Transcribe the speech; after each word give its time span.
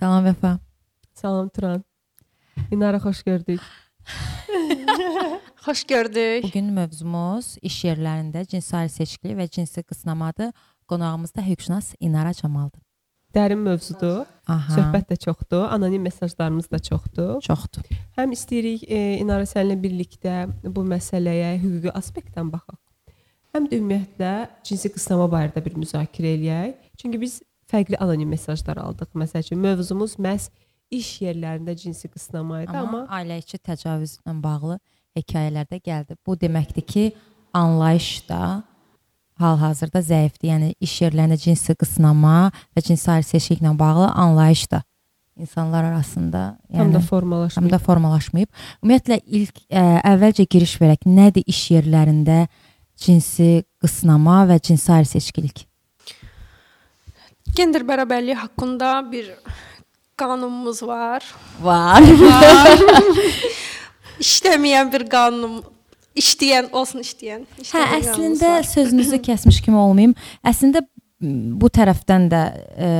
Salam 0.00 0.24
Vəfa. 0.24 0.58
Salam 1.14 1.48
Turan. 1.48 1.84
İnara 2.70 2.96
xoş 2.96 3.22
gördük. 3.22 3.60
Xoş 5.64 5.84
gördük. 5.84 6.44
Bu 6.44 6.50
gün 6.50 6.72
mövzumuz 6.72 7.58
iş 7.62 7.84
yerlərində 7.84 8.46
cinsi 8.48 8.76
ayrı 8.76 8.88
seçkili 8.88 9.36
və 9.36 9.50
cinsi 9.50 9.82
qısnamadır. 9.82 10.54
Qonağımız 10.88 11.34
da 11.34 11.42
hüquqşünas 11.42 11.94
İnara 12.00 12.32
Camaldır. 12.32 12.80
Dərin 13.34 13.60
mövzudur. 13.60 14.24
Aha. 14.48 14.72
Söhbət 14.78 15.12
də 15.12 15.20
çoxdur, 15.20 15.68
anonim 15.68 16.02
mesajlarımız 16.02 16.70
da 16.70 16.78
çoxdur. 16.78 17.40
çoxdur. 17.40 17.84
Həm 18.16 18.32
istəyirik 18.32 18.88
e, 18.88 19.18
İnara 19.20 19.44
səninlə 19.44 19.76
birlikdə 19.84 20.48
bu 20.64 20.80
məsələyə 20.80 21.58
hüquqi 21.60 21.92
aspektdən 21.92 22.48
baxaq. 22.52 22.80
Həm 23.52 23.68
də 23.68 23.76
ümumiyyətlə 23.82 24.34
cinsi 24.64 24.94
qısnama 24.96 25.28
barədə 25.28 25.60
bir 25.64 25.76
müzakirə 25.76 26.34
eləyək. 26.38 26.74
Çünki 26.96 27.20
biz 27.20 27.42
fərqli 27.70 27.98
anonim 28.02 28.28
mesajlar 28.34 28.80
aldıq. 28.82 29.12
Məsəl 29.14 29.46
üçün 29.46 29.60
mövzumuz 29.62 30.16
məhz 30.18 30.50
iş 30.90 31.20
yerlərində 31.22 31.76
cinsi 31.78 32.08
qısnama 32.10 32.64
idi, 32.64 32.74
Amma, 32.74 33.04
amma 33.04 33.20
ailə 33.20 33.38
içi 33.42 33.60
təcavüzlə 33.62 34.34
bağlı 34.42 34.78
hekayələr 35.18 35.68
də 35.70 35.78
gəldi. 35.86 36.16
Bu 36.26 36.36
deməkdir 36.38 36.86
ki, 36.86 37.04
anlayış 37.54 38.28
da 38.28 38.62
hal-hazırda 39.40 40.02
zəifdir. 40.04 40.50
Yəni 40.50 40.74
iş 40.82 40.96
yerlərində 41.06 41.38
cinsi 41.40 41.74
qısnama 41.78 42.50
və 42.76 42.84
cinsi 42.84 43.10
ayrı 43.10 43.28
seçkiliklə 43.30 43.72
bağlı 43.78 44.10
anlayış 44.10 44.66
da 44.70 44.82
insanlar 45.40 45.84
arasında 45.84 46.58
yəni 46.68 46.76
tam 46.76 46.92
da 46.92 46.98
tam 46.98 47.06
formalaşmır. 47.06 47.70
da 47.70 47.78
formalaşmayıb. 47.78 48.48
Ümumiyyətlə 48.82 49.20
ilk 49.24 49.62
ə, 49.70 49.84
əvvəlcə 50.12 50.46
giriş 50.50 50.76
verək. 50.82 51.06
Nədir 51.08 51.46
iş 51.48 51.62
yerlərində 51.78 52.46
cinsi 53.00 53.64
qısnama 53.80 54.42
və 54.50 54.60
cinsi 54.60 54.92
ayrı 54.92 55.08
seçkilik? 55.14 55.64
Gender 57.56 57.82
bərabərliyi 57.86 58.36
haqqında 58.38 58.92
bir 59.12 59.32
qanunumuz 60.20 60.82
var. 60.82 61.24
Var. 61.62 62.04
İşləməyən 64.20 64.90
bir 64.92 65.06
qanun, 65.10 65.60
işləyən 66.18 66.70
olsun 66.76 67.02
işləyən. 67.04 67.46
Hə, 67.56 67.64
işləyən 67.64 67.90
qanunumuz 67.90 68.12
əslində 68.12 68.54
var. 68.58 68.70
sözünüzü 68.74 69.22
kəsmiş 69.28 69.62
kimi 69.64 69.78
olmayım. 69.80 70.14
Əslində 70.46 70.84
bu 71.20 71.68
tərəfdən 71.68 72.30
də 72.32 72.38
ə, 72.80 72.90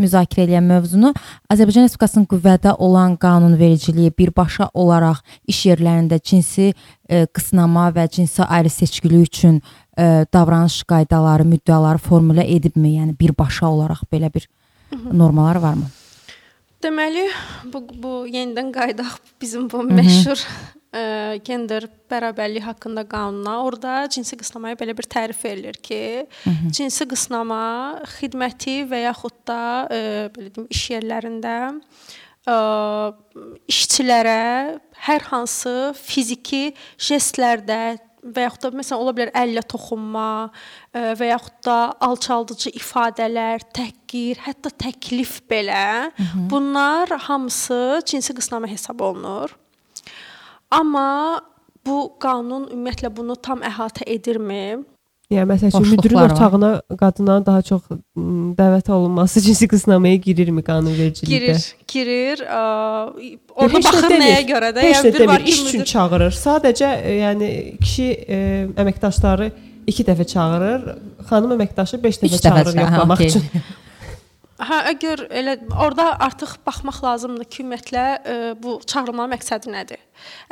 müzakirə 0.00 0.46
edən 0.46 0.64
mövzunu 0.64 1.10
Azərbaycan 1.52 1.84
Respublikasının 1.84 2.24
qüvvədə 2.30 2.72
olan 2.80 3.18
qanunvericiliyi 3.20 4.14
birbaşa 4.16 4.70
olaraq 4.72 5.20
iş 5.52 5.60
yerlərində 5.68 6.16
cinsi 6.24 6.70
ə, 6.72 7.26
qısnama 7.36 7.90
və 7.96 8.06
cinsi 8.16 8.46
ayrı 8.48 8.72
seçkilik 8.72 9.28
üçün 9.28 9.60
ə, 9.60 9.85
davranış 9.96 10.82
qaydaları, 10.88 11.46
müddəaları 11.48 12.02
formulə 12.04 12.44
edibmi? 12.56 12.96
Yəni 12.98 13.16
birbaşa 13.18 13.68
olaraq 13.68 14.04
belə 14.12 14.32
bir 14.34 14.48
normalar 14.92 15.56
varmı? 15.56 15.88
Deməli, 16.84 17.24
bu 17.72 17.80
bu 18.02 18.14
yenidən 18.28 18.72
qayıdaq 18.74 19.16
bizim 19.42 19.68
bu 19.72 19.80
məşhur 19.88 20.42
ə, 20.96 21.38
gender 21.46 21.88
bərabərliyi 22.10 22.64
haqqında 22.66 23.06
qanuna. 23.08 23.56
Orda 23.64 24.04
cinsi 24.12 24.36
qısnamaya 24.38 24.78
belə 24.78 24.96
bir 24.96 25.08
tərif 25.10 25.42
verilir 25.44 25.78
ki, 25.82 26.26
cinsi 26.76 27.08
qısnama 27.08 27.62
xidməti 28.18 28.82
və 28.90 29.06
yaxud 29.06 29.40
da 29.48 29.60
ə, 29.88 30.02
belə 30.36 30.52
deyim 30.52 30.68
iş 30.70 30.84
yerlərində 30.94 31.56
ə, 32.46 32.56
işçilərə 33.72 34.40
hər 35.08 35.30
hansı 35.32 35.76
fiziki 35.98 36.74
jestlərdə 37.08 37.96
və 38.34 38.46
yaxud 38.46 38.66
da 38.66 38.80
məsələn 38.80 39.02
ola 39.02 39.14
bilər 39.16 39.32
əllə 39.36 39.62
toxunma 39.70 40.28
ə, 40.46 41.14
və 41.18 41.30
yaxud 41.30 41.58
da 41.66 41.76
alçaldıcı 42.06 42.72
ifadələr, 42.80 43.64
təhqir, 43.76 44.40
hətta 44.46 44.72
təklif 44.86 45.38
belə 45.50 46.10
bunlar 46.50 47.12
hamısı 47.28 48.00
cinsi 48.06 48.34
qısnama 48.36 48.70
hesab 48.70 49.00
olunur. 49.00 49.54
Amma 50.70 51.40
bu 51.86 51.98
qanun 52.22 52.66
ümumiyyətlə 52.74 53.12
bunu 53.14 53.36
tam 53.38 53.62
əhatə 53.62 54.06
edirmi? 54.10 54.82
Yəni 55.26 55.48
məsəl 55.50 55.72
üçün 55.72 55.86
müdirin 55.90 56.20
otağına 56.22 56.68
qadına 57.00 57.36
daha 57.46 57.62
çox 57.66 57.88
dəvət 58.60 58.90
olunması 58.94 59.40
cinsi 59.42 59.66
qısnamaya 59.68 60.20
girirmi 60.22 60.62
qanunvericilikdə? 60.62 61.32
Girir, 61.32 61.64
girir. 61.90 62.42
Ə, 62.46 62.60
də 63.58 63.80
baxır 63.88 64.06
demir. 64.06 64.22
nəyə 64.22 64.44
görə 64.52 64.68
də? 64.76 64.84
Də 64.86 65.14
bir 65.18 65.26
var 65.32 65.40
iş 65.40 65.56
üçün 65.64 65.80
müdir- 65.80 65.90
çağırır. 65.92 66.36
Sadəcə 66.38 66.92
e, 67.02 67.16
yəni 67.24 67.48
kişi 67.82 68.06
e, 68.28 68.38
əməkdaşları 68.84 69.50
2 69.90 70.06
dəfə 70.12 70.28
çağırır, 70.34 70.86
xanım 71.32 71.56
əməkdaşı 71.58 72.02
5 72.06 72.22
dəfə 72.22 72.30
dəfə 72.36 72.42
çağırır 72.46 72.80
yoxlamaq 72.84 73.18
okey. 73.18 73.26
üçün. 73.34 73.50
Hə, 74.56 74.76
əgər 74.94 75.26
elə 75.36 75.54
orada 75.76 76.14
artıq 76.24 76.54
baxmaq 76.64 77.02
lazımdır 77.04 77.44
ki, 77.44 77.60
ümumiyyətlə 77.60 78.04
ə, 78.16 78.36
bu 78.56 78.78
çağırılma 78.88 79.26
məqsədi 79.34 79.68
nədir? 79.68 80.00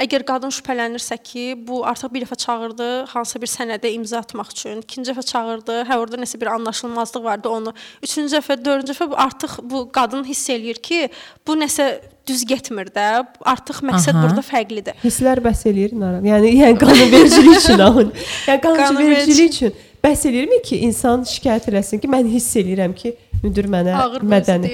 Əgər 0.05 0.27
qadın 0.29 0.53
şübhələnirsə 0.53 1.17
ki, 1.25 1.45
bu 1.65 1.81
artıq 1.89 2.13
bir 2.13 2.27
dəfə 2.27 2.37
çağırdı, 2.43 2.89
hansısa 3.15 3.41
bir 3.41 3.53
sənədə 3.53 3.95
imza 3.97 4.21
atmaq 4.21 4.53
üçün, 4.53 4.83
ikinci 4.85 5.09
dəfə 5.09 5.25
çağırdı, 5.31 5.79
hə 5.89 5.99
orada 6.03 6.21
nəsə 6.21 6.41
bir 6.43 6.53
anlaşılmazlıq 6.53 7.25
vardı, 7.25 7.49
onu 7.49 7.73
üçüncü 8.05 8.37
dəfə, 8.37 8.59
dördüncü 8.61 8.93
dəfə 8.93 9.09
bu 9.09 9.19
artıq 9.25 9.57
bu 9.73 9.87
qadın 9.97 10.29
hiss 10.29 10.53
eləyir 10.53 10.85
ki, 10.85 11.09
bu 11.49 11.57
nəsə 11.65 11.89
düz 12.29 12.45
getmir 12.45 12.93
də, 12.93 13.09
artıq 13.41 13.81
məqsəd 13.89 14.19
Aha. 14.19 14.29
burada 14.29 14.45
fərqlidir. 14.45 15.01
Hisslər 15.01 15.41
bəs 15.45 15.65
eləyir 15.73 15.97
Nara. 15.97 16.21
Yəni 16.29 16.53
yəni 16.61 16.81
qanunvericilik 16.85 17.57
üçün 17.57 17.89
alın. 17.89 18.13
Yəni 18.51 18.65
qanunvericilik 18.69 19.53
üçün 19.57 19.77
bəs 20.05 20.29
eləyirmi 20.29 20.61
ki, 20.65 20.85
insan 20.85 21.25
şikayət 21.29 21.73
eləsin 21.73 22.05
ki, 22.05 22.11
mən 22.13 22.29
hiss 22.29 22.53
eləyirəm 22.61 22.93
ki, 22.97 23.17
müdir 23.45 23.69
mənə 23.71 23.93
Ağır 24.01 24.25
mədəni. 24.27 24.71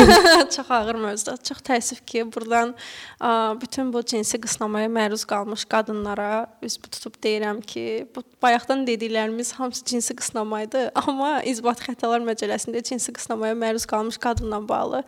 çox 0.56 0.70
ağır 0.72 0.98
mövzudur. 1.04 1.38
Çox 1.46 1.60
təəssüf 1.66 2.00
ki, 2.08 2.24
burdan 2.32 2.72
ə, 3.20 3.30
bütün 3.60 3.92
bu 3.94 4.02
cinsi 4.06 4.40
qısnamaya 4.42 4.88
məruz 4.92 5.26
qalmış 5.28 5.66
qadınlara 5.70 6.46
üz 6.64 6.78
tutub 6.82 7.16
deyirəm 7.22 7.60
ki, 7.66 8.06
bu 8.16 8.24
bayaqdan 8.42 8.86
dediklərimiz 8.88 9.52
hamısı 9.58 9.84
cinsi 9.92 10.16
qısnama 10.16 10.62
idi, 10.66 10.86
amma 11.06 11.36
İzbat 11.46 11.84
Xətalar 11.86 12.24
məcəlləsində 12.26 12.82
cinsi 12.86 13.14
qısnamaya 13.16 13.54
məruz 13.58 13.86
qalmış 13.90 14.18
qadınla 14.22 14.62
bağlı 14.68 15.02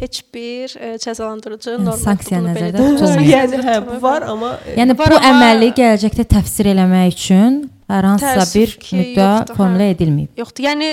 heç 0.00 0.22
bir 0.34 0.76
ə, 0.76 0.94
cəzalandırıcı 1.02 1.74
Yəni, 1.74 1.84
norma 1.88 2.04
sanksiya 2.04 2.40
nəzərdə 2.44 2.76
tutulmayıb. 2.78 3.30
Yəni 3.36 3.62
hə, 3.66 3.76
bu 3.88 3.98
var, 4.04 4.24
amma 4.28 4.54
e, 4.66 4.76
Yəni 4.80 4.96
Var 4.98 5.12
bu 5.14 5.18
amma- 5.20 5.30
əməli 5.32 5.72
gələcəkdə 5.76 6.24
təfsir 6.36 6.70
eləmək 6.74 7.14
üçün 7.16 7.62
hər 7.90 8.06
hansısa 8.12 8.44
bir 8.58 8.76
ki, 8.82 8.96
müddəa 9.00 9.30
yoxdur, 9.30 9.54
hə. 9.54 9.56
formulə 9.58 9.88
edilməyib. 9.94 10.30
Yoxdur. 10.38 10.66
Yəni 10.68 10.90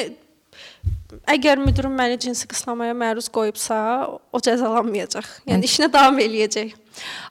əgər 1.27 1.61
müdirim 1.61 1.93
məni 1.97 2.17
cinsi 2.23 2.47
qısnamaya 2.49 2.95
məruz 2.97 3.27
qoyubsa, 3.33 3.77
o 4.31 4.41
cəzalanmayacaq. 4.43 5.27
Yəni 5.49 5.67
işinə 5.67 5.89
davam 5.93 6.19
eləyəcək. 6.23 6.75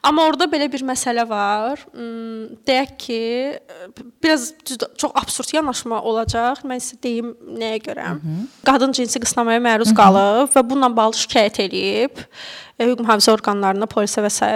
Amma 0.06 0.26
orada 0.28 0.46
belə 0.50 0.68
bir 0.70 0.84
məsələ 0.86 1.24
var. 1.28 1.80
Hmm, 1.94 2.54
deyək 2.68 2.92
ki, 3.02 3.20
biraz 4.22 4.52
çox 4.70 5.10
absurd 5.14 5.54
yanaşma 5.56 5.98
olacaq. 6.06 6.62
Mən 6.68 6.82
sizə 6.82 7.00
deyim 7.02 7.32
nəyə 7.58 7.80
görə. 7.88 8.12
Qadın 8.66 8.94
cinsi 8.96 9.22
qısnamaya 9.22 9.62
məruz 9.64 9.94
qalıb 9.96 10.52
və 10.54 10.62
bununla 10.68 10.92
bağlı 10.96 11.18
şikayət 11.24 11.62
eləyib 11.66 12.22
e, 12.78 12.84
hüquq 12.84 13.02
mühafizə 13.02 13.32
orqanlarına, 13.34 13.88
polisə 13.90 14.22
və 14.24 14.30
s. 14.30 14.52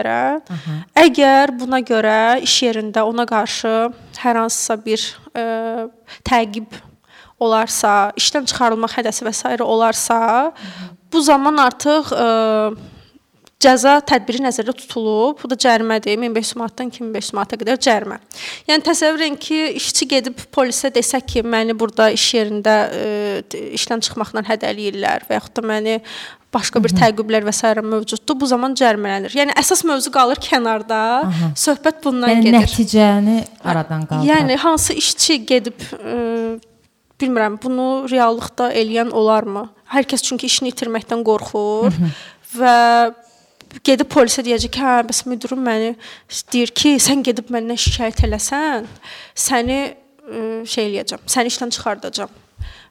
Əgər 1.03 1.57
buna 1.59 1.81
görə 1.81 2.21
iş 2.47 2.61
yerində 2.69 3.03
ona 3.09 3.27
qarşı 3.27 3.75
hər 4.21 4.43
hansısa 4.45 4.79
bir 4.85 5.03
ə, 5.35 5.89
təqib 6.29 6.79
olarsa, 7.41 8.13
işdən 8.21 8.49
çıxarılmaq 8.51 8.97
hədəsi 9.01 9.27
və 9.27 9.35
s. 9.35 9.57
olarsa, 9.65 10.21
bu 11.13 11.21
zaman 11.25 11.57
artıq 11.65 12.13
ə, 12.15 12.27
cəza 13.61 13.99
tədbiri 14.09 14.41
nəzərdə 14.47 14.73
tutulub. 14.79 15.41
Bu 15.43 15.51
da 15.51 15.57
cərimədir. 15.61 16.17
1500 16.21 16.57
manatdan 16.61 16.91
2500 16.93 17.35
manata 17.37 17.59
qədər 17.61 17.81
cərimə. 17.83 18.21
Yəni 18.71 18.85
təsəvvür 18.87 19.27
edin 19.27 19.39
ki, 19.41 19.61
işçi 19.81 20.09
gedib 20.15 20.41
polisə 20.55 20.93
desə 20.95 21.21
ki, 21.21 21.43
məni 21.45 21.77
burada 21.77 22.09
iş 22.15 22.27
yerində 22.39 22.77
ə, 22.89 23.09
işdən 23.77 24.05
çıxmaqla 24.07 24.45
hədələyirlər 24.49 25.29
və 25.29 25.41
yaxud 25.41 25.59
da 25.61 25.67
məni 25.73 25.99
başqa 26.55 26.81
bir 26.83 26.95
təqiblər 26.97 27.45
və 27.47 27.53
s. 27.55 27.75
mövcuddur. 27.85 28.39
Bu 28.41 28.49
zaman 28.51 28.75
cərimələnir. 28.79 29.37
Yəni 29.39 29.55
əsas 29.61 29.85
mövzu 29.87 30.11
qalır 30.15 30.41
kənarda. 30.43 31.03
Aha. 31.29 31.53
Söhbət 31.59 32.01
bundan 32.07 32.33
Yəni 32.33 32.49
gedir. 32.49 32.59
nəticəni 32.65 33.37
aradan 33.63 34.09
qaldırır. 34.09 34.33
Yəni 34.33 34.57
hansı 34.65 34.97
işçi 34.99 35.39
gedib 35.47 35.85
ə, 36.01 36.59
bilmirəm, 37.21 37.59
bunu 37.63 38.07
reallıqda 38.11 38.71
eləyən 38.81 39.13
olarmı? 39.17 39.67
Hər 39.93 40.09
kəs 40.11 40.25
çünki 40.27 40.51
işini 40.51 40.73
itirməkdən 40.75 41.25
qorxur 41.27 41.95
və 42.59 42.77
gedib 43.87 44.11
polisə 44.11 44.45
deyəcək 44.47 44.75
ki, 44.75 44.83
hə, 44.83 44.99
bəs 45.09 45.25
müdirim 45.31 45.63
məni 45.67 45.95
deyir 46.53 46.75
ki, 46.75 46.97
sən 47.03 47.25
gedib 47.27 47.53
məndən 47.55 47.79
şikayət 47.81 48.25
eləsən, 48.29 48.89
səni 49.49 49.81
ə, 49.87 50.45
şey 50.67 50.91
eləyəcəm, 50.91 51.27
səni 51.31 51.53
işdən 51.55 51.77
çıxardacağam 51.77 52.39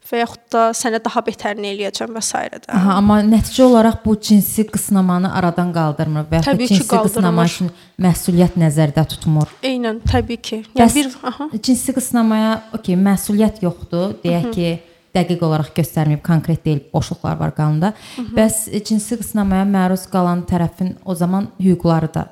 və 0.10 0.24
yaxud 0.24 0.42
da 0.54 0.64
sənə 0.78 1.00
daha 1.06 1.22
betərini 1.26 1.70
eləyəcəm 1.74 2.16
və 2.18 2.22
s. 2.26 2.42
də. 2.56 2.74
Aha, 2.74 2.98
amma 2.98 3.20
nəticə 3.26 3.64
olaraq 3.66 4.02
bu 4.06 4.16
cinsi 4.30 4.66
qısnamanı 4.68 5.32
aradan 5.38 5.72
qaldırmır 5.76 6.28
və 6.32 6.40
ya 6.40 6.46
Təbii 6.50 6.68
ki, 6.68 6.80
cinsi 6.80 6.88
qısnama 6.90 7.46
qaldırmır. 7.46 7.54
üçün 7.54 7.72
məsuliyyət 8.06 8.58
nəzərdə 8.64 9.06
tutmur. 9.14 9.52
Eynən, 9.64 10.02
təbii 10.10 10.42
ki. 10.42 10.64
Bəs 10.76 10.96
Yəni 10.96 10.96
bir 10.98 11.12
aha. 11.32 11.50
cinsi 11.62 11.94
qısnamaya, 11.98 12.56
okey, 12.74 12.98
məsuliyyət 13.10 13.62
yoxdur. 13.68 14.18
Deyək 14.24 14.50
ki, 14.56 14.74
dəqiq 15.16 15.46
olaraq 15.46 15.72
göstərməyib, 15.78 16.22
konkret 16.26 16.66
deyil, 16.66 16.82
boşluqlar 16.94 17.38
var 17.38 17.56
qanunda. 17.56 17.94
Hı 18.16 18.22
-hı. 18.22 18.36
Bəs 18.38 18.84
cinsi 18.86 19.18
qısnamaya 19.22 19.66
məruz 19.66 20.10
qalan 20.10 20.44
tərəfin 20.52 20.96
o 21.06 21.16
zaman 21.16 21.48
hüquqları 21.60 22.14
da 22.14 22.28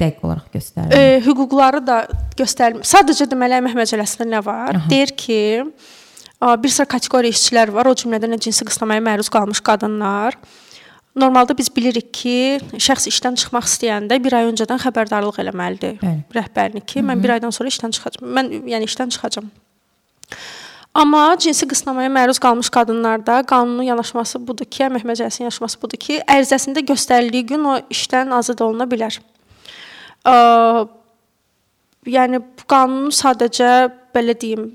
dəqiq 0.00 0.22
olaraq 0.22 0.48
göstərilir. 0.54 0.96
E, 0.98 1.20
hüquqları 1.26 1.86
da 1.86 2.06
göstərilmir. 2.38 2.86
Sadəcə 2.86 3.26
deməli 3.30 3.60
əmək 3.60 3.74
məcəlləsində 3.80 4.26
nə 4.30 4.44
var? 4.44 4.76
Aha. 4.76 4.88
Deyir 4.90 5.12
ki, 5.16 5.40
bir 6.42 6.68
sıra 6.68 6.86
kateqoriya 6.96 7.34
işçilər 7.34 7.72
var, 7.74 7.88
o 7.88 7.94
cümlədən 7.96 8.38
cinsi 8.42 8.66
qısnamaya 8.66 9.02
məruz 9.04 9.30
qalmış 9.32 9.60
qadınlar. 9.64 10.36
Normalda 11.16 11.54
biz 11.54 11.68
bilirik 11.70 12.10
ki, 12.14 12.58
şəxs 12.74 13.06
işdən 13.12 13.38
çıxmaq 13.38 13.68
istəyəndə 13.68 14.18
1 14.22 14.34
ay 14.34 14.48
öncədən 14.50 14.80
xəbərdarlıq 14.82 15.38
eləməlidir 15.44 16.00
Bəli. 16.00 16.24
rəhbərini 16.34 16.82
ki, 16.82 17.04
mən 17.06 17.22
1 17.22 17.36
aydan 17.36 17.54
sonra 17.54 17.70
işdən 17.70 17.94
çıxacağam. 17.94 18.32
Mən 18.34 18.50
yəni 18.72 18.88
işdən 18.90 19.14
çıxacağam. 19.14 19.46
Amma 20.94 21.36
cinsi 21.38 21.66
qısnamaya 21.70 22.10
məruz 22.10 22.38
qalmış 22.42 22.70
qadınlarda 22.70 23.42
qanunun 23.46 23.86
yanaşması 23.86 24.38
budur 24.46 24.66
ki, 24.66 24.84
əmək 24.88 25.06
məcəlləsinin 25.06 25.48
yanaşması 25.48 25.80
budur 25.82 26.02
ki, 26.02 26.20
ərizəsində 26.36 26.82
göstərildiyi 26.86 27.46
gün 27.48 27.64
o 27.66 27.78
işdən 27.94 28.34
azad 28.34 28.62
oluna 28.62 28.86
bilər. 28.90 29.18
Ə, 30.26 30.34
yəni 32.06 32.42
qanunun 32.70 33.14
sadəcə 33.14 33.70
belə 34.14 34.34
deyim, 34.38 34.68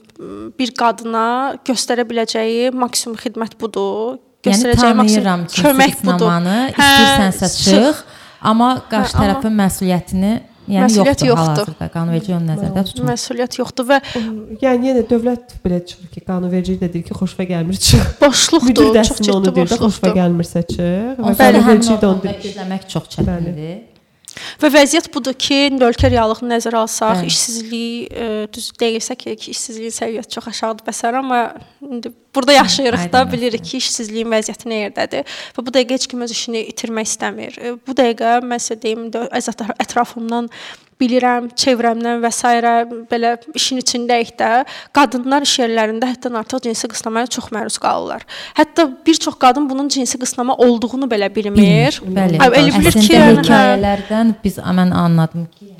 bir 0.59 0.73
qadına 0.75 1.27
göstərə 1.67 2.03
biləcəyi 2.07 2.73
maksimum 2.75 3.17
xidmət 3.19 3.55
budur 3.61 4.19
göstərəcəyi 4.45 4.91
yəni, 4.91 4.99
maksimum 4.99 5.45
kömək 5.53 5.97
budur. 6.03 6.29
Hə, 6.29 6.59
İstəyirsənsə 6.75 7.49
çıx, 7.55 8.05
amma 8.51 8.71
qarşı 8.91 9.15
hə, 9.15 9.25
tərəfin 9.25 9.51
amma... 9.51 9.65
məsuliyyətini 9.65 10.37
Yəni 10.69 10.85
məsuliyyət 10.85 11.23
yoxdur, 11.25 11.69
yoxdur. 11.71 11.87
qanunverici 11.95 12.33
onu 12.35 12.45
nəzərdə 12.51 12.81
tutmur. 12.85 13.07
Məsuliyyət 13.09 13.55
yoxdur 13.57 13.87
və 13.89 13.97
yəni 14.61 14.91
yenə 14.91 15.01
dövlət 15.09 15.55
belə 15.63 15.79
çıxır 15.81 16.11
ki, 16.13 16.21
qanunverici 16.27 16.75
də 16.77 16.91
deyir 16.93 17.07
ki, 17.07 17.15
xoşva 17.17 17.47
gəlmir 17.49 17.79
çıx. 17.81 18.11
Boşluqdur, 18.21 18.99
çox 19.09 19.23
ciddi 19.25 19.53
də 19.57 19.65
xoşva 19.71 20.11
gəlmirsə 20.19 20.61
çıx. 20.69 21.23
Və 21.25 21.33
qanunverici 21.39 21.95
də 21.95 22.11
onu 22.11 22.21
deyir. 22.27 22.45
İzləmək 22.51 22.85
çox 22.93 23.09
çətindir. 23.15 23.73
Və 24.61 24.69
vəziyyət 24.73 25.09
budur 25.13 25.35
ki, 25.37 25.59
ölkə 25.85 26.11
reallığını 26.11 26.53
nəzərə 26.55 26.83
alsaq, 26.83 27.21
Bəli. 27.21 27.31
işsizlik 27.31 28.13
e, 28.13 28.27
düz 28.53 28.69
deyilsə 28.79 29.17
ki, 29.19 29.35
işsizliyin 29.53 29.95
səviyyəsi 29.95 30.33
çox 30.35 30.49
aşağıdır 30.53 30.87
bəsər, 30.89 31.19
amma 31.21 31.41
indi 31.85 32.13
burada 32.35 32.53
yaşayırıq 32.53 33.11
da, 33.13 33.23
bilirik 33.31 33.63
ki, 33.65 33.77
işsizliyin 33.77 34.29
vəziyyəti 34.31 34.69
nə 34.69 34.83
yerdədir 34.85 35.39
və 35.55 35.65
bu 35.65 35.73
dəqiqə 35.75 35.97
heç 35.99 36.09
kim 36.11 36.21
öz 36.25 36.35
işini 36.35 36.65
itirmək 36.73 37.09
istəmir. 37.13 37.57
E, 37.57 37.73
bu 37.87 37.95
dəqiqə 37.97 38.37
mən 38.45 38.61
sizə 38.63 38.81
deyim, 38.83 39.09
ətrafımdan 39.85 40.49
bilirəm, 40.99 41.47
çevrəmdən 41.55 42.19
və 42.23 42.31
s. 42.33 42.49
belə 43.11 43.35
işin 43.55 43.79
içindəyik 43.81 44.33
də, 44.39 44.65
qadınlar 44.95 45.45
iş 45.47 45.55
yerlərində 45.61 46.09
həddən 46.11 46.37
artıq 46.41 46.65
cinsi 46.67 46.89
qısnamaya 46.91 47.29
çox 47.31 47.49
məruz 47.55 47.79
qalırlar. 47.81 48.25
Hətta 48.57 48.89
bir 49.05 49.19
çox 49.25 49.39
qadın 49.39 49.69
bunun 49.69 49.87
cinsi 49.87 50.19
qısnama 50.19 50.55
olduğunu 50.55 51.07
belə 51.11 51.31
bilmir. 51.35 52.01
Bəli. 52.03 52.41
Elə 52.43 52.65
bilir 52.79 52.99
ki, 52.99 53.13
yəni, 53.15 53.43
hekayələrdən 53.45 54.35
biz 54.43 54.59
mən 54.59 54.91
anladım 55.05 55.47
ki, 55.55 55.71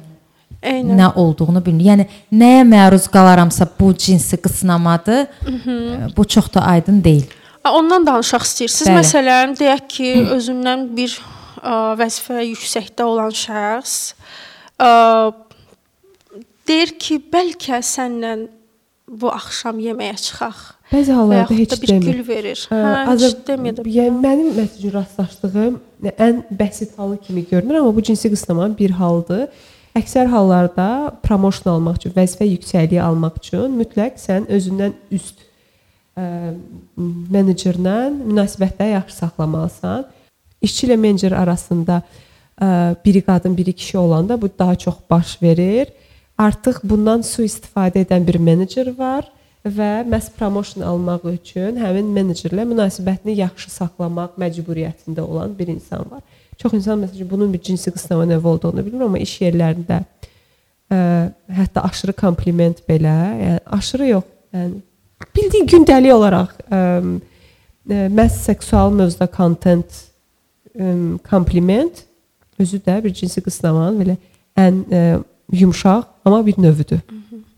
Eynən. 0.64 0.98
nə 1.00 1.14
olduğunu 1.16 1.62
bilmir. 1.66 1.86
Yəni 1.86 2.06
nəyə 2.32 2.64
məruz 2.68 3.08
qalaramsa 3.12 3.68
bu 3.80 3.94
cinsi 3.98 4.38
qısnamadır. 4.38 5.28
Hı 5.46 5.52
-hı. 5.52 6.16
Bu 6.18 6.26
çox 6.26 6.54
da 6.54 6.62
aydın 6.62 7.04
deyil. 7.04 7.26
Ondan 7.66 8.06
danışaq 8.08 8.44
istəyirsiniz. 8.44 8.90
Bəli. 8.90 9.00
Məsələn, 9.00 9.58
deyək 9.60 9.88
ki, 9.88 10.10
özündən 10.36 10.96
bir 10.98 11.12
ə, 11.64 11.96
vəzifə 12.00 12.44
yüksəkdə 12.44 13.04
olan 13.04 13.32
şəxs 13.32 14.14
ə, 14.80 14.90
deyir 16.68 16.96
ki, 17.00 17.22
bəlkə 17.34 17.82
səndən 17.84 18.48
bu 19.10 19.32
axşam 19.32 19.80
yeməyə 19.80 20.16
çıxaq. 20.16 20.60
Bəzi 20.92 21.12
hallarda 21.14 21.54
heç 21.54 21.82
bir 21.82 21.88
demir. 21.88 22.14
gül 22.14 22.28
verir. 22.28 22.68
Hə, 22.72 22.78
Azər, 23.12 23.28
heç 23.28 23.48
demir. 23.48 23.82
Yəni 23.86 24.22
mənim 24.24 24.54
məsələn 24.58 24.94
rastlaşdığım 24.94 25.76
ən 26.18 26.40
bəsit 26.62 26.96
halı 26.98 27.18
kimi 27.22 27.46
görünür, 27.52 27.76
amma 27.76 27.96
bu 27.96 28.04
cinsi 28.04 28.30
qısnamanın 28.30 28.78
bir 28.78 28.90
halıdır. 28.90 29.48
Əksər 30.00 30.30
hallarda 30.32 30.88
promotion 31.26 31.74
almaq 31.74 32.00
üçün, 32.00 32.14
vəzifə 32.16 32.48
yüksəkliyi 32.48 33.02
almaq 33.04 33.40
üçün 33.42 33.74
mütləq 33.80 34.20
sən 34.22 34.46
özündən 34.54 34.94
üst 35.16 35.42
ə, 36.16 36.54
menecerlə 37.34 37.98
münasibətləri 38.16 38.96
yaxşı 38.96 39.18
saxlamalısan. 39.24 40.06
İşçi 40.62 40.88
ilə 40.88 40.98
menecer 41.00 41.32
arasında 41.32 42.02
biri 43.06 43.22
qadın, 43.22 43.58
biri 43.58 43.74
kişi 43.74 43.98
olanda 43.98 44.42
bu 44.42 44.50
daha 44.60 44.76
çox 44.76 44.96
baş 45.10 45.42
verir. 45.42 45.88
Artıq 46.38 46.82
bundan 46.84 47.22
sui-istifadə 47.24 48.04
edən 48.04 48.28
bir 48.28 48.36
menecer 48.36 48.92
var 48.98 49.28
və 49.64 50.04
məhz 50.08 50.30
promotion 50.36 50.84
almaq 50.84 51.26
üçün 51.34 51.80
həmin 51.80 52.12
menecerlə 52.16 52.66
münasibətini 52.68 53.38
yaxşı 53.40 53.72
saxlamaq 53.72 54.36
məcburiyyətində 54.40 55.22
olan 55.22 55.56
bir 55.60 55.68
insan 55.68 56.04
var. 56.12 56.24
Çox 56.60 56.74
insan 56.76 57.00
məsələn 57.04 57.30
bunun 57.30 57.54
bir 57.54 57.62
cinsi 57.64 57.92
qısnama 57.92 58.26
növü 58.26 58.48
olduğunu 58.48 58.86
bilmir, 58.86 59.06
amma 59.06 59.22
iş 59.24 59.38
yerlərində 59.42 60.02
ə, 60.92 61.00
hətta 61.62 61.86
aşırı 61.88 62.14
kompliment 62.20 62.82
belə, 62.90 63.16
yəni 63.40 63.60
aşırı 63.78 64.10
yox, 64.10 64.28
yəni 64.54 64.82
bildiyin 65.38 65.72
gündəlik 65.72 66.14
olaraq 66.14 66.52
ə, 66.68 66.82
ə, 67.88 68.04
məhz 68.12 68.42
seksual 68.50 68.92
mövzuda 68.92 69.30
content 69.38 70.04
ə, 70.76 70.92
kompliment 71.30 72.04
özü 72.60 72.82
də 72.84 73.00
bir 73.04 73.16
cinsi 73.16 73.42
qısnamanın 73.46 74.04
belə 74.04 74.18
ən 74.60 74.84
ə, 74.84 75.00
e, 75.00 75.60
yumşaq, 75.62 76.04
amma 76.26 76.46
bir 76.46 76.60
növüdür. 76.60 77.00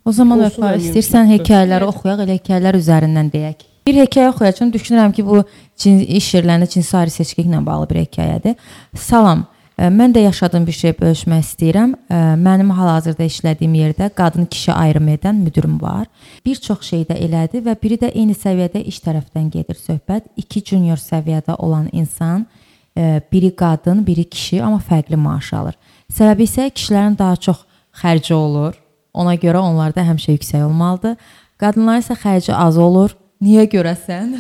O 0.06 0.12
zaman 0.14 0.46
Vəfa 0.46 0.76
istəyirsən 0.78 1.30
hekayələri 1.36 1.90
oxuyaq, 1.90 2.24
elə 2.26 2.38
hekayələr 2.38 2.78
üzərindən 2.78 3.34
deyək. 3.34 3.71
Bir 3.88 3.98
hekayə 4.04 4.30
oxuyacağam. 4.30 4.74
Düşünürəm 4.74 5.14
ki, 5.14 5.26
bu 5.26 5.44
cin, 5.78 6.00
iş 6.00 6.34
yerlərində 6.36 6.70
cinsi 6.70 6.98
ayrı 6.98 7.14
seçkilik 7.14 7.50
ilə 7.50 7.66
bağlı 7.66 7.90
bir 7.90 8.04
hekayədir. 8.06 8.56
Salam. 8.96 9.46
E, 9.78 9.88
mən 9.90 10.14
də 10.14 10.22
yaşadığım 10.28 10.68
bir 10.68 10.78
şey 10.78 10.92
bölüşmək 11.00 11.46
istəyirəm. 11.46 11.94
E, 12.10 12.20
mənim 12.46 12.70
hal-hazırda 12.78 13.26
işlədiyim 13.26 13.74
yerdə 13.80 14.10
qadın-kişi 14.18 14.74
ayrımı 14.74 15.16
edən 15.18 15.42
müdirim 15.42 15.82
var. 15.82 16.06
Bir 16.46 16.56
çox 16.56 16.86
şey 16.92 17.08
də 17.10 17.18
elədi 17.26 17.64
və 17.66 17.76
biri 17.84 17.98
də 18.04 18.12
eyni 18.14 18.38
səviyyədə 18.38 18.84
iş 18.92 19.02
tərəfdən 19.06 19.50
gedir 19.50 19.80
söhbət. 19.80 20.30
2 20.38 20.64
junior 20.70 21.02
səviyyədə 21.02 21.58
olan 21.58 21.90
insan 21.92 22.46
biri 23.32 23.56
qadın, 23.56 24.06
biri 24.08 24.24
kişi, 24.30 24.64
amma 24.64 24.82
fərqli 24.90 25.16
maaş 25.16 25.54
alır. 25.54 25.76
Səbəbi 26.12 26.44
isə 26.44 26.68
kişilərin 26.70 27.18
daha 27.18 27.36
çox 27.36 27.64
xərci 28.02 28.34
olur. 28.34 28.76
Ona 29.14 29.36
görə 29.40 29.64
onlarda 29.64 30.04
həmişə 30.04 30.36
yüksək 30.36 30.66
olmalıdır. 30.66 31.16
Qadınların 31.58 32.04
isə 32.04 32.18
xərci 32.20 32.54
az 32.54 32.78
olur. 32.78 33.16
Niyə 33.42 33.66
görəsən? 33.72 34.36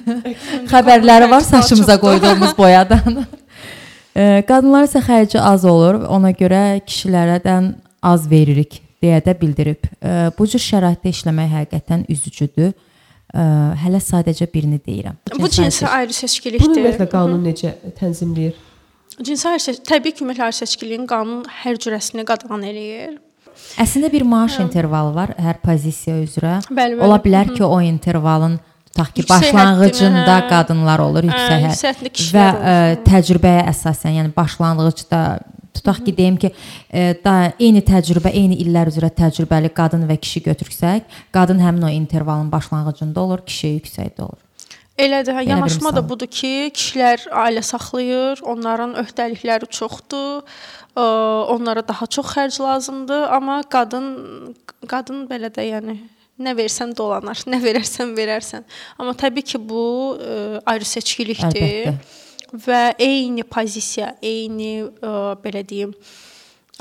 Xəbərləri 0.69 1.29
var 1.31 1.41
saçımıza 1.45 1.97
qoyduğumuz 2.01 2.53
boyadan. 2.57 3.23
Qadınlar 4.49 4.85
isə 4.85 5.01
xərci 5.01 5.39
az 5.41 5.65
olur. 5.65 6.03
Ona 6.11 6.33
görə 6.37 6.81
kişilərdən 6.85 7.73
az 8.05 8.27
veririk 8.29 8.81
deyə 9.01 9.21
də 9.25 9.33
bildirib. 9.39 9.87
Bu 10.37 10.47
cür 10.49 10.61
şəraitdə 10.61 11.13
işləmək 11.15 11.53
həqiqətən 11.55 12.05
üzücüdür 12.13 12.73
hələ 13.81 14.01
sadəcə 14.03 14.47
birini 14.53 14.79
deyirəm. 14.85 15.17
Bu 15.39 15.49
cinsi 15.49 15.87
ayrı 15.87 16.13
seçkilikdir. 16.13 16.67
Bunu 16.67 16.79
ümumiyyətlə 16.79 17.07
qanun 17.11 17.43
necə 17.45 17.73
tənzimləyir? 17.99 18.57
Cinsi 19.21 19.47
ayrı 19.47 19.75
təbii 19.87 20.13
ki, 20.13 20.25
ümumiyyətlə 20.25 20.49
ayrı 20.49 20.57
seçkiliyin 20.61 21.05
qanun 21.07 21.45
hər 21.63 21.79
cürəsini 21.81 22.25
qadağan 22.27 22.65
eləyir. 22.67 23.15
Əslində 23.79 24.11
bir 24.11 24.25
maaş 24.27 24.57
hə. 24.59 24.65
intervalı 24.67 25.13
var 25.15 25.33
hər 25.39 25.61
pozisiya 25.63 26.17
üzrə. 26.21 26.59
Bəli, 26.67 26.97
bəli. 26.97 27.05
Ola 27.05 27.17
bilər 27.23 27.53
ki, 27.55 27.63
o 27.63 27.79
intervalın 27.83 28.59
tutaq 28.91 29.13
ki, 29.15 29.25
başlanğıcında 29.29 30.35
hə. 30.35 30.49
qadınlar 30.49 30.99
olur, 30.99 31.27
yüksək 31.29 31.65
hə, 31.69 31.95
və 32.35 32.45
ə, 32.51 32.75
təcrübəyə 33.07 33.65
əsasən, 33.71 34.17
yəni 34.19 34.35
başlanğıcda 34.35 35.21
tutaq 35.73 36.03
ki, 36.05 36.15
deyim 36.17 36.37
ki, 36.37 36.51
e, 36.91 37.15
da 37.23 37.53
eyni 37.59 37.81
təcrübə, 37.87 38.33
eyni 38.35 38.59
illər 38.65 38.91
üzrə 38.91 39.09
təcrübəli 39.15 39.71
qadın 39.73 40.03
və 40.09 40.19
kişi 40.19 40.43
götürsək, 40.49 41.07
qadın 41.33 41.63
həmin 41.63 41.87
o 41.87 41.89
intervalın 41.95 42.51
başlanğıcında 42.51 43.21
olur, 43.21 43.45
kişi 43.47 43.75
yüksəkdə 43.79 44.27
olur. 44.27 44.39
Elədir. 44.99 45.33
Hə, 45.39 45.47
yanaşma 45.47 45.95
da 45.95 46.03
budur 46.05 46.27
ki, 46.27 46.71
kişilər 46.75 47.29
ailə 47.31 47.63
saxlayır, 47.63 48.43
onların 48.43 48.97
öhdəlikləri 49.01 49.71
çoxdur. 49.71 50.43
Ə, 50.91 51.03
onlara 51.55 51.87
daha 51.87 52.05
çox 52.05 52.33
xərc 52.35 52.59
lazımdır, 52.61 53.29
amma 53.31 53.61
qadın 53.63 54.09
qadın 54.91 55.23
belə 55.29 55.47
də 55.53 55.63
yəni 55.69 55.95
nə 56.43 56.55
versən 56.57 56.95
dolanar, 56.97 57.39
nə 57.49 57.61
verərsən 57.63 58.15
verərsən. 58.17 58.65
Amma 58.97 59.13
təbii 59.17 59.45
ki, 59.53 59.61
bu 59.61 59.85
ə, 60.17 60.59
ayrı 60.73 60.87
seçkilikdir. 60.95 61.93
Əlbəttə 61.93 62.19
və 62.51 62.81
eyni 62.99 63.45
pozisiya, 63.47 64.15
eyni 64.21 64.73
ə, 64.81 64.89
e, 64.91 65.13
belə 65.43 65.61
deyim, 65.67 65.93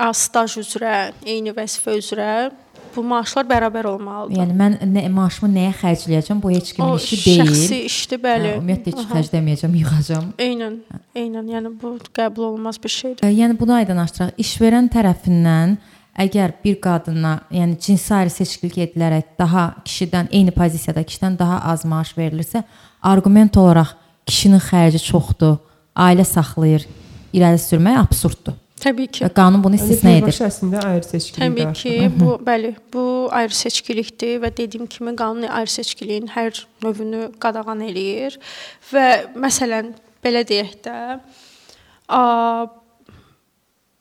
staj 0.01 0.57
üzrə, 0.59 1.11
eyni 1.23 1.53
vəzifə 1.55 1.95
üzrə 1.99 2.33
bu 2.91 3.03
maaşlar 3.07 3.45
bərabər 3.47 3.87
olmalıdır. 3.87 4.35
Yəni 4.35 4.55
mən 4.57 4.73
nə 4.91 5.03
maaşımı 5.15 5.49
nəyə 5.53 5.71
xərcləyəcəm? 5.79 6.41
Bu 6.43 6.51
heç 6.51 6.73
kimin 6.75 6.89
o, 6.89 6.97
işi 6.99 7.19
deyil. 7.21 7.43
Şəxsi 7.47 7.77
işdir, 7.87 8.19
bəli. 8.23 8.49
Hə, 8.49 8.57
ümumiyyətlə 8.59 8.91
heç 8.91 9.13
xərcləməyəcəm, 9.13 9.77
yığacam. 9.79 10.25
Eynən. 10.41 10.75
Eynən. 11.15 11.47
Yəni 11.55 11.71
bu 11.81 11.93
qəbul 12.11 12.49
olunmaz 12.49 12.81
bir 12.83 12.91
şeydir. 12.91 13.31
Yəni 13.31 13.55
bunu 13.59 13.77
aydınlaşdıraq. 13.79 14.35
İşverən 14.43 14.91
tərəfindən 14.91 15.77
əgər 16.19 16.53
bir 16.63 16.79
qadına, 16.83 17.39
yəni 17.51 17.77
cinsi 17.79 18.13
ayrı 18.15 18.29
seçkilik 18.29 18.77
edilərək 18.87 19.35
daha 19.39 19.67
kişidən 19.85 20.31
eyni 20.31 20.51
pozisiyada 20.51 21.03
kişidən 21.03 21.37
daha 21.39 21.61
az 21.71 21.85
maaş 21.85 22.15
verilirsə, 22.17 22.63
arqument 23.01 23.57
olaraq 23.57 23.95
kişinin 24.27 24.59
xərci 24.59 24.99
çoxdur, 25.05 25.57
ailə 25.95 26.25
saxlayır, 26.27 26.87
irəli 27.33 27.61
sürmək 27.61 28.01
absurddur. 28.03 28.57
Təbii 28.81 29.07
ki. 29.13 29.27
Qanun 29.37 29.61
bunu 29.63 29.77
istisna 29.77 30.09
Yəni 30.09 30.23
edir. 30.23 30.31
birbaşa 30.33 30.47
əslində 30.49 30.79
ayrı 30.89 31.05
seçkilik 31.05 31.41
Təbii 31.43 31.65
var. 31.67 31.73
ki, 31.77 32.11
bu 32.17 32.29
bəli, 32.47 32.71
bu 32.93 33.03
ayrı 33.31 33.53
seçkilikdir 33.53 34.39
və 34.41 34.49
dediyim 34.57 34.87
kimi 34.89 35.13
qanun 35.15 35.45
ayrı 35.45 35.69
seçkiliyin 35.69 36.31
hər 36.33 36.63
növünü 36.81 37.27
qadağan 37.39 37.83
eləyir 37.85 38.39
və 38.89 39.05
məsələn 39.37 39.93
belə 40.25 40.41
deyək 40.49 40.79
də, 40.87 40.95
a, 42.09 42.21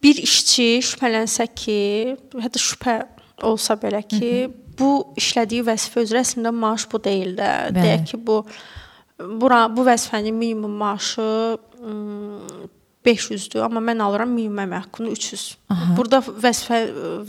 bir 0.02 0.21
işçi 0.25 0.69
şübhələnsə 0.87 1.47
ki, 1.57 1.80
hətta 2.40 2.62
şübhə 2.62 2.97
olsa 3.47 3.76
belə 3.80 4.02
ki, 4.09 4.50
bu 4.80 4.90
işlədiyi 5.21 5.64
vəzifə 5.66 6.04
üzrə 6.07 6.23
əslində 6.25 6.52
maaş 6.57 6.87
bu 6.92 7.00
deyil 7.04 7.35
də. 7.38 7.50
Bəli. 7.71 7.83
Deyək 7.85 8.07
ki, 8.12 8.21
bu 8.26 8.42
bura 9.40 9.66
bu 9.76 9.85
vəzifənin 9.85 10.37
minimum 10.37 10.78
maaşı 10.80 11.26
500-dür, 13.07 13.62
amma 13.64 13.80
mən 13.80 14.02
alıram 14.04 14.28
minimum 14.28 14.59
əmək 14.66 14.83
haqqını 14.85 15.11
300. 15.14 15.45
Aha. 15.73 15.95
Burada 15.97 16.19
vəzifə 16.21 16.80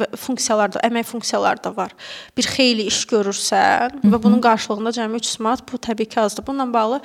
və 0.01 0.08
funksiyalar 0.20 0.74
da, 0.74 0.82
əmək 0.84 1.06
funksiyaları 1.08 1.63
da 1.63 1.72
var. 1.78 1.94
Bir 2.38 2.44
xeyli 2.51 2.88
iş 2.92 2.98
görürsən 3.12 4.01
və 4.04 4.20
bunun 4.24 4.42
qarşılığında 4.44 4.92
cəmi 4.98 5.22
300 5.22 5.40
manat 5.46 5.63
bu 5.72 5.80
təbii 5.80 6.10
ki 6.12 6.20
azdır. 6.20 6.44
Bununla 6.48 6.68
bağlı 6.74 7.00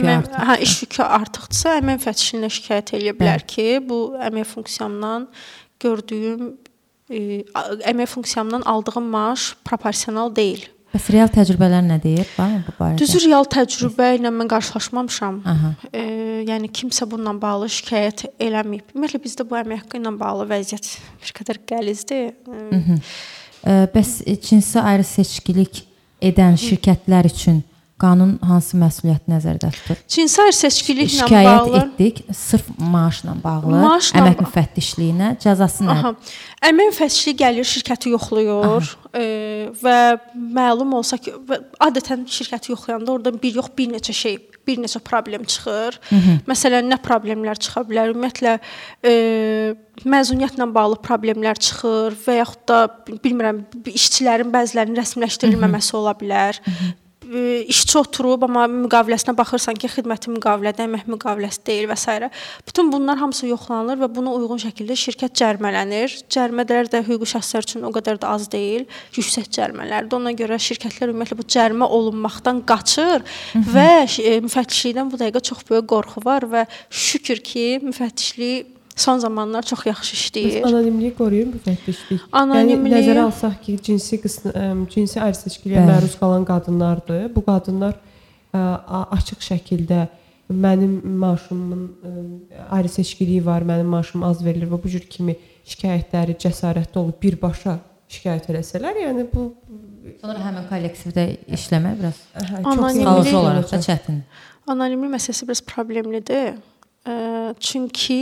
əmək 0.00 0.32
hə 0.50 0.56
iş 0.66 0.74
yükü 0.82 1.02
artıqdırsa, 1.06 1.76
əmək 1.78 2.00
müfəttişliyinə 2.00 2.50
şikayət 2.58 2.94
edə 2.98 3.14
bilər 3.20 3.46
ki, 3.46 3.68
bu 3.88 4.00
əmək 4.18 4.50
funksiyamdan 4.56 5.28
gördüyüm 5.80 6.56
e, 7.10 7.44
a- 7.54 7.78
əmək 7.92 8.10
funksiyamdan 8.16 8.66
aldığım 8.66 9.06
maaş 9.14 9.54
proporsional 9.64 10.34
deyil. 10.36 10.66
Bəs 10.88 11.08
real 11.12 11.28
təcrübələr 11.28 11.82
nə 11.84 11.98
deyir? 12.00 12.28
Varmı 12.38 12.62
bu 12.64 12.72
barədə? 12.78 12.98
Düzü 13.02 13.20
real 13.26 13.44
təcrübə 13.44 14.14
ilə 14.16 14.30
mən 14.32 14.48
qarşılaşmamışam. 14.48 15.42
Aha. 15.52 15.72
E, 15.92 16.04
yəni 16.48 16.70
kimsə 16.72 17.04
bununla 17.10 17.34
bağlı 17.42 17.68
şikayət 17.76 18.24
eləməyib. 18.40 18.94
Ümumiyyətlə 18.94 19.20
bizdə 19.26 19.44
bu 19.48 19.58
əmək 19.60 19.82
haqqı 19.84 20.00
ilə 20.00 20.14
bağlı 20.22 20.46
vəziyyət 20.54 20.88
bir 21.24 21.34
qədər 21.40 21.60
qəlizdir. 21.68 22.32
E, 22.48 23.00
Ə, 23.58 23.88
Bəs 23.92 24.20
e, 24.22 24.36
cinsi 24.38 24.78
ayrı 24.78 25.04
seçkilik 25.04 25.80
edən 26.22 26.54
şirkətlər 26.62 27.26
üçün 27.26 27.58
qanun 28.00 28.36
hansı 28.46 28.78
məsuliyyət 28.78 29.26
nəzərdə 29.30 29.70
tutur? 29.74 29.98
Cinsi 30.10 30.44
seçkiliklə 30.54 31.24
Şikayət 31.24 31.48
bağlı 31.48 31.80
etdik, 31.80 32.20
sırf 32.34 32.68
maaşla 32.78 33.34
bağlı, 33.42 33.80
Maaşla 33.82 34.22
əmək 34.22 34.42
müfəttişliyinə 34.44 35.30
cəzası 35.42 35.86
Aha. 35.86 36.12
nədir? 36.12 36.36
Əmək 36.70 36.92
müfəttişliyi 36.92 37.38
gəlir, 37.42 37.68
şirkəti 37.72 38.12
yoxlayır 38.14 38.92
e, 39.18 39.24
və 39.82 39.96
məlum 40.34 40.94
olsa 41.00 41.18
ki, 41.22 41.34
adətən 41.88 42.22
şirkəti 42.30 42.72
yoxlayanda 42.74 43.16
orada 43.16 43.34
bir 43.42 43.58
yox, 43.58 43.72
bir 43.78 43.90
neçə 43.96 44.14
şey, 44.14 44.38
bir 44.68 44.78
neçə 44.82 45.00
problem 45.04 45.44
çıxır. 45.48 45.98
Məsələn, 46.48 46.86
nə 46.92 47.00
problemlər 47.02 47.58
çıxa 47.64 47.82
bilər? 47.88 48.12
Ümumiyyətlə 48.14 48.54
e, 49.02 49.14
məzuniyyətlə 50.04 50.68
bağlı 50.74 51.00
problemlər 51.02 51.58
çıxır 51.66 52.18
və 52.26 52.38
yaxud 52.42 52.64
da 52.70 52.80
bilmirəm, 53.24 53.64
işçilərin 53.90 54.54
bəzilərinin 54.54 55.02
rəsmiləşdirilməməsi 55.02 55.96
ola 55.98 56.14
bilər. 56.20 56.60
E, 56.62 57.07
işçi 57.28 57.98
oturub 57.98 58.44
amma 58.46 58.64
müqaviləsinə 58.70 59.34
baxırsan 59.36 59.76
ki, 59.80 59.90
xidməti 59.92 60.32
müqavilədə, 60.32 60.86
əmək 60.88 61.08
müqaviləsi 61.12 61.60
deyil 61.66 61.88
və 61.90 61.96
s. 61.98 62.30
Bütün 62.66 62.92
bunlar 62.92 63.18
hamısı 63.20 63.50
yoxlanılır 63.50 64.00
və 64.04 64.08
buna 64.16 64.32
uyğun 64.38 64.62
şəkildə 64.62 64.96
şirkət 64.96 65.36
cərimələnir. 65.40 66.14
Cərimələr 66.32 66.88
də 66.92 67.02
hüquqi 67.06 67.28
şəxslər 67.34 67.68
üçün 67.68 67.84
o 67.88 67.92
qədər 67.94 68.20
də 68.22 68.30
az 68.30 68.48
deyil, 68.52 68.86
yüksək 69.16 69.50
cərimələrdir. 69.58 70.16
Ona 70.20 70.32
görə 70.38 70.60
şirkətlər 70.62 71.12
ümumiyyətlə 71.12 71.38
bu 71.42 71.46
cərimə 71.56 71.90
olunmaqdan 71.98 72.64
qaçır 72.68 73.26
və 73.74 73.90
e, 74.06 74.38
müfəttişlikdən 74.46 75.12
bu 75.12 75.20
dəqiqə 75.20 75.44
çox 75.50 75.68
böyük 75.68 75.88
qorxu 75.92 76.24
var 76.24 76.48
və 76.48 76.64
şükür 76.88 77.44
ki, 77.44 77.68
müfəttişlik 77.84 78.77
son 78.98 79.18
zamanlar 79.18 79.62
çox 79.62 79.86
yaxşı 79.86 80.14
Bəs 80.16 80.20
işləyir. 80.20 80.62
anonimliyi 80.68 81.12
qoruyur 81.20 81.46
müfəttişlik. 81.54 82.20
Anonimliyi- 82.32 82.94
Yəni 82.94 82.94
nəzərə 82.96 83.20
alsaq 83.28 83.56
ki, 83.64 83.78
cinsi 83.86 84.20
qısm 84.22 84.86
cinsi 84.94 85.20
ayrı 85.20 85.36
seçkiliyə 85.44 85.80
Bəli. 85.82 85.90
məruz 85.92 86.14
qalan 86.20 86.44
qadınlardır. 86.44 87.34
Bu 87.34 87.40
qadınlar 87.50 87.94
ə, 88.54 88.60
açıq 89.16 89.40
şəkildə 89.50 90.00
mənim 90.50 90.92
maaşımın 91.22 91.82
ayrı 92.70 92.88
seçkiliyi 92.88 93.46
var, 93.46 93.62
mənim 93.62 93.88
maaşım 93.94 94.22
az 94.24 94.44
verilir 94.44 94.66
və 94.72 94.78
bu 94.84 94.88
cür 94.88 95.00
kimi 95.14 95.36
şikayətləri 95.68 96.34
cəsarətli 96.44 96.96
olub 96.98 97.18
birbaşa 97.22 97.78
şikayət 98.08 98.46
eləsələr, 98.50 98.94
yəni 99.06 99.26
bu 99.34 99.54
Sonra 100.22 100.38
həmin 100.40 100.64
kollektivdə 100.70 101.24
işləmək 101.56 101.94
biraz 102.00 102.16
hə, 102.34 102.62
Anonimlik- 102.64 102.94
psixoloji 102.96 103.36
olaraq 103.36 103.66
da 103.72 103.76
çətindir. 103.88 104.24
Anonimlik 104.66 105.10
məsələsi 105.16 105.42
biraz 105.46 105.60
problemlidir. 105.62 106.54
Ə, 107.08 107.14
çünki 107.64 108.20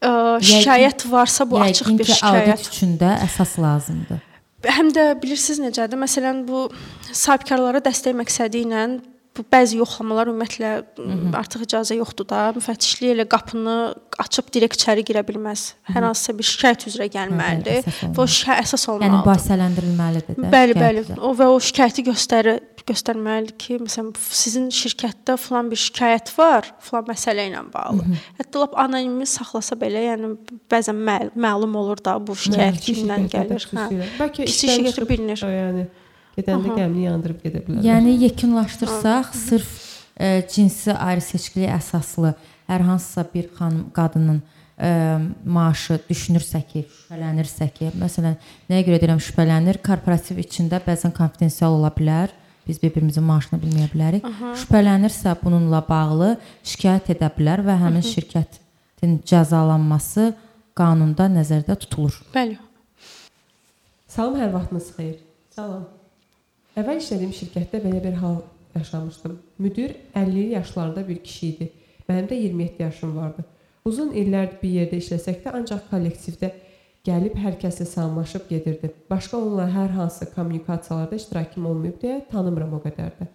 ə, 0.00 0.10
şikayət 0.40 1.04
varsa 1.10 1.44
bu 1.50 1.58
açıq 1.60 1.84
Yəqin 1.90 1.98
bir 2.00 2.08
ki, 2.08 2.16
audit 2.24 2.46
şikayət. 2.48 2.66
üçün 2.72 2.96
də 3.02 3.12
əsas 3.26 3.58
lazımdır. 3.60 4.22
Həm 4.64 4.90
də 4.96 5.06
bilirsiniz 5.20 5.60
necədir? 5.66 6.00
Məsələn, 6.00 6.42
bu 6.48 6.66
sahibkarlara 7.12 7.80
dəstək 7.84 8.16
məqsədi 8.22 8.64
ilə 8.66 8.86
bu 9.40 9.46
bəzi 9.52 9.78
yoxlamalar 9.80 10.28
ümumiyyətlə 10.30 10.70
artıq 11.40 11.64
icazə 11.64 11.96
yoxdur 11.98 12.28
da. 12.28 12.40
Müfəttişlik 12.56 13.14
elə 13.14 13.26
qapını 13.30 13.76
açıb 14.20 14.50
direkt 14.54 14.76
içəri 14.78 15.04
girə 15.08 15.22
bilməz. 15.26 15.70
Hər 15.90 16.06
hansısa 16.10 16.34
bir 16.36 16.48
şikayət 16.50 16.86
üzrə 16.90 17.08
gəlməlidir. 17.14 17.88
Və 18.16 18.20
o 18.20 18.26
şikayət 18.28 18.66
əsas 18.66 18.84
Yəni 18.86 18.96
olmalıdır. 18.96 19.22
mübahisələndirilməlidir 19.22 20.40
də. 20.40 20.50
Bəli, 20.52 20.76
bəli. 20.76 21.04
üzrə. 21.06 21.18
O 21.24 21.32
və 21.38 21.48
o 21.48 21.56
şikayəti 21.70 22.04
göstərir 22.10 22.60
göstərməlidir 22.90 23.56
ki, 23.60 23.78
məsələn, 23.84 24.10
sizin 24.34 24.68
şirkətdə 24.74 25.36
falan 25.38 25.70
bir 25.70 25.78
şikayət 25.78 26.32
var, 26.36 26.68
falan 26.82 27.06
məsələ 27.10 27.46
ilə 27.50 27.62
bağlı. 27.70 28.18
Hətta 28.40 28.64
lap 28.64 28.76
anonimli 28.80 29.28
saxlasa 29.30 29.78
belə, 29.78 30.02
yəni 30.08 30.32
bəzən 30.72 30.98
məl 31.08 31.30
məlum 31.38 31.76
olur 31.80 32.02
da 32.04 32.16
bu 32.18 32.34
şikayət 32.34 32.80
kimdən 32.88 33.28
gəlir. 33.30 33.68
Hə. 33.76 33.88
Bəlkə 34.18 34.48
Kiçik 34.48 34.72
şirkətə 34.74 35.06
bilinir. 35.08 35.44
Yəni 35.44 35.86
gedəndə 36.40 36.74
gəmini 36.74 37.06
yandırıb 37.06 37.44
gedə 37.44 37.62
bilər. 37.66 37.84
Yəni 37.86 38.16
yekunlaşdırsaq, 38.26 39.34
sırf 39.36 39.70
ə, 40.16 40.40
cinsi 40.50 40.94
ayrı 40.96 41.22
seçkiliyə 41.24 41.76
əsaslı 41.76 42.34
hər 42.70 42.86
hansısa 42.86 43.24
bir 43.34 43.48
xanım 43.56 43.86
qadının 43.94 44.40
ə, 44.40 44.90
maaşı 45.44 46.00
düşünürsə 46.08 46.62
ki, 46.66 46.84
şübhələnirsə 46.88 47.70
ki, 47.76 47.92
məsələn, 48.00 48.36
nəyə 48.70 48.86
görə 48.88 49.00
deyirəm 49.02 49.22
şübhələnir? 49.26 49.80
Korporativ 49.86 50.40
içində 50.42 50.80
bəzən 50.86 51.14
konfidensial 51.16 51.78
ola 51.78 51.92
bilər. 51.96 52.32
Biz 52.68 52.78
bir-birimizin 52.82 53.24
maaşını 53.26 53.58
bilməyə 53.62 53.88
bilərik. 53.90 54.26
Şübhələnirsə 54.60 55.32
bununla 55.42 55.80
bağlı 55.88 56.34
şikayət 56.62 57.14
edə 57.16 57.30
bilər 57.34 57.64
və 57.66 57.74
həmin 57.80 58.04
şirkətin 58.04 59.16
cəzalanması 59.26 60.34
qanunda 60.78 61.26
nəzərdə 61.32 61.78
tutulur. 61.80 62.20
Bəli. 62.34 62.58
Salam, 64.10 64.36
hər 64.38 64.52
vaxtınız 64.54 64.92
xeyir. 64.98 65.16
Salam. 65.56 65.88
Əvvəl 66.80 67.00
işlədiyim 67.02 67.32
şirkətdə 67.36 67.78
belə 67.84 67.98
bir 68.00 68.14
hal 68.22 68.36
yaşamışdım. 68.74 69.38
Müdir 69.58 69.96
50 70.14 70.38
yaşlarında 70.54 71.08
bir 71.08 71.18
kişi 71.24 71.48
idi. 71.48 71.66
Mənim 72.08 72.28
də 72.30 72.34
27 72.34 72.82
yaşım 72.82 73.16
vardı. 73.16 73.44
Uzun 73.84 74.14
illərdir 74.16 74.62
bir 74.62 74.72
yerdə 74.78 75.00
işləsək 75.02 75.42
də 75.44 75.52
ancaq 75.58 75.82
kollektivdə 75.90 76.50
gəlib 77.04 77.36
hər 77.42 77.58
kəslə 77.60 77.84
salamlaşıb 77.90 78.48
gedirdi. 78.48 78.92
Başqa 79.10 79.36
onunla 79.36 79.68
hər 79.74 79.92
hansı 79.98 80.30
kommunikasiyalarda 80.34 81.20
iştirakım 81.20 81.66
olmayıb 81.66 82.00
deyə 82.00 82.18
tanımıram 82.32 82.74
o 82.78 82.82
qədər 82.86 83.12
də. 83.20 83.28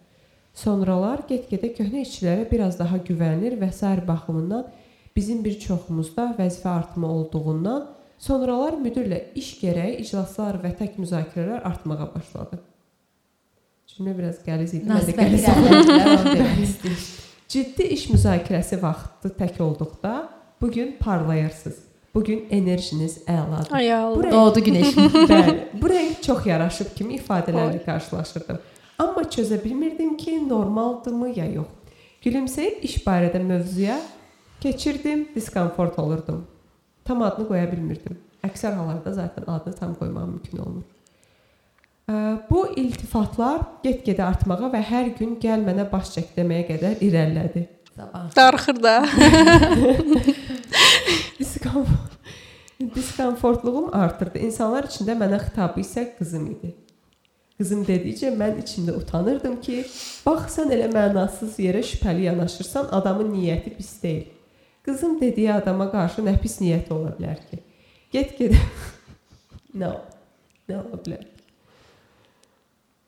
Sonralar 0.53 1.27
get-gedə 1.29 1.73
köhnə 1.77 2.01
işçilərə 2.01 2.49
biraz 2.51 2.79
daha 2.79 2.97
güvənir 2.97 3.59
və 3.61 3.71
sair 3.71 4.07
baxımından 4.07 4.69
bizim 5.15 5.43
bir 5.45 5.59
çoxumuzda 5.59 6.31
vəzifə 6.39 6.71
artımı 6.79 7.11
olduğundan 7.11 7.91
sonralar 8.17 8.79
müdirlə 8.85 9.27
iş 9.35 9.57
gərəyi 9.61 9.99
iclaslar 10.05 10.63
və 10.63 10.73
tək 10.79 10.97
müzakirələr 10.97 11.61
artmağa 11.61 12.15
başladı. 12.15 12.65
Cümlə 13.95 14.13
biraz 14.17 14.39
qəliz 14.43 14.73
idi. 14.75 14.89
Mən 14.89 15.05
də 15.07 15.27
istəyirəm. 15.39 16.95
Ciddi 17.55 17.83
iş 17.95 18.07
müzakirəsi 18.11 18.79
vaxtı 18.81 19.29
tək 19.39 19.59
olduqda 19.63 20.13
bu 20.61 20.71
gün 20.71 20.95
parlayırsınız. 20.99 21.77
Bu 22.15 22.23
gün 22.23 22.45
enerjiniz 22.51 23.17
əladır. 23.27 23.71
Ay 23.75 23.93
Allah. 23.93 24.15
Bura- 24.17 24.31
Doğdu 24.31 24.59
günəş. 24.65 24.95
Bəli, 25.31 25.53
bu 25.81 25.89
rəng 25.91 26.13
çox 26.23 26.45
yaraşıb 26.47 26.93
kimi 26.95 27.17
ifadələrlə 27.19 27.81
qarşılaşırdım. 27.85 28.59
Amma 28.99 29.21
çözə 29.35 29.61
bilmirdim 29.63 30.17
ki, 30.17 30.37
normaldırmı 30.49 31.29
ya 31.35 31.45
yox. 31.51 31.67
Gülümsəyib 32.23 32.81
iş 32.87 32.97
barədə 33.05 33.41
mövzuya 33.43 33.99
keçirdim, 34.63 35.27
diskomfort 35.35 35.99
olurdum. 35.99 36.45
Tam 37.05 37.21
adını 37.21 37.47
qoya 37.47 37.67
bilmirdim. 37.71 38.17
Əksər 38.43 38.73
hallarda 38.79 39.13
zaten 39.13 39.43
adını 39.47 39.75
tam 39.75 39.95
qoymaq 39.99 40.25
mümkün 40.31 40.57
olmur. 40.57 40.83
Bu 42.49 42.67
iltifatlar 42.77 43.63
get-gedə 43.83 44.27
artmağa 44.27 44.69
və 44.73 44.81
hər 44.91 45.07
gün 45.17 45.39
gəl 45.41 45.63
mənə 45.65 45.87
baş 45.89 46.11
çək 46.17 46.35
deməyə 46.35 46.67
qədər 46.67 47.01
irəlilədi. 47.01 47.65
Sabah. 47.95 48.27
Darıxır 48.35 48.83
da. 48.83 48.99
Diskomfort. 51.39 52.11
diskomfortluğum 52.95 53.89
artırdı. 53.95 54.39
İnsanlar 54.45 54.89
içində 54.89 55.15
mənə 55.17 55.39
xitabı 55.47 55.81
isə 55.81 56.05
qızım 56.17 56.49
idi. 56.51 56.73
Qızım 57.57 57.85
dedikcə 57.87 58.33
mən 58.35 58.59
içimdə 58.61 58.93
utanırdım 58.99 59.55
ki, 59.63 59.85
bax 60.25 60.57
sən 60.57 60.73
elə 60.75 60.89
mənasız 60.91 61.55
yerə 61.63 61.81
şübhəli 61.87 62.27
yanaşırsan, 62.27 62.89
adamın 62.91 63.31
niyyəti 63.33 63.71
pis 63.77 63.93
deyil. 64.03 64.27
Qızım 64.85 65.15
dediyi 65.21 65.53
adama 65.53 65.87
qarşı 65.91 66.25
nə 66.27 66.35
pis 66.41 66.59
niyyəti 66.61 66.93
ola 66.93 67.15
bilər 67.15 67.39
ki? 67.49 67.61
Get-gedə 68.13 68.59
nə 69.79 69.95
nə 70.69 70.83
ola 70.83 70.99
bilər? 70.99 71.23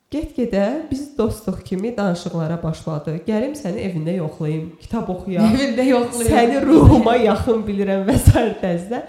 Get-gedə 0.08 0.86
biz 0.90 1.02
dostluq 1.18 1.58
kimi 1.64 1.90
danışıqlara 1.96 2.54
başladı. 2.62 3.18
Gəlim 3.26 3.52
səni 3.58 3.82
evində 3.84 4.14
yoxlayım, 4.16 4.70
kitab 4.80 5.10
oxuyaq. 5.12 5.50
Evində 5.52 5.84
yoxlayır. 5.84 6.30
Səni 6.32 6.62
ruhuma 6.64 7.16
yaxın 7.20 7.60
bilirəm 7.66 8.06
və 8.08 8.14
sair 8.22 8.54
tərzdə 8.62 9.02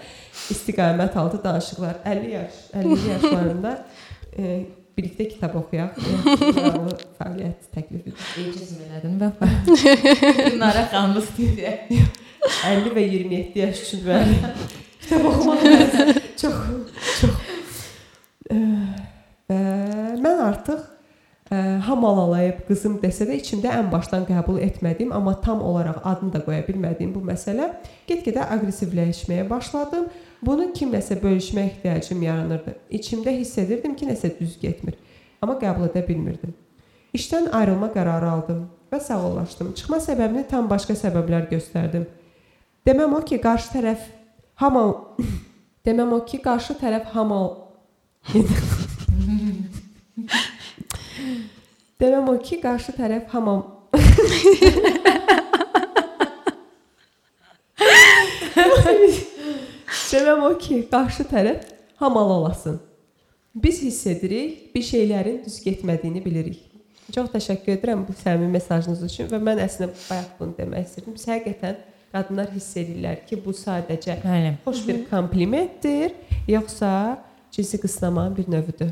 istiqamət 0.52 1.16
aldı 1.16 1.40
danışıqlar. 1.44 2.02
50 2.04 2.34
yaş, 2.34 2.58
50 2.82 2.98
yaşlarında 3.14 3.72
e, 4.36 4.58
birlikdə 4.98 5.30
kitab 5.30 5.56
oxuyaq. 5.62 5.96
Maraqlı 6.60 6.98
fəaliyyət 7.16 7.70
təklif. 7.78 8.26
Ecizm 8.44 8.82
elədin 8.90 9.16
və 9.22 9.30
Günara 10.52 10.84
xanımı 10.92 11.22
studiya. 11.30 11.78
50 12.74 12.92
və 12.98 13.06
27 13.06 13.64
yaş 13.64 13.86
üçün 13.86 14.04
bəli. 14.04 14.36
Kitab 15.00 15.30
oxumaq 15.32 15.64
çox 16.36 16.60
çox 17.22 17.40
və 19.50 20.20
mən 20.22 20.40
artıq 20.46 20.80
ə, 21.50 21.58
hamalalayıb 21.86 22.62
qızım 22.68 22.98
desə 23.02 23.26
də 23.28 23.36
içimdə 23.40 23.72
ən 23.74 23.90
başdan 23.92 24.26
qəbul 24.28 24.60
etmədiyim, 24.62 25.12
amma 25.16 25.34
tam 25.42 25.62
olaraq 25.66 26.00
adını 26.06 26.32
da 26.36 26.42
qoya 26.44 26.62
bilmədiyim 26.68 27.12
bu 27.14 27.22
məsələ 27.26 27.72
get-gedə 28.08 28.46
aqressivləşməyə 28.56 29.48
başladım. 29.50 30.08
Bunu 30.46 30.70
kimləsə 30.76 31.18
bölüşmək 31.20 31.74
ehtiyacım 31.74 32.22
yaranırdı. 32.22 32.76
İçimdə 32.90 33.34
hiss 33.36 33.58
edirdim 33.58 33.96
ki, 33.96 34.08
nəsə 34.08 34.32
düz 34.38 34.56
getmir, 34.62 34.96
amma 35.42 35.58
qəbul 35.60 35.90
edə 35.90 36.06
bilmirdim. 36.06 36.54
İşdən 37.16 37.50
ayrılma 37.58 37.90
qərarı 37.90 38.30
aldım 38.30 38.64
və 38.92 39.00
sağollaşdım. 39.02 39.74
Çıxma 39.74 39.98
səbəbini 40.02 40.46
tam 40.48 40.70
başqa 40.70 40.94
səbəblər 40.94 41.50
göstərdim. 41.50 42.06
Deməm 42.86 43.18
o 43.18 43.24
ki, 43.26 43.40
qarşı 43.42 43.74
tərəf 43.74 44.06
hamal 44.62 44.94
Deməm 45.86 46.12
o 46.12 46.20
ki, 46.28 46.38
qarşı 46.44 46.76
tərəf 46.80 47.10
hamal 47.16 47.56
Deməm 52.00 52.28
o 52.32 52.38
ki, 52.38 52.60
qarşı 52.62 52.92
tərəf 52.96 53.28
hamam 53.34 53.60
Deməm 60.10 60.42
o 60.48 60.52
ki, 60.58 60.82
qarşı 60.90 61.24
tərəf 61.30 61.60
hamal 62.00 62.30
olasın. 62.38 62.80
Biz 63.54 63.82
hiss 63.82 64.06
edirik, 64.06 64.74
bir 64.74 64.82
şeylərin 64.82 65.44
düz 65.44 65.60
getmədiyini 65.64 66.24
bilirik. 66.24 66.60
Çox 67.14 67.30
təşəkkür 67.32 67.74
edirəm 67.74 68.04
bu 68.06 68.14
səmimi 68.14 68.52
mesajınız 68.54 69.02
üçün 69.06 69.30
və 69.30 69.40
mən 69.42 69.58
əslində 69.64 69.90
bayaq 70.06 70.36
bunu 70.38 70.54
demək 70.58 70.86
istirdim. 70.86 71.16
Biz 71.16 71.26
həqiqətən 71.32 71.80
qadınlar 72.12 72.52
hiss 72.54 72.76
edirlər 72.78 73.24
ki, 73.26 73.38
bu 73.44 73.54
sadəcə 73.56 74.20
Bəli. 74.22 74.52
xoş 74.64 74.84
bir 74.86 75.02
komplimentdir, 75.10 76.14
yoxsa 76.48 76.92
cinsi 77.52 77.80
qısnamanın 77.80 78.36
bir 78.36 78.50
növüdür. 78.50 78.90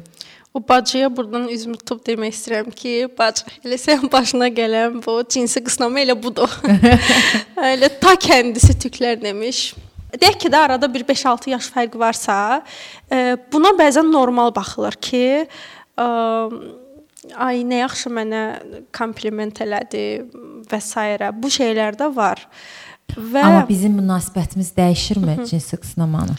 O 0.55 0.69
bacıya 0.69 1.17
burdan 1.17 1.49
üzümü 1.49 1.77
tutub 1.77 2.00
demək 2.07 2.33
istəyirəm 2.35 2.71
ki, 2.75 2.93
bacı, 3.19 3.45
elə 3.65 3.77
sən 3.79 4.09
başına 4.12 4.49
gələn 4.49 4.97
bu 5.05 5.21
cinsi 5.29 5.61
qısnama 5.65 6.00
elə 6.00 6.17
budur. 6.23 6.50
elə 7.75 7.91
ta 8.00 8.15
kəndisi 8.17 8.75
tüklər 8.81 9.21
demiş. 9.23 9.75
Deyək 10.17 10.38
ki 10.41 10.49
də 10.49 10.65
arada 10.65 10.88
bir 10.95 11.05
5-6 11.05 11.50
yaş 11.53 11.69
fərqi 11.75 12.00
varsa, 12.00 12.62
e, 13.12 13.37
buna 13.53 13.75
bəzən 13.77 14.09
normal 14.09 14.55
baxılır 14.57 14.97
ki, 14.97 15.25
ə, 16.00 16.09
ay 17.37 17.62
nə 17.69 17.83
yaxşı 17.83 18.12
mənə 18.17 18.43
kompliment 18.97 19.61
elədi 19.61 20.05
və 20.71 20.81
s. 20.81 21.09
bu 21.37 21.53
şeylər 21.53 21.99
də 22.00 22.09
var. 22.17 22.47
Və 23.17 23.43
Amma 23.45 23.67
bizim 23.69 24.00
münasibətimiz 24.00 24.73
dəyişirmi 24.77 25.45
cinsi 25.49 25.77
qısnamanı? 25.77 26.35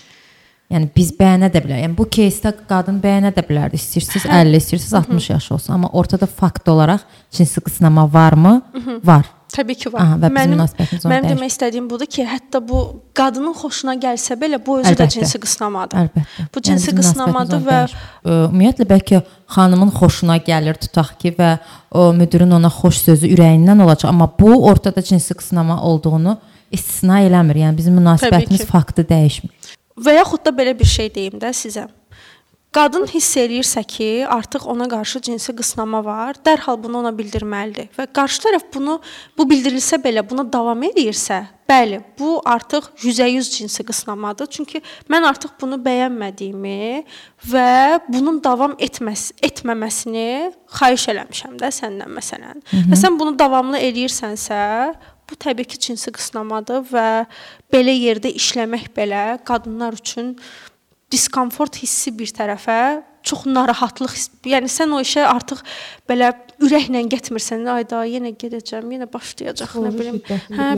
Yəni 0.73 0.89
biz 0.97 1.11
bəyənə 1.19 1.51
də 1.53 1.61
bilərik. 1.63 1.83
Yəni 1.85 1.97
bu 1.99 2.07
кейsdə 2.09 2.51
qadın 2.69 2.97
bəyənə 3.03 3.31
də 3.37 3.43
bilərdi. 3.47 3.77
İstəyirsiniz 3.79 4.25
50, 4.27 4.57
istəyirsiniz 4.63 4.95
60 4.99 5.31
yaş 5.31 5.51
olsun, 5.53 5.75
amma 5.77 5.89
ortada 5.93 6.27
fakt 6.27 6.69
olaraq 6.69 7.01
cinsi 7.31 7.61
qısnama 7.61 8.07
varmı? 8.13 8.63
Var. 9.05 9.27
Təbii 9.55 9.77
ki 9.79 9.93
var. 9.93 10.01
Aha, 10.03 10.15
və 10.19 10.31
bizim 10.35 10.55
münasibətimiz 10.57 11.05
onu 11.07 11.13
mənim 11.13 11.27
dəyişir. 11.29 11.37
demək 11.37 11.53
istədiyim 11.53 11.85
budur 11.91 12.09
ki, 12.11 12.25
hətta 12.27 12.59
bu 12.69 12.79
qadının 13.15 13.53
xoşuna 13.61 13.95
gəlsə 14.03 14.35
belə 14.41 14.59
bu 14.67 14.81
özü 14.81 14.89
Əlbəttə. 14.95 15.05
də 15.05 15.15
cinsi 15.15 15.39
qısnamadır. 15.45 16.01
Əlbəttə. 16.01 16.47
Bu 16.55 16.63
cinsi 16.67 16.87
bizim 16.89 16.99
qısnamadır 16.99 17.61
münasibətimiz 17.61 17.61
onu 17.61 17.69
və- 17.69 17.85
dəyişir. 17.85 17.99
Ə, 18.25 18.41
Ümumiyyətlə 18.49 18.89
bəlkə 18.95 19.21
xanımın 19.55 19.93
xoşuna 20.01 20.37
gəlir 20.49 20.81
tutaq 20.81 21.13
ki 21.23 21.35
və 21.39 21.53
o 21.93 22.09
müdirin 22.19 22.51
ona 22.59 22.73
xoş 22.81 22.99
sözü 23.05 23.31
ürəyindən 23.37 23.85
olacaq, 23.85 24.09
amma 24.11 24.27
bu 24.41 24.65
ortada 24.73 25.03
cinsi 25.03 25.35
qısnama 25.39 25.79
olduğunu 25.83 26.39
istisna 26.73 27.21
eləmir. 27.29 27.63
Yəni 27.69 27.77
bizim 27.77 27.95
münasibətimiz 28.01 28.65
ki. 28.65 28.67
faktı 28.67 29.03
dəyişmir. 29.07 29.55
Və 30.00 30.20
yaxud 30.20 30.46
da 30.46 30.54
belə 30.56 30.76
bir 30.80 30.88
şey 30.88 31.14
deyim 31.16 31.40
də 31.42 31.54
sizə. 31.56 31.88
Qadın 32.70 33.08
hiss 33.10 33.34
eləyirsə 33.42 33.82
ki, 33.90 34.08
artıq 34.30 34.68
ona 34.70 34.86
qarşı 34.90 35.24
cinsi 35.26 35.56
qısnama 35.58 36.04
var, 36.06 36.38
dərhal 36.46 36.78
bunu 36.78 37.00
ona 37.00 37.10
bildirməlidir. 37.18 37.88
Və 37.98 38.06
qarşı 38.14 38.44
tərəf 38.44 38.68
bunu 38.76 39.00
bu 39.38 39.48
bildirilsə 39.50 39.98
belə 40.04 40.22
buna 40.30 40.46
davam 40.54 40.84
eləyirsə, 40.86 41.40
bəli, 41.70 41.98
bu 42.20 42.36
artıq 42.46 42.92
100% 43.02 43.58
cinsi 43.58 43.86
qısnamadır. 43.90 44.52
Çünki 44.54 44.84
mən 45.10 45.26
artıq 45.32 45.58
bunu 45.62 45.82
bəyənmədiyimi 45.82 47.04
və 47.50 47.74
bunun 48.06 48.38
davam 48.46 48.78
etməs 48.78 49.32
etməməsini 49.50 50.30
xahiş 50.78 51.08
eləmişəm 51.16 51.58
də 51.58 51.74
səndən 51.74 52.14
məsələn. 52.22 52.62
Və 52.92 53.02
sən 53.02 53.18
bunu 53.18 53.34
davamlı 53.40 53.82
eləyirsənsə, 53.82 54.60
bu 55.30 55.38
təbii 55.40 55.70
ki, 55.70 55.80
cinsi 55.90 56.12
qısnamadır 56.16 56.84
və 56.92 57.08
belə 57.74 57.94
yerdə 57.96 58.34
işləmək 58.36 58.90
belə 58.98 59.24
qadınlar 59.48 59.98
üçün 60.00 60.36
diskomfort 61.12 61.80
hissi 61.82 62.14
bir 62.14 62.30
tərəfə 62.36 62.80
çox 63.26 63.44
narahatlıq, 63.50 64.14
yəni 64.48 64.70
sən 64.72 64.94
o 64.96 65.00
işə 65.04 65.26
artıq 65.28 65.62
belə 66.10 66.32
ürəklə 66.64 67.02
getmirsən, 67.12 67.66
ayda 67.72 68.02
yenə 68.08 68.32
gedəcəm, 68.40 68.88
yenə 68.96 69.10
başlayacaq, 69.12 69.76
nə 69.84 69.92
bilim. 69.96 70.20
Hə, 70.30 70.70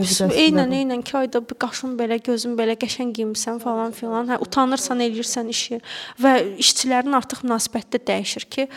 eynən, 0.44 0.74
eynən 0.80 1.04
ki, 1.06 1.14
ayda 1.22 1.42
bir 1.46 1.58
qaşın 1.62 1.94
belə, 2.00 2.18
gözün 2.24 2.56
belə 2.58 2.76
qəşəng 2.80 3.14
geyinmisən 3.16 3.62
falan 3.62 3.94
filan. 3.96 4.32
Hə, 4.32 4.40
utanırsan, 4.42 5.04
eləyirsən 5.06 5.52
işi 5.54 5.80
və 6.22 6.34
işçilərin 6.62 7.16
artıq 7.18 7.44
münasibəti 7.46 7.96
də 7.96 8.02
dəyişir 8.10 8.48
ki, 8.56 8.68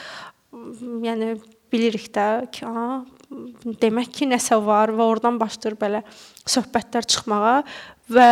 yəni 1.10 1.36
bilirik 1.74 2.12
də 2.16 2.28
ki, 2.54 2.70
ha, 2.70 3.02
demək 3.82 4.12
ki, 4.14 4.30
nəsə 4.32 4.58
var 4.66 4.94
və 4.96 5.06
oradan 5.06 5.40
başlayır 5.42 5.78
belə 5.80 6.02
söhbətlər 6.48 7.08
çıxmağa 7.10 7.58
və 8.12 8.30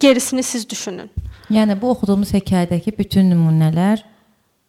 gerisini 0.00 0.42
siz 0.42 0.68
düşünün. 0.68 1.10
Yəni 1.50 1.76
bu 1.80 1.90
oxuduğumuz 1.94 2.32
hekayədəki 2.34 2.92
bütün 2.98 3.30
nümunələr 3.30 4.02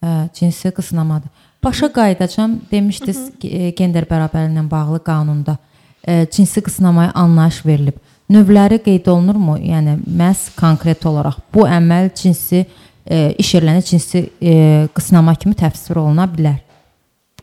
ə, 0.02 0.28
cinsi 0.34 0.72
qısnamadır. 0.72 1.30
Başa 1.64 1.94
qayıdacam 1.94 2.60
demişdiniz 2.72 3.32
e, 3.44 3.70
gender 3.70 4.06
bərabərliyi 4.06 4.54
ilə 4.54 4.66
bağlı 4.72 5.00
qanunda 5.04 5.58
ə, 6.06 6.28
cinsi 6.32 6.62
qısnamaya 6.62 7.12
anlayış 7.18 7.64
verilib. 7.66 7.98
Növləri 8.30 8.78
qeyd 8.84 9.08
olunurmu? 9.10 9.58
Yəni 9.64 9.98
məhz 10.06 10.52
konkret 10.60 11.06
olaraq 11.06 11.40
bu 11.54 11.66
əməl 11.66 12.12
cinsi 12.16 12.62
ə, 12.62 13.34
iş 13.42 13.56
yerlərində 13.58 13.84
cinsi 13.90 14.24
ə, 14.28 14.56
qısnama 14.96 15.36
kimi 15.36 15.58
təfsir 15.58 15.98
oluna 15.98 16.30
bilər. 16.30 16.62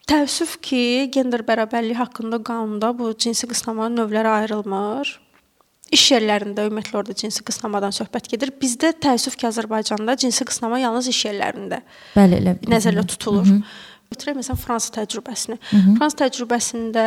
Təəssüf 0.05 0.59
ki, 0.61 1.09
gender 1.15 1.41
bərabərliyi 1.47 1.97
haqqında 1.97 2.43
qanunda 2.45 2.91
bu 2.97 3.15
cinsi 3.17 3.49
qısnamanın 3.49 4.03
növləri 4.03 4.29
ayrılmır. 4.29 5.13
İş 5.95 6.05
yerlərində 6.13 6.67
ümumiyyətlə 6.69 6.99
orada 7.01 7.17
cinsi 7.17 7.45
qısnamadan 7.47 7.95
söhbət 7.95 8.29
gedir. 8.33 8.53
Bizdə 8.61 8.93
təəssüf 9.01 9.39
ki, 9.41 9.49
Azərbaycanda 9.49 10.17
cinsi 10.21 10.45
qısnama 10.49 10.81
yalnız 10.83 11.09
iş 11.13 11.23
yerlərində 11.31 11.81
Bəli, 12.17 12.41
elə 12.43 12.57
nəzərdə 12.69 13.07
tutulur. 13.15 13.49
Götürək 14.13 14.37
məsələn 14.39 14.59
Fransa 14.61 14.93
təcrübəsini. 14.95 15.57
Fransa 15.99 16.19
təcrübəsində 16.21 17.05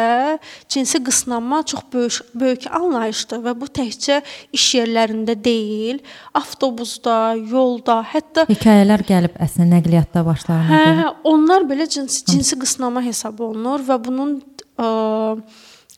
cinsi 0.74 1.00
qısnama 1.08 1.62
çox 1.72 1.86
böyük 1.94 2.18
böyük 2.42 2.66
anlayışdır 2.80 3.44
və 3.46 3.54
bu 3.62 3.70
təkcə 3.80 4.18
iş 4.58 4.66
yerlərində 4.80 5.36
deyil, 5.46 6.02
avtobusda, 6.36 7.16
yolda, 7.52 8.02
hətta 8.12 8.48
hekayələr 8.52 9.06
gəlib 9.08 9.40
əslində 9.40 9.78
nəqliyyatda 9.78 10.26
başlarına 10.28 10.68
Hə, 10.74 10.84
gəlir. 10.90 11.12
onlar 11.32 11.68
belə 11.70 11.88
cinsi, 11.96 12.26
cinsi 12.28 12.60
qısnama 12.60 13.04
hesab 13.06 13.40
olunur 13.46 13.86
və 13.88 14.00
bunun 14.04 14.38
ə, 14.76 14.90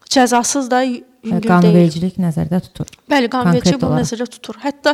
cəzasız 0.10 0.70
da 0.72 0.84
y- 0.86 1.02
yüngül 1.24 1.42
deyil. 1.42 1.50
Qanunvericilik 1.52 2.16
nəzərdə 2.22 2.62
tutur. 2.70 2.88
Bəli, 3.12 3.28
qanunverici 3.34 3.76
bunu 3.82 3.98
nəzərdə 4.00 4.30
tutur. 4.38 4.56
Hətta 4.64 4.94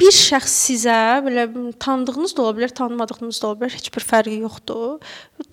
bir 0.00 0.14
şəxs 0.16 0.56
sizə 0.66 0.96
belə 1.26 1.46
tanıdığınız 1.82 2.34
da 2.36 2.42
ola 2.46 2.56
bilər, 2.56 2.72
tanımadığınız 2.80 3.42
da 3.42 3.50
ola 3.50 3.60
bilər, 3.60 3.74
heç 3.76 3.90
bir 3.94 4.06
fərqi 4.06 4.40
yoxdur. 4.40 4.98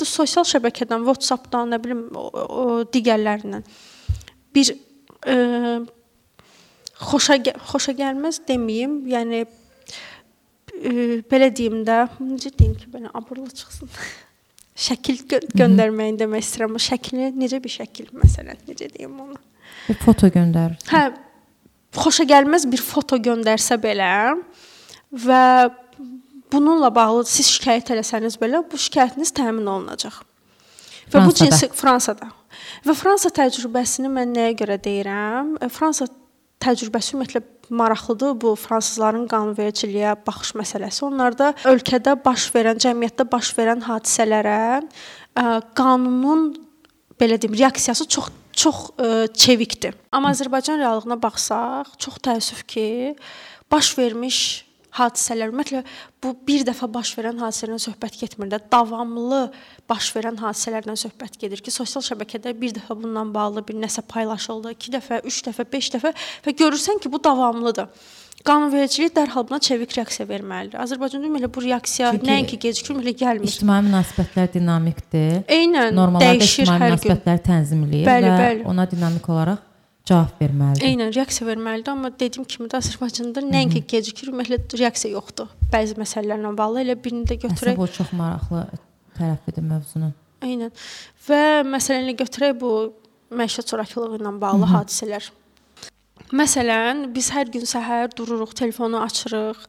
Sosial 0.08 0.48
şəbəkədən, 0.48 1.04
WhatsApp-dan, 1.08 1.74
nə 1.74 1.82
bilim, 1.84 2.08
o, 2.16 2.30
o 2.32 2.66
digərlərindən 2.94 3.68
bir 4.58 4.74
ə, 4.74 5.38
xoşa 7.10 7.38
gə- 7.46 7.58
xoşa 7.72 7.94
gəlməz 7.98 8.42
deməyim, 8.48 9.00
yəni 9.12 9.44
e, 9.44 10.94
belə 11.30 11.52
deyim 11.54 11.84
də, 11.88 12.06
necə 12.24 12.54
deyim 12.58 12.74
ki, 12.80 12.90
belə 12.94 13.12
abırlı 13.14 13.52
çıxsın. 13.60 13.92
şəkil 14.88 15.24
gö 15.30 15.42
göndərməyin 15.58 16.20
demək 16.22 16.46
istəyirəm. 16.46 16.78
Bu 16.78 16.82
şəkli 16.88 17.32
necə 17.38 17.62
bir 17.64 17.74
şəkil 17.74 18.12
məsələn, 18.18 18.66
necə 18.70 18.90
deyim 18.94 19.20
onu? 19.26 19.40
Bir 19.88 19.98
foto 20.02 20.30
göndər. 20.34 20.78
Hə, 20.92 21.10
xoşa 21.96 22.28
gəlməz 22.28 22.68
bir 22.70 22.84
foto 22.84 23.20
göndərsə 23.22 23.78
belə 23.82 24.36
və 25.12 25.44
bununla 26.52 26.90
bağlı 26.96 27.26
siz 27.30 27.50
şikayət 27.56 27.94
eləsəniz 27.96 28.38
belə 28.42 28.64
bu 28.72 28.80
şikayətiniz 28.80 29.34
təmin 29.36 29.68
olunacaq. 29.68 30.22
Və 31.08 31.20
Fransada. 31.20 31.26
bu 31.28 31.36
cinsi 31.40 31.70
Fransada. 31.76 32.32
Və 32.86 32.96
Fransa 32.98 33.32
təcrübəsini 33.34 34.10
mən 34.12 34.34
nəyə 34.36 34.56
görə 34.60 34.78
deyirəm? 34.84 35.56
E, 35.64 35.70
Fransa 35.72 36.08
təcrübəsi 36.64 37.16
ümumiyyətlə 37.16 37.44
maraqlıdır 37.70 38.36
bu 38.42 38.54
fransızların 38.56 39.28
qanunvericiliyə 39.32 40.16
baxış 40.28 40.56
məsələsi. 40.62 41.04
Onlarda 41.08 41.52
ölkədə 41.68 42.16
baş 42.24 42.48
verən, 42.56 42.80
cəmiyyətdə 42.84 43.28
baş 43.32 43.52
verən 43.58 43.84
hadisələrə 43.88 44.60
ə, 44.80 45.46
qanunun 45.78 46.50
belə 47.20 47.40
deyim, 47.42 47.58
reaksiyası 47.60 48.08
çox 48.08 48.32
çox 48.58 48.88
ə, 48.98 49.28
çevikdir. 49.34 49.98
Amma 50.12 50.34
Azərbaycan 50.34 50.82
reallığına 50.82 51.20
baxsaq, 51.22 51.94
çox 52.02 52.18
təəssüf 52.26 52.64
ki, 52.70 52.88
baş 53.72 53.94
vermiş 54.00 54.40
hadisələr 54.98 55.52
ümumiyyətlə 55.52 55.84
bu 56.24 56.34
bir 56.48 56.64
dəfə 56.68 56.88
baş 56.90 57.12
verən 57.20 57.42
hadisələrdən 57.42 57.84
söhbət 57.84 58.18
getmir 58.22 58.50
də, 58.52 58.60
davamlı 58.72 59.44
baş 59.90 60.10
verən 60.16 60.40
hadisələrdən 60.42 60.98
söhbət 61.00 61.38
gedir 61.42 61.62
ki, 61.62 61.74
sosial 61.74 62.06
şəbəkədə 62.06 62.56
bir 62.58 62.74
dəfə 62.80 62.98
bununla 62.98 63.26
bağlı 63.34 63.66
bir 63.68 63.78
nəsə 63.84 64.04
paylaşıldı, 64.10 64.74
2 64.78 64.96
dəfə, 64.98 65.22
3 65.28 65.42
dəfə, 65.50 65.68
5 65.78 65.92
dəfə 65.98 66.14
və 66.48 66.56
görürsən 66.64 67.04
ki, 67.04 67.12
bu 67.14 67.22
davamlıdır. 67.24 67.92
Qanunvericilik 68.46 69.12
dərhal 69.16 69.44
buna 69.50 69.60
çevik 69.60 69.96
reaksiya 69.98 70.28
verməlidir. 70.30 70.78
Azərbaycanda 70.80 71.26
ümumiyyətlə 71.28 71.50
bu 71.56 71.62
reaksiya 71.66 72.12
Çünki 72.16 72.28
nəinki 72.30 72.60
gecikir, 72.64 72.94
ümumiyyətlə 72.96 73.16
gəlmir. 73.24 73.50
İctimai 73.50 73.80
münasibətlər 73.88 74.52
dinamikdir. 74.54 75.40
Eynən 75.52 75.96
Normallarda 75.98 76.36
dəyişir 76.38 76.70
hər 76.70 76.78
gün. 76.78 76.86
münasibətləri 76.86 77.42
tənzimləyir 77.48 78.06
Bəli, 78.08 78.30
və 78.30 78.38
bəli. 78.44 78.62
ona 78.72 78.86
dinamik 78.92 79.28
olaraq 79.30 79.64
cavab 80.08 80.40
verməlidir. 80.44 80.86
Eynən 80.88 81.12
reaksiya 81.18 81.48
verməlidir, 81.50 81.90
amma 81.92 82.12
dediyim 82.20 82.46
kimi 82.48 82.70
də 82.72 82.80
Azərbaycanda 82.80 83.44
nəinki 83.44 83.82
gecikir, 83.96 84.30
ümumiyyətlə 84.32 84.80
reaksiya 84.84 85.12
yoxdur. 85.18 85.50
Bəzi 85.74 85.98
məsələlərlə 86.00 86.54
bağlı 86.58 86.86
elə 86.86 86.96
birini 87.04 87.26
də 87.28 87.40
götürək. 87.42 87.76
bu 87.76 87.88
çox 87.88 88.14
maraqlı 88.16 88.68
tərəfidir 89.18 89.66
mövzunun. 89.66 90.14
Eynən. 90.46 90.72
Və 91.28 91.42
məsələni 91.68 92.16
götürək 92.22 92.54
bu 92.62 92.72
məişət 93.34 93.74
zorakılığı 93.74 94.22
ilə 94.22 94.40
bağlı 94.42 94.64
Hı 94.64 94.70
-hı. 94.72 94.78
hadisələr. 94.78 95.30
Məsələn, 96.36 97.08
biz 97.16 97.30
hər 97.32 97.48
gün 97.52 97.64
səhər 97.68 98.12
dururuq, 98.18 98.52
telefonu 98.58 99.00
açırıq. 99.00 99.62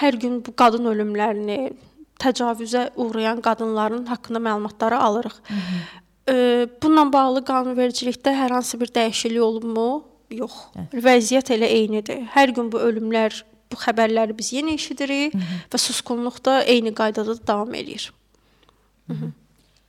Hər 0.00 0.18
gün 0.20 0.40
bu 0.44 0.52
qadın 0.52 0.90
ölümlərini, 0.90 1.72
təcavüzə 2.20 2.90
uğrayan 2.96 3.40
qadınların 3.40 4.04
haqqında 4.10 4.38
məlumatları 4.38 4.98
alırıq. 4.98 5.36
Hı 5.48 5.54
-hı. 5.54 5.80
E, 6.28 6.34
bununla 6.82 7.12
bağlı 7.12 7.40
qanunvericilikdə 7.44 8.34
hər 8.36 8.52
hansı 8.52 8.80
bir 8.80 8.86
dəyişiklik 8.86 9.40
olubmu? 9.40 10.04
Yox. 10.30 10.52
Vəziyyət 10.92 11.54
elə 11.56 11.64
eynidir. 11.64 12.26
Hər 12.34 12.52
gün 12.52 12.72
bu 12.72 12.78
ölümlər, 12.78 13.44
bu 13.72 13.76
xəbərləri 13.76 14.38
biz 14.38 14.52
yenə 14.52 14.74
eşidirik 14.74 15.34
Hı 15.34 15.38
-hı. 15.38 15.60
və 15.72 15.78
susqunluq 15.78 16.44
da 16.44 16.62
eyni 16.62 16.94
qaydada 16.94 17.36
da 17.38 17.46
davam 17.46 17.74
eləyir. 17.74 18.12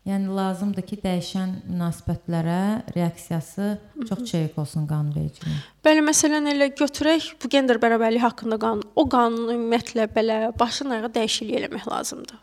Yəni 0.07 0.31
lazımdır 0.31 0.85
ki, 0.87 0.97
dəyişən 1.03 1.51
münasibətlərə 1.67 2.95
reaksiyası 2.95 3.65
çox 4.07 4.23
çevik 4.29 4.55
olsun 4.61 4.87
qanunvericiliyin. 4.87 5.59
Bəli, 5.85 6.03
məsələn 6.07 6.47
elə 6.53 6.69
götürək 6.79 7.33
bu 7.43 7.51
gender 7.51 7.81
bərabərliyi 7.83 8.23
haqqında 8.23 8.57
qanun. 8.63 8.85
O 8.95 9.05
qanunu 9.11 9.57
ümumiyyətlə 9.57 10.07
belə 10.15 10.39
başdan 10.59 10.95
ayağa 10.95 11.11
dəyişiklik 11.19 11.59
eləmək 11.59 11.87
lazımdır. 11.91 12.39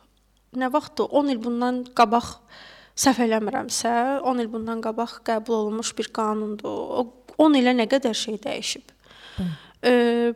Nə 0.61 0.71
vaxtdır? 0.73 1.09
10 1.23 1.33
il 1.33 1.43
bundan 1.43 1.83
qabaq 1.97 2.31
səhv 2.97 3.25
eləmirəmsə, 3.27 3.95
10 4.21 4.45
il 4.45 4.53
bundan 4.53 4.85
qabaq 4.85 5.19
qəbul 5.27 5.63
olunmuş 5.63 5.97
bir 5.99 6.13
qanundur. 6.17 6.69
O 7.01 7.07
10 7.49 7.61
ilə 7.63 7.73
nə 7.81 7.89
qədər 7.91 8.15
şey 8.17 8.37
dəyişib. 8.47 8.93
Eee 9.83 10.35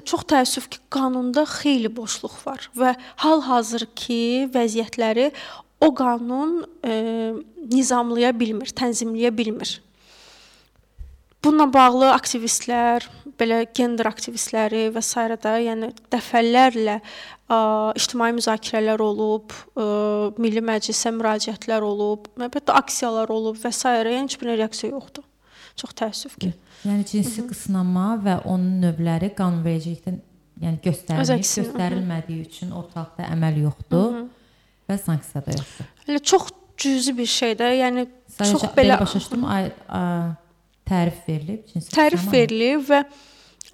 çox 0.00 0.26
təəssüf 0.32 0.68
ki, 0.72 0.80
qanunda 0.92 1.44
xeyli 1.48 1.90
boşluq 1.94 2.40
var 2.46 2.68
və 2.78 2.94
hal-hazırki 3.22 4.50
vəziyyətləri 4.54 5.30
o 5.84 5.90
qanun 5.94 6.62
e, 6.84 6.94
nizamlaya 7.70 8.32
bilmir, 8.36 8.72
tənzimləyə 8.76 9.32
bilmir. 9.36 9.78
Bununla 11.44 11.66
bağlı 11.68 12.08
aktivistlər, 12.14 13.04
belə 13.36 13.64
gender 13.76 14.08
aktivistləri 14.08 14.86
və 14.94 15.02
s. 15.04 15.12
də, 15.42 15.52
yəni 15.66 15.90
dəfələrlə 16.12 16.94
ə, 16.96 17.58
ictimai 17.98 18.30
müzakirələr 18.38 19.02
olub, 19.04 19.52
ə, 19.76 19.84
Milli 20.40 20.62
Məclisə 20.64 21.12
müraciətlər 21.12 21.84
olub, 21.84 22.30
əlbəttə 22.40 22.78
aksiyalar 22.80 23.32
olub 23.34 23.60
və 23.60 23.74
s. 23.74 23.84
yəni 23.84 24.22
heç 24.22 24.38
bir 24.40 24.54
reaksiya 24.54 24.94
yoxdur. 24.94 25.26
Çox 25.76 25.92
təəssüf 26.00 26.38
ki. 26.40 26.54
Yəni 26.84 27.04
cinsi 27.06 27.40
Hı 27.40 27.44
-hı. 27.44 27.48
qısnama 27.48 28.08
və 28.24 28.34
onun 28.44 28.82
növləri 28.82 29.30
qanunvericilikdə 29.38 30.18
yəni 30.62 30.78
göstərilmir, 30.84 31.42
göstərilmədiyi 31.42 32.46
üçün 32.46 32.70
ortalıqda 32.70 33.28
əməl 33.34 33.60
yoxdur 33.66 34.10
Hı 34.12 34.18
-hı. 34.18 34.28
və 34.88 34.98
sanksiya 35.06 35.46
da 35.46 35.50
yoxdur. 35.58 35.86
Elə 36.08 36.22
çox 36.22 36.48
cüzi 36.76 37.18
bir 37.18 37.26
şeydir. 37.26 37.76
Yəni 37.84 38.06
Sadəcə 38.38 38.52
çox 38.52 38.64
belə 38.76 39.00
başa 39.00 39.18
düşdüm, 39.18 39.44
ay, 39.44 39.70
ay, 39.88 40.32
tərif 40.90 41.28
verilib 41.28 41.66
cinsi 41.72 41.92
tərif 41.94 42.26
verilib 42.32 42.82
və 42.88 43.04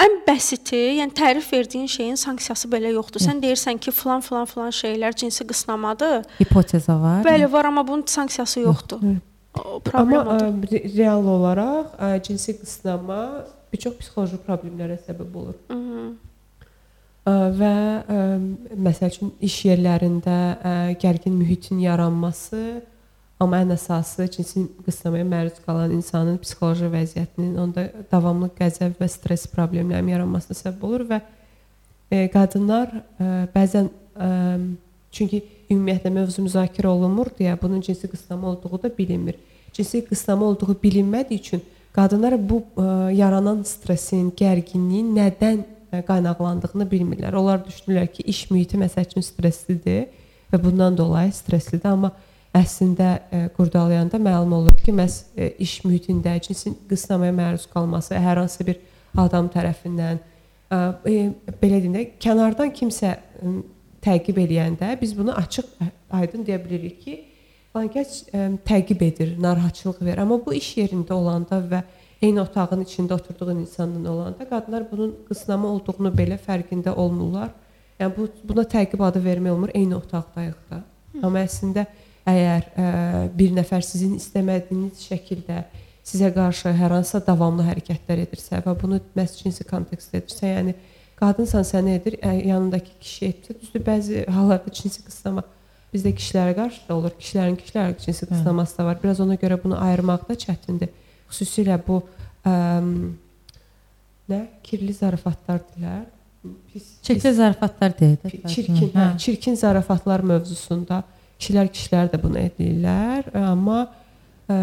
ən 0.01 0.19
bəsiti, 0.27 0.81
yəni 1.01 1.13
tərif 1.17 1.53
verdiyin 1.53 1.87
şeyin 1.87 2.15
sanksiyası 2.15 2.69
belə 2.73 2.93
yoxdur. 2.95 3.21
Sən 3.21 3.43
deyirsən 3.43 3.79
ki, 3.79 3.91
falan 3.91 4.21
falan 4.21 4.45
falan 4.45 4.71
şeylər 4.71 5.17
cinsi 5.17 5.47
qısnamadır. 5.47 6.23
Hipoteza 6.41 7.01
var. 7.01 7.25
Bəli, 7.25 7.53
var, 7.53 7.65
amma 7.65 7.87
bunun 7.89 8.05
sanksiyası 8.07 8.61
yoxdur. 8.61 9.03
O 9.55 9.81
problem 9.83 10.21
Amma 10.21 10.35
odur. 10.37 10.47
ə, 10.47 10.71
re- 10.71 10.85
real 10.97 11.27
olaraq 11.27 11.95
ə, 11.99 12.11
cinsi 12.23 12.55
qısnama 12.61 13.21
bir 13.73 13.81
çox 13.83 13.97
psixoloji 13.99 14.39
problemlərə 14.47 14.99
səbəb 15.07 15.35
olur. 15.43 15.57
Mhm. 15.75 16.13
Ə, 17.27 17.33
və 17.59 17.73
ə, 18.15 18.21
məsəl 18.87 19.11
üçün 19.13 19.33
iş 19.45 19.59
yerlərində 19.69 20.37
ə, 20.63 20.75
gərgin 21.03 21.35
mühitin 21.37 21.83
yaranması, 21.83 22.81
amma 23.41 23.61
ən 23.65 23.75
əsası 23.75 24.29
cinsi 24.33 24.67
qısnamaya 24.87 25.27
məruz 25.29 25.59
qalan 25.67 25.93
insanın 25.99 26.39
psixoloji 26.43 26.89
vəziyyətinin 26.93 27.59
onda 27.61 27.89
davamlı 28.13 28.51
qəzəb 28.59 28.99
və 29.01 29.09
stress 29.11 29.49
problemlərinin 29.51 30.15
yaranmasına 30.15 30.57
səbəb 30.59 30.85
olur 30.89 31.07
və 31.11 31.21
e, 32.13 32.27
qadınlar 32.33 32.93
ə, 33.19 33.31
bəzən 33.55 33.89
ə, 34.15 34.29
çünki 35.11 35.43
ümumiyyətlə 35.71 36.13
mövzu 36.15 36.45
müzakirə 36.45 36.91
olunmur 36.91 37.31
deyə 37.39 37.57
bunun 37.63 37.81
cinsi 37.81 38.09
qısnama 38.11 38.49
olduğu 38.49 38.83
da 38.83 38.91
bilinmir. 38.99 39.37
Cinsi 39.73 40.05
qısnama 40.07 40.47
olduğu 40.47 40.77
bilinmədiyi 40.83 41.41
üçün 41.41 41.63
qadınlar 41.95 42.37
bu 42.51 42.63
ə, 42.77 42.87
yaranan 43.15 43.63
stressin, 43.67 44.31
gərginliyin 44.37 45.13
nədən 45.17 45.63
ə, 45.63 46.03
qaynaqlandığını 46.07 46.87
bilmirlər. 46.91 47.37
Onlar 47.39 47.63
düşünürlər 47.67 48.11
ki, 48.13 48.27
iş 48.31 48.49
mühiti 48.51 48.79
məsəl 48.81 49.07
üçün 49.09 49.27
stresslidir 49.27 50.09
və 50.53 50.63
bundan 50.63 50.97
dolayı 50.99 51.33
stresslidir, 51.35 51.91
amma 51.91 52.13
əslində 52.57 53.17
ə, 53.31 53.43
qurdalayanda 53.57 54.19
məlum 54.23 54.57
olur 54.61 54.79
ki, 54.85 54.95
məhz 54.95 55.23
ə, 55.35 55.53
iş 55.63 55.81
mühitində 55.87 56.35
cinsi 56.43 56.75
qısnamaya 56.91 57.35
məruz 57.35 57.67
qalması 57.71 58.19
hər 58.19 58.43
hansı 58.43 58.67
bir 58.67 58.81
adam 59.19 59.51
tərəfindən 59.51 60.19
ə, 60.71 60.79
e, 61.07 61.21
belə 61.61 61.81
deyim 61.83 61.95
də 61.95 62.07
kənardan 62.23 62.73
kimsə 62.75 63.17
ə, 63.17 63.55
təqib 64.05 64.39
eləyəndə 64.45 64.95
biz 65.01 65.17
bunu 65.19 65.35
açıq 65.37 65.67
aydın 66.11 66.47
deyə 66.47 66.61
bilirik 66.65 67.03
ki, 67.05 67.17
Lankəs 67.71 68.25
təqib 68.67 69.03
edir, 69.07 69.37
narahatçılıq 69.39 70.01
verir. 70.03 70.19
Amma 70.19 70.41
bu 70.43 70.55
iş 70.59 70.73
yerində 70.81 71.15
olanda 71.15 71.61
və 71.63 71.85
eyni 72.23 72.41
otağın 72.43 72.83
içində 72.83 73.15
oturduğun 73.15 73.61
insanla 73.63 74.11
olanda 74.11 74.49
qadınlar 74.49 74.89
bunun 74.91 75.13
qısnama 75.29 75.69
olduğunu 75.77 76.11
belə 76.17 76.39
fərqində 76.47 76.95
olmurlar. 76.99 77.53
Yəni 78.01 78.17
bu 78.17 78.27
buna 78.49 78.65
təqib 78.67 79.05
adı 79.07 79.23
vermək 79.25 79.55
olmur, 79.55 79.71
eyni 79.75 79.95
otaqdayıq 79.95 80.59
da. 80.71 80.83
Amma 81.23 81.45
əslində 81.45 81.87
əgər 82.27 82.67
ə, 82.75 82.89
bir 83.39 83.55
nəfər 83.55 83.87
sizin 83.87 84.17
istəmədiyiniz 84.19 85.07
şəkildə 85.07 85.63
sizə 86.11 86.33
qarşı 86.35 86.73
hər 86.75 86.97
hansısa 86.97 87.23
davamlı 87.27 87.69
hərəkətlər 87.69 88.25
edirsə 88.27 88.65
və 88.65 88.75
bunu 88.83 88.99
məhz 89.15 89.37
cinsi 89.45 89.67
kontekstdə 89.69 90.25
edirsə, 90.25 90.51
yəni 90.57 90.75
qadınsan 91.21 91.63
səni 91.69 91.95
edir, 91.99 92.17
yanındakı 92.47 92.95
kişi 93.01 93.27
etsə, 93.33 93.57
düzdür, 93.61 93.83
bəzi 93.87 94.25
hallarda 94.31 94.73
cinsi 94.73 95.03
qısnama 95.07 95.45
bizdə 95.95 96.13
kişilərə 96.17 96.55
qarşı 96.57 96.81
da 96.89 96.97
olur. 96.97 97.13
Kişilərin 97.21 97.57
kişilərə 97.61 97.97
cinsi 98.05 98.27
qısnaması 98.31 98.79
da 98.79 98.85
var. 98.89 98.99
Biraz 99.03 99.21
ona 99.21 99.35
görə 99.35 99.59
bunu 99.65 99.79
ayırmaq 99.83 100.29
da 100.29 100.37
çətindir. 100.45 100.89
Xüsusilə 101.31 101.77
bu 101.87 102.01
ə, 102.47 102.55
nə 104.31 104.41
kirli 104.67 104.95
zarafatlar 104.95 105.61
dilər. 105.75 106.05
Pis, 106.73 106.85
Çirkin 107.03 107.33
zarafatlar 107.37 107.93
deyir. 107.99 108.19
çirkin, 108.49 108.77
hə, 108.95 109.13
Hə. 109.13 109.19
çirkin 109.19 109.55
zarafatlar 109.61 110.23
mövzusunda 110.25 111.03
kişilər 111.41 111.69
kişilər 111.69 112.09
də 112.15 112.21
bunu 112.23 112.39
edirlər, 112.41 113.27
amma 113.37 113.83
ə, 114.49 114.57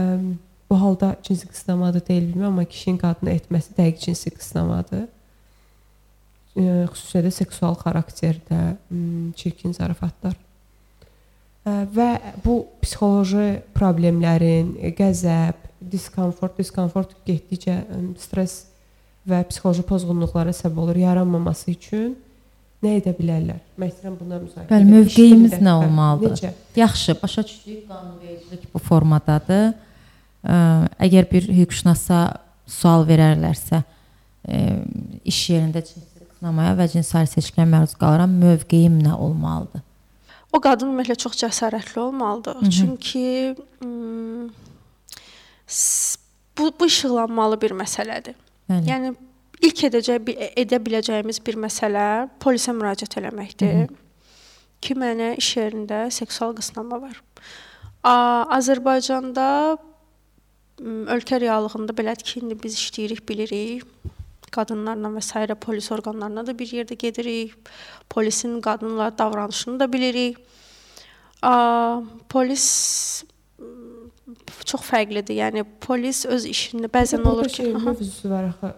bu 0.69 0.79
halda 0.81 1.11
cinsi 1.23 1.47
qısnamadır 1.51 2.01
deyil 2.07 2.31
bilmirəm, 2.31 2.47
amma 2.55 2.65
kişinin 2.65 2.97
qadını 3.03 3.35
etməsi 3.35 3.75
dəqiq 3.77 3.99
cinsi 4.07 4.31
qısnamadır. 4.33 5.05
E, 6.57 6.65
xüsusilə 6.89 7.27
də 7.27 7.31
seksual 7.37 7.77
xarakterdə 7.79 8.61
m, 8.89 9.31
çirkin 9.37 9.77
zarafatlar. 9.77 10.35
Və 11.67 12.11
bu 12.45 12.61
psixoloji 12.79 13.57
problemlərin, 13.75 14.75
e, 14.79 14.93
qəzəb, 14.95 15.65
diskomfort, 15.91 16.55
diskomfort 16.57 17.11
getdikcə 17.27 17.73
ə, 17.83 17.99
stres 18.21 18.53
və 19.27 19.41
psixoloji 19.49 19.83
pozğunluqlara 19.89 20.53
səbəb 20.55 20.79
olur. 20.85 20.99
Yaranmaması 21.01 21.73
üçün 21.73 22.15
nə 22.83 22.95
edə 23.01 23.11
bilərlər? 23.17 23.59
Məsələn, 23.81 24.15
buna 24.15 24.39
müzakirə. 24.45 24.69
Bəli, 24.71 24.87
mövqeyimiz 24.93 25.57
nə 25.59 25.75
olmalıdır? 25.81 26.37
Necə? 26.37 26.53
Yaxşı, 26.79 27.17
başa 27.21 27.43
düşdük, 27.49 27.83
qanunvericilik 27.89 28.73
bu 28.73 28.81
formadadır. 28.87 29.73
Əgər 30.47 31.27
bir 31.31 31.49
hüquqşünasa 31.51 32.21
sual 32.69 33.03
verərlərsə, 33.09 33.83
ə, 34.47 34.61
iş 35.27 35.41
yerində 35.51 35.83
cinsi 35.83 36.06
qısnamaya 36.37 36.75
və 36.77 36.85
cinsari 36.91 37.27
seçkiyə 37.27 37.65
məruz 37.65 37.95
qalıram, 37.97 38.29
mövqeyim 38.37 38.99
nə 39.01 39.15
olmalıdır? 39.17 39.81
O 40.53 40.59
qadın 40.61 40.91
ümumiyyətlə 40.91 41.15
çox 41.17 41.37
cəsarətli 41.41 41.99
olmalıdır. 41.99 42.55
Hı 42.55 42.65
-hı. 42.65 42.71
Çünki 42.71 43.55
bu 46.57 46.71
bu 46.79 46.85
işıqlanmalı 46.85 47.61
bir 47.61 47.71
məsələdir. 47.71 48.35
Bəli. 48.69 48.85
Yəni 48.89 49.15
ilk 49.61 49.83
edəcək 49.83 50.19
edə 50.57 50.77
biləcəyimiz 50.77 51.41
bir 51.45 51.55
məsələ 51.55 52.29
polisə 52.39 52.71
müraciət 52.71 53.17
eləməkdir. 53.19 53.73
Hı 53.73 53.83
-hı. 53.83 53.87
Ki 54.81 54.93
mənə 54.93 55.35
iş 55.37 55.57
yerində 55.57 56.11
seksual 56.11 56.55
qısnama 56.55 57.01
var. 57.01 57.21
A, 58.03 58.45
Azərbaycanda 58.57 59.77
ölkə 61.15 61.41
reallığında 61.41 61.93
belədir 61.93 62.23
ki, 62.23 62.39
indi 62.39 62.63
biz 62.63 62.73
işləyirik, 62.75 63.29
bilirik. 63.29 63.83
Qadınlarla 64.57 65.13
və 65.15 65.23
s. 65.23 65.55
polis 65.61 65.91
orqanlarına 65.91 66.45
da 66.47 66.57
bir 66.59 66.73
yerdə 66.79 66.97
gedirik. 66.97 67.55
Polisin 68.09 68.61
qadınlara 68.61 69.17
davranışını 69.17 69.79
da 69.79 69.93
bilirik. 69.93 70.37
A, 71.41 72.01
polis 72.29 73.23
çox 74.67 74.83
fərqlidir. 74.83 75.37
Yəni 75.37 75.63
polis 75.81 76.25
öz 76.27 76.45
işini 76.49 76.89
bəzən 76.91 77.23
Burada 77.23 77.31
olur 77.31 77.49
ki, 77.49 77.55
şey, 77.55 77.73
mövzusu 77.73 78.29
var 78.29 78.43
axı. 78.49 78.71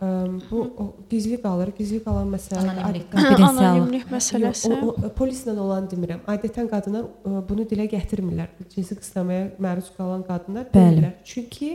Bu 0.51 0.61
o, 0.61 0.85
gizli 1.09 1.41
qalır. 1.41 1.71
Gizli 1.77 1.99
qalan 2.03 2.29
məsələ 2.33 2.61
Anonimlik, 2.61 3.15
anonimlik 3.49 4.05
məsələsi. 4.13 4.69
Yox, 4.69 4.83
o, 4.83 4.93
o, 4.93 5.11
polislə 5.17 5.55
olan 5.57 5.89
demirəm. 5.91 6.21
Adətən 6.29 6.69
qadınlar 6.69 7.07
bunu 7.49 7.65
dilə 7.69 7.89
gətirmirlər. 7.91 8.53
Cinsi 8.73 8.97
qısnamaya 8.99 9.49
məruz 9.61 9.89
qalan 9.97 10.25
qadınlar 10.27 10.69
Bəli. 10.73 10.99
demirlər. 10.99 11.15
Çünki 11.25 11.71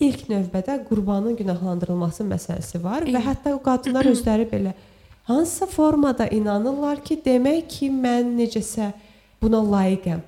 ilk 0.00 0.28
növbədə 0.30 0.78
qurbanın 0.88 1.36
günahlandırılması 1.38 2.26
məsələsi 2.28 2.82
var 2.82 3.06
və 3.08 3.22
hətta 3.24 3.56
qadınlar 3.64 4.06
özləri 4.12 4.46
belə 4.50 4.74
hansısa 5.28 5.66
formada 5.66 6.28
inanırlar 6.28 7.02
ki, 7.04 7.18
demək 7.24 7.66
ki, 7.68 7.90
mən 7.92 8.36
necəsə 8.38 8.92
buna 9.42 9.60
layiqəm. 9.60 10.22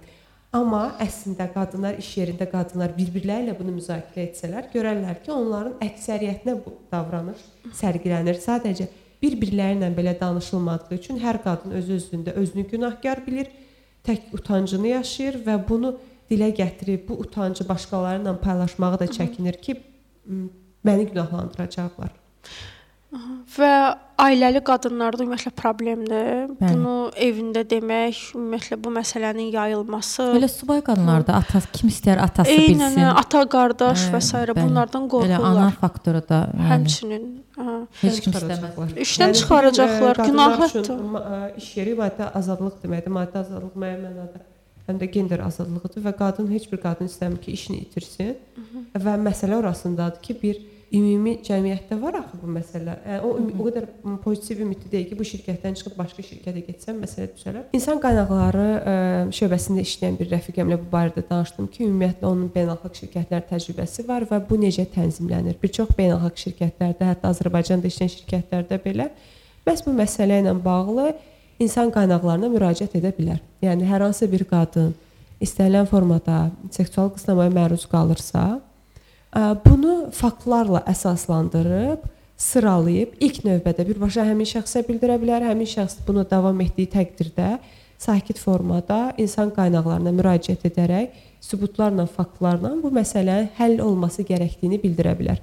Amma 0.53 0.97
əslində 0.99 1.47
qadınlar 1.55 2.01
iş 2.03 2.09
yerində 2.19 2.49
qadınlar 2.51 2.91
bir-birləri 2.97 3.47
ilə 3.47 3.55
bunu 3.59 3.77
müzakirə 3.77 4.27
etsələr, 4.27 4.67
görərlər 4.75 5.23
ki, 5.23 5.31
onların 5.31 5.77
əksəriyyətinə 5.87 6.57
bu 6.65 6.75
davranış 6.91 7.45
sərgilənir. 7.79 8.41
Sadəcə 8.43 8.89
bir-birləri 9.23 9.79
ilə 9.79 9.93
belə 9.95 10.17
danışılmadığı 10.19 10.99
üçün 10.99 11.23
hər 11.23 11.39
qadın 11.45 11.79
öz 11.79 11.93
özündə 11.97 12.35
özünü 12.43 12.67
günahkar 12.75 13.23
bilir, 13.27 13.47
tək 14.03 14.35
utancını 14.35 14.97
yaşayır 14.97 15.39
və 15.47 15.57
bunu 15.69 15.95
dilə 16.31 16.51
gətirib 16.57 17.09
bu 17.09 17.19
utancı 17.25 17.67
başqaları 17.69 18.23
ilə 18.23 18.37
paylaşmağı 18.45 19.01
da 19.01 19.07
çəkinir 19.17 19.61
ki, 19.65 19.77
məni 20.87 21.09
günahlandıracaqlar. 21.11 22.13
Və 23.51 23.69
ailəli 24.23 24.61
qadınlarda 24.63 25.25
ümumiyyətlə 25.25 25.51
problemdir. 25.59 26.53
Bəli. 26.61 26.69
Bunu 26.77 26.93
evində 27.19 27.65
demək, 27.67 28.21
ümumiyyətlə 28.39 28.77
bu 28.85 28.93
məsələnin 28.95 29.49
yayılması. 29.51 30.29
Elə 30.39 30.47
subay 30.53 30.79
qadınlarda 30.87 31.35
atası 31.41 31.73
kim 31.75 31.91
istər 31.91 32.21
atası 32.23 32.55
Eynən 32.55 32.95
bilsin. 32.95 33.09
ata, 33.23 33.41
qardaş 33.51 34.05
Hə, 34.05 34.13
və 34.15 34.21
s. 34.23 34.45
bunlardan 34.61 35.09
Elə 35.11 35.41
ana 35.41 35.41
qorxurlar. 35.43 35.75
faktoru 35.81 36.23
da 36.29 36.39
yəni, 36.55 36.69
Həmçinin 36.71 37.27
hə. 37.59 37.75
heç 38.05 38.21
kim 38.23 38.33
Çıxaracaqlar. 38.33 38.87
istəməz. 38.95 39.03
İşdən 39.09 39.27
Yəni, 39.27 39.39
çıxaracaqlar, 39.41 40.15
bu 40.19 40.23
gün, 40.23 40.31
ə, 40.31 40.31
günahlıdır. 40.31 40.71
qadınlar 40.71 40.85
üçün, 40.85 41.13
ma- 41.17 41.27
ə, 41.27 41.57
İş 41.59 41.77
yeri 41.77 41.95
maddi 41.99 42.23
azadlıq 42.35 42.79
deməkdir. 42.85 43.11
Maddi 43.19 43.39
azadlıq 43.43 43.75
müəyyən 43.75 44.07
mənada 44.07 44.39
həm 44.91 44.99
də 45.01 45.11
gender 45.15 45.45
azadlığıdır 45.47 46.05
və 46.09 46.17
qadın 46.19 46.51
heç 46.53 46.67
bir 46.73 46.83
qadın 46.83 47.09
istəmir 47.11 47.41
ki, 47.45 47.55
işini 47.57 47.87
itirsin. 47.87 48.37
Və 48.95 49.17
məsələ 49.23 49.57
orasındadır 49.63 50.23
ki, 50.23 50.37
bir 50.43 50.61
ümumi 50.91 51.37
cəmiyyətdə 51.47 51.97
var 52.03 52.17
axı 52.19 52.39
bu 52.43 52.49
məsələ. 52.51 52.97
Yəni, 53.07 53.21
o 53.23 53.29
ümumi- 53.39 53.61
o 53.63 53.67
qədər 53.69 53.85
pozitiv 54.25 54.61
ümidli 54.65 54.91
deyil 54.91 55.07
ki, 55.09 55.19
bu 55.19 55.27
şirkətdən 55.29 55.77
çıxıb 55.79 55.95
başqa 55.99 56.25
şirkətə 56.27 56.65
getsəm 56.67 56.99
məsələ 57.05 57.29
düzələr. 57.37 57.69
İnsan 57.79 58.01
qaynaqları 58.03 58.67
ə, 58.67 58.95
şöbəsində 59.39 59.85
işləyən 59.87 60.19
bir 60.19 60.33
rəfiqəmlə 60.35 60.81
bu 60.83 60.91
barədə 60.91 61.23
danışdım 61.31 61.71
ki, 61.71 61.85
ümumiyyətlə 61.87 62.27
onun 62.27 62.51
beynəlxalq 62.57 62.99
şirkətlər 63.05 63.47
təcrübəsi 63.53 64.07
var 64.09 64.27
və 64.33 64.43
bu 64.51 64.59
necə 64.65 64.89
tənzimlənir? 64.97 65.61
Bir 65.63 65.71
çox 65.79 65.95
beynəlxalq 65.99 66.43
şirkətlərdə, 66.47 67.13
hətta 67.15 67.31
Azərbaycanda 67.31 67.87
işləyən 67.87 68.15
şirkətlərdə 68.17 68.83
belə 68.83 69.13
məhz 69.67 69.87
bu 69.87 69.95
məsələ 69.95 70.43
ilə 70.43 70.57
bağlı 70.65 71.13
insan 71.61 71.93
qaynaqlarına 71.95 72.49
müraciət 72.51 72.97
edə 72.99 73.13
bilər. 73.17 73.41
Yəni 73.63 73.87
hər 73.89 74.07
hansı 74.07 74.29
bir 74.31 74.47
qadın 74.49 74.95
istənilən 75.45 75.87
formada 75.89 76.51
seksual 76.73 77.13
qısnamaya 77.15 77.53
məruz 77.53 77.87
qalırsa, 77.91 78.61
bunu 79.65 80.11
faktlarla 80.17 80.83
əsaslandırıb, 80.91 82.03
sıralayıb 82.41 83.21
ilk 83.21 83.43
növbədə 83.45 83.85
birbaşa 83.89 84.25
həmin 84.31 84.49
şəxsə 84.49 84.83
bildirə 84.89 85.19
bilər. 85.21 85.45
Həmin 85.51 85.69
şəxs 85.69 86.01
bunu 86.07 86.25
davam 86.29 86.61
etdiyi 86.65 86.89
təqdirdə 86.91 87.59
sakit 88.01 88.41
formada 88.41 89.13
insan 89.21 89.53
qaynaqlarına 89.53 90.13
müraciət 90.17 90.65
edərək 90.71 91.13
sübutlarla, 91.45 92.07
faktlarla 92.09 92.73
bu 92.83 92.89
məsələnin 92.97 93.53
həll 93.59 93.83
olması 93.85 94.25
gərəkdiyini 94.29 94.81
bildirə 94.81 95.13
bilər. 95.19 95.41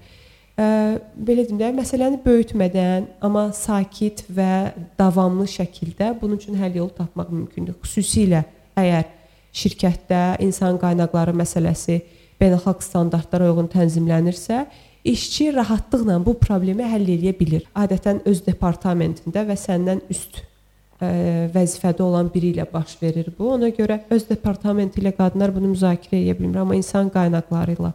Belə 0.57 1.43
deyim 1.45 1.59
də, 1.59 1.67
məsələni 1.77 2.17
böyütmədən, 2.23 3.03
amma 3.21 3.51
sakit 3.53 4.23
və 4.33 4.73
davamlı 4.97 5.45
şəkildə 5.53 6.15
bunun 6.17 6.39
üçün 6.39 6.57
həll 6.57 6.79
yolu 6.79 6.95
tapmaq 6.97 7.29
mümkündür. 7.29 7.75
Xüsusilə 7.83 8.41
əgər 8.77 9.05
şirkətdə 9.53 10.21
insan 10.41 10.79
qaynaqları 10.81 11.35
məsələsi 11.37 11.99
beynəlxalq 12.41 12.81
standartlara 12.85 13.51
uyğun 13.51 13.69
tənzimlənirsə, 13.69 14.63
işçi 15.05 15.51
rahatlıqla 15.53 16.17
bu 16.25 16.33
problemi 16.41 16.89
həll 16.89 17.05
edə 17.13 17.35
bilər. 17.37 17.69
Adətən 17.77 18.23
öz 18.25 18.41
departamentində 18.49 19.45
və 19.45 19.59
səndən 19.61 20.01
üst 20.09 20.41
ə, 20.41 21.47
vəzifədə 21.53 22.01
olan 22.01 22.33
biri 22.33 22.55
ilə 22.55 22.65
baş 22.73 22.97
verir 23.01 23.29
bu. 23.37 23.53
Ona 23.59 23.69
görə 23.77 24.01
öz 24.09 24.25
departamenti 24.29 25.05
ilə 25.05 25.13
qadınlar 25.21 25.53
bunu 25.53 25.75
müzakirə 25.75 26.17
edə 26.23 26.37
bilmir, 26.41 26.63
amma 26.65 26.81
insan 26.81 27.13
qaynaqları 27.13 27.77
ilə 27.77 27.93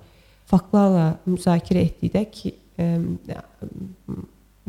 faktlarla 0.53 1.07
müzakirə 1.27 1.87
etdikdə 1.89 2.25
ki, 2.31 2.55
ə, 2.79 2.89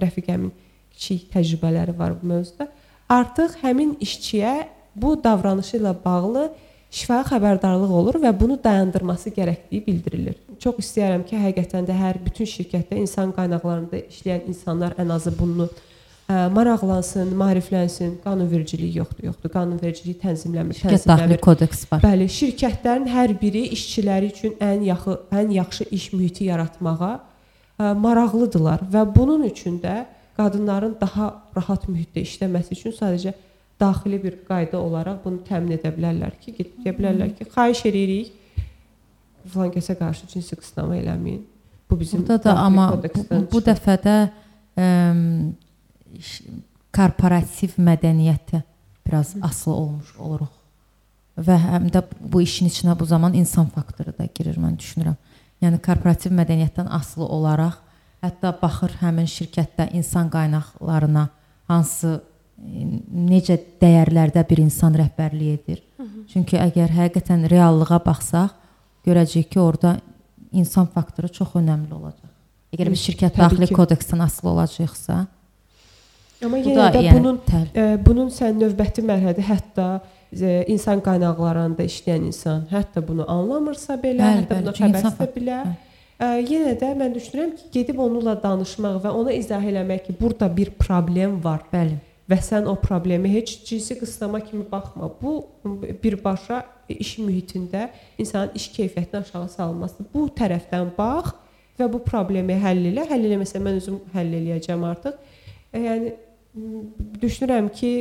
rəfiqəmin 0.02 0.52
kiçik 0.94 1.30
təcrübələri 1.34 1.96
var 1.98 2.16
bu 2.20 2.34
mövzuda. 2.34 2.70
Artıq 3.12 3.60
həmin 3.62 3.98
işçiyə 4.04 4.54
bu 4.96 5.16
davranışı 5.24 5.78
ilə 5.80 5.94
bağlı 6.06 6.48
şifahi 6.94 7.26
xəbərdarlıq 7.32 7.94
olur 8.00 8.20
və 8.22 8.32
bunu 8.40 8.58
dayandırması 8.64 9.34
gərəkdiyi 9.34 9.86
bildirilir. 9.86 10.38
Çox 10.62 10.80
istəyirəm 10.84 11.26
ki, 11.28 11.38
həqiqətən 11.42 11.88
də 11.90 11.96
hər 11.98 12.20
bütün 12.26 12.48
şirkətdə 12.50 13.00
insan 13.02 13.34
qaynaqlarında 13.36 14.04
işləyən 14.06 14.48
insanlar 14.54 14.94
ən 15.02 15.14
azı 15.16 15.34
bunu 15.40 15.68
ə, 16.30 16.48
maraqlansın, 16.56 17.34
maariflənsin. 17.40 18.16
Qanunvericilik 18.24 18.96
yoxdur, 18.96 19.28
yoxdur. 19.30 19.52
Qanunvericilik 19.54 20.20
tənzimlənmir, 20.24 20.78
Şirkət 20.80 20.92
daxili 20.92 21.12
tənzimlənmir. 21.12 21.42
kodeks 21.44 21.86
var. 21.92 22.02
Bəli, 22.04 22.28
şirkətlərin 22.40 23.08
hər 23.12 23.36
biri 23.42 23.64
işçiləri 23.76 24.32
üçün 24.34 24.58
ən 24.64 24.84
yaxşı 24.90 25.18
ən 25.42 25.54
yaxşı 25.60 25.88
iş 26.00 26.10
mühiti 26.18 26.50
yaratmağa 26.52 27.14
ə, 27.14 27.94
maraqlıdırlar 28.06 28.86
və 28.94 29.06
bunun 29.16 29.44
üçün 29.50 29.80
də 29.84 30.04
qadınların 30.38 30.96
daha 31.02 31.32
rahat 31.56 31.88
mühitdə 31.88 32.24
işləməsi 32.26 32.74
üçün 32.78 32.96
sadəcə 32.98 33.34
daxili 33.82 34.18
bir 34.24 34.38
qayda 34.48 34.80
olaraq 34.80 35.20
bunu 35.26 35.42
təmin 35.48 35.76
edə 35.78 35.92
bilərlər 35.94 36.38
ki, 36.42 36.54
deyə 36.86 36.94
bilərlər 36.98 37.34
ki, 37.38 37.46
xahiş 37.54 37.84
edirik 37.90 38.32
falan 39.54 39.74
kəsə 39.74 39.98
qarşı 40.00 40.28
cinsi 40.32 40.56
qısnama 40.56 40.96
eləməyin. 41.02 41.42
Bu 41.90 42.00
bizim 42.00 42.22
Burada 42.22 42.38
da 42.40 42.44
daxili 42.44 42.66
amma 42.66 42.86
bu, 43.04 43.42
bu 43.52 43.60
dəfədə 43.66 44.16
ə, 44.78 44.88
korporativ 46.94 47.78
mədəniyyətə 47.82 48.62
biraz 49.06 49.36
asılı 49.42 49.74
olmuş 49.74 50.16
oluruq. 50.20 50.52
Və 51.38 51.56
həm 51.58 51.88
də 51.94 52.04
bu 52.20 52.44
işin 52.44 52.70
içinə 52.70 52.94
bu 53.00 53.06
zaman 53.10 53.34
insan 53.34 53.70
faktoru 53.74 54.14
da 54.18 54.28
girir 54.36 54.60
mən 54.62 54.76
düşünürəm. 54.78 55.16
Yəni 55.64 55.80
korporativ 55.82 56.36
mədəniyyətdən 56.38 56.92
asılı 56.94 57.26
olaraq 57.26 57.80
hətta 58.24 58.54
baxır 58.62 59.00
həmin 59.02 59.28
şirkətdə 59.28 59.90
insan 59.98 60.30
qaynaqlarına 60.32 61.28
hansı 61.72 62.14
e, 62.18 62.86
necə 63.32 63.58
dəyərlərdə 63.82 64.46
bir 64.50 64.62
insan 64.64 64.96
rəhbərlik 65.00 65.58
edir. 65.58 65.82
Çünki 66.32 66.58
əgər 66.60 66.92
həqiqətən 66.96 67.48
reallığa 67.52 68.00
baxsaq, 68.06 68.54
görəcəyik 69.06 69.52
ki, 69.54 69.60
orada 69.60 69.98
insan 70.56 70.88
faktoru 70.94 71.30
çox 71.32 71.56
önəmli 71.60 71.94
olacaq. 71.94 72.30
Əgər 72.74 72.90
bir 72.90 73.00
şirkət 73.00 73.36
Təbii 73.36 73.44
daxili 73.44 73.70
ki. 73.70 73.76
kodeksdən 73.78 74.24
asılı 74.24 74.50
olacaqsa, 74.54 75.18
Amma 76.46 76.60
yenə 76.60 76.76
da 76.76 76.90
də 76.98 77.02
yəni 77.08 77.18
bunun 77.20 77.40
təl- 77.48 77.72
e, 77.76 77.86
bunun 78.06 78.30
sən 78.34 78.58
növbəti 78.60 79.04
mərhələdə 79.08 79.46
hətta 79.48 79.88
e, 80.34 80.54
insan 80.74 81.02
qaynaqlarında 81.06 81.86
işləyən 81.90 82.26
insan 82.30 82.66
hətta 82.72 83.04
bunu 83.08 83.26
anlamırsa 83.32 83.96
belə, 84.02 84.20
Bəli, 84.22 84.40
hətta 84.44 84.56
bəli, 84.56 84.64
buna 84.66 84.78
xəbərsə 84.80 85.12
fa- 85.20 85.30
belə 85.36 85.60
e, 86.20 86.32
yenə 86.54 86.74
də 86.82 86.94
mən 87.00 87.14
düşünürəm 87.18 87.54
ki, 87.60 87.70
gedib 87.78 88.00
onunla 88.04 88.36
danışmaq 88.44 88.98
və 89.06 89.12
ona 89.22 89.36
izah 89.38 89.64
eləmək 89.72 90.08
ki, 90.08 90.16
burada 90.22 90.50
bir 90.58 90.72
problem 90.80 91.40
var 91.44 91.62
Bəli. 91.74 91.96
və 92.32 92.38
sən 92.40 92.68
o 92.72 92.76
problemi 92.80 93.30
heç 93.34 93.58
cinsi 93.68 93.98
qısıtlama 94.00 94.40
kimi 94.40 94.64
baxma. 94.72 95.10
Bu 95.22 95.46
birbaşa 96.04 96.64
iş 96.90 97.18
mühitində 97.20 97.90
insanın 98.18 98.52
iş 98.56 98.68
keyfiyyətini 98.78 99.20
aşağı 99.22 99.50
salması. 99.50 100.06
Bu 100.14 100.28
tərəfdən 100.40 100.92
bax 100.98 101.34
və 101.80 101.88
bu 101.94 102.00
problemi 102.06 102.54
həll 102.64 102.84
elə. 102.92 103.04
Həll 103.10 103.28
eləməsə 103.28 103.60
mən 103.64 103.80
özüm 103.82 104.00
həll 104.14 104.32
eləyəcəm 104.40 104.84
artıq. 104.92 105.16
E, 105.74 105.80
Yəni 105.84 106.14
düşünürəm 107.22 107.70
ki, 107.74 107.92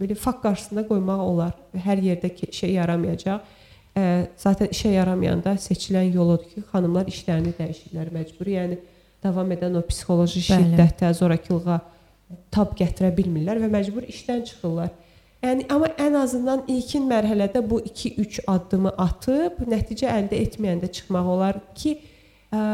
belə 0.00 0.14
fakt 0.18 0.42
qarşısında 0.42 0.86
qoymaq 0.88 1.22
olar. 1.22 1.52
Hər 1.74 2.02
yerdə 2.02 2.30
işə 2.48 2.70
yaramayacaq. 2.72 3.58
E, 3.98 4.02
zaten 4.38 4.70
işə 4.74 4.94
yaramayanda 4.94 5.54
seçilən 5.58 6.10
yol 6.14 6.34
odur 6.36 6.48
ki, 6.50 6.64
xanımlar 6.72 7.10
işlərini 7.10 7.54
dəyişirlər 7.58 8.10
məcburi. 8.14 8.56
Yəni 8.56 8.78
davam 9.22 9.50
edən 9.54 9.78
o 9.78 9.82
psixoloji 9.86 10.42
Bəli. 10.42 10.72
şiddətə, 10.72 11.12
zorakılığa 11.18 11.78
tab 12.54 12.74
gətirə 12.78 13.10
bilmirlər 13.14 13.60
və 13.62 13.70
məcbur 13.70 14.06
işdən 14.10 14.44
çıxırlar. 14.50 14.90
Yəni 15.40 15.66
amma 15.72 15.88
ən 16.02 16.16
azından 16.20 16.66
ilkin 16.68 17.06
mərhələdə 17.08 17.62
bu 17.70 17.80
2-3 17.80 18.42
addımı 18.50 18.92
atıb 19.00 19.62
nəticə 19.70 20.10
əldə 20.12 20.36
etməyəndə 20.44 20.90
çıxmaq 20.98 21.30
olar 21.34 21.60
ki, 21.74 21.94
ə, 22.52 22.64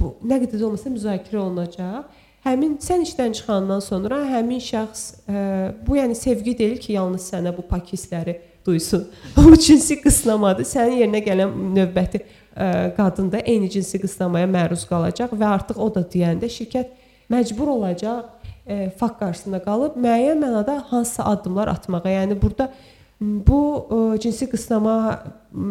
bu 0.00 0.16
nə 0.26 0.40
qədər 0.42 0.58
də 0.58 0.66
olmasa 0.66 0.90
müzakirə 0.90 1.38
olunacaq. 1.44 2.24
Həmin 2.48 2.78
sən 2.80 3.02
işdən 3.04 3.34
çıxandan 3.36 3.82
sonra 3.84 4.22
həmin 4.24 4.60
şəxs 4.64 5.02
ə, 5.28 5.40
bu 5.86 5.98
yəni 5.98 6.16
sevgi 6.16 6.54
deyil 6.58 6.78
ki, 6.80 6.94
yalnız 6.96 7.26
sənə 7.32 7.52
bu 7.56 7.64
pak 7.68 7.92
hissləri 7.92 8.38
duysun. 8.66 9.04
O 9.38 9.54
cinsi 9.56 9.98
qısnamadır. 10.00 10.64
Sənin 10.68 11.02
yerinə 11.02 11.20
gələn 11.26 11.52
növbəti 11.76 12.22
ə, 12.22 12.70
qadın 12.96 13.28
da 13.32 13.42
eyni 13.44 13.68
cinsi 13.70 14.00
qısnamaya 14.00 14.48
məruz 14.48 14.86
qalacaq 14.88 15.36
və 15.36 15.52
artıq 15.58 15.80
o 15.82 15.90
da 15.92 16.06
deyəndə 16.14 16.48
şirkət 16.52 16.96
məcbur 17.28 17.68
olacaq 17.76 18.24
e, 18.68 18.90
fakt 18.96 19.20
qarşısında 19.20 19.60
qalıb 19.64 19.96
müəyyən 20.00 20.40
mənada 20.40 20.78
hansısa 20.90 21.24
addımlar 21.32 21.68
atmağa. 21.68 22.08
Yəni 22.08 22.42
burada 22.42 22.72
bu 23.20 23.60
e, 23.90 24.20
cinsi 24.24 24.48
qısnama 24.50 24.96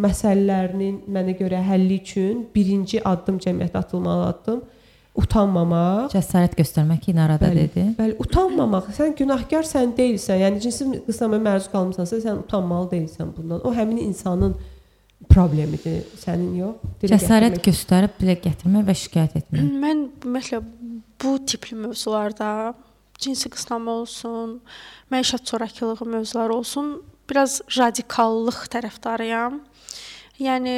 məsələlərinin 0.05 1.03
mənə 1.09 1.37
görə 1.41 1.61
həlli 1.65 2.01
üçün 2.01 2.47
birinci 2.55 3.01
addım 3.05 3.37
cəmiyyətə 3.43 3.83
atılmalı 3.85 4.27
addım 4.33 4.63
utanmamaq. 5.17 6.11
Cəsarət 6.13 6.55
göstərmək 6.59 7.09
yine 7.09 7.23
arada 7.25 7.49
Bəli. 7.49 7.67
dedi. 7.67 7.85
Bəli, 7.97 8.15
utanmamaq. 8.23 8.89
Sən 8.95 9.15
günahkar 9.17 9.67
sən 9.67 9.93
deyilsən. 9.97 10.41
Yəni 10.45 10.63
cinsi 10.63 10.87
qısnamaya 11.07 11.43
məruz 11.49 11.69
qalmısansa, 11.73 12.21
sən 12.23 12.41
utanmalı 12.43 12.91
deyilsən 12.93 13.33
bundan. 13.35 13.63
O 13.65 13.73
həmin 13.75 14.03
insanın 14.05 14.55
problemidir, 15.29 16.03
sənin 16.21 16.53
yox. 16.61 16.91
Cəsarət 17.03 17.57
gətirmək. 17.57 17.65
göstərib 17.71 18.19
dilə 18.21 18.37
gətirmək 18.43 18.85
və 18.87 18.97
şikayət 19.03 19.39
etmək. 19.41 19.71
Mən 19.85 20.03
ümumiyyətlə 20.25 20.61
bu 21.23 21.33
tipli 21.49 21.77
mövzularda 21.81 22.75
cinsi 23.17 23.49
qısnama 23.49 23.91
olsun, 24.03 24.59
məişət 25.11 25.49
zorakılığı 25.49 26.05
mövzuları 26.05 26.53
olsun, 26.53 26.99
biraz 27.29 27.61
radikallıq 27.77 28.67
tərəfdarıyam. 28.73 29.59
Yəni 30.37 30.77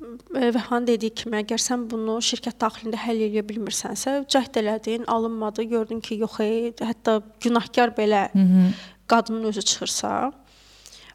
e, 0.00 0.50
Vəhan 0.56 0.86
dediyi 0.88 1.12
kimi, 1.22 1.38
əgər 1.42 1.62
sən 1.62 1.86
bunu 1.90 2.18
şirkət 2.24 2.58
daxilində 2.62 3.00
həll 3.00 3.22
edə 3.28 3.44
bilmirsənsə, 3.46 4.20
cəhd 4.30 4.60
elədin, 4.62 5.06
alınmadı, 5.10 5.66
gördün 5.70 6.00
ki, 6.04 6.20
yox, 6.24 6.40
ey, 6.44 6.72
hətta 6.80 7.20
günahkar 7.40 7.94
belə 7.96 8.28
Hı 8.32 8.38
-hı. 8.38 8.66
qadının 9.06 9.48
özü 9.52 9.62
çıxırsa, 9.62 10.32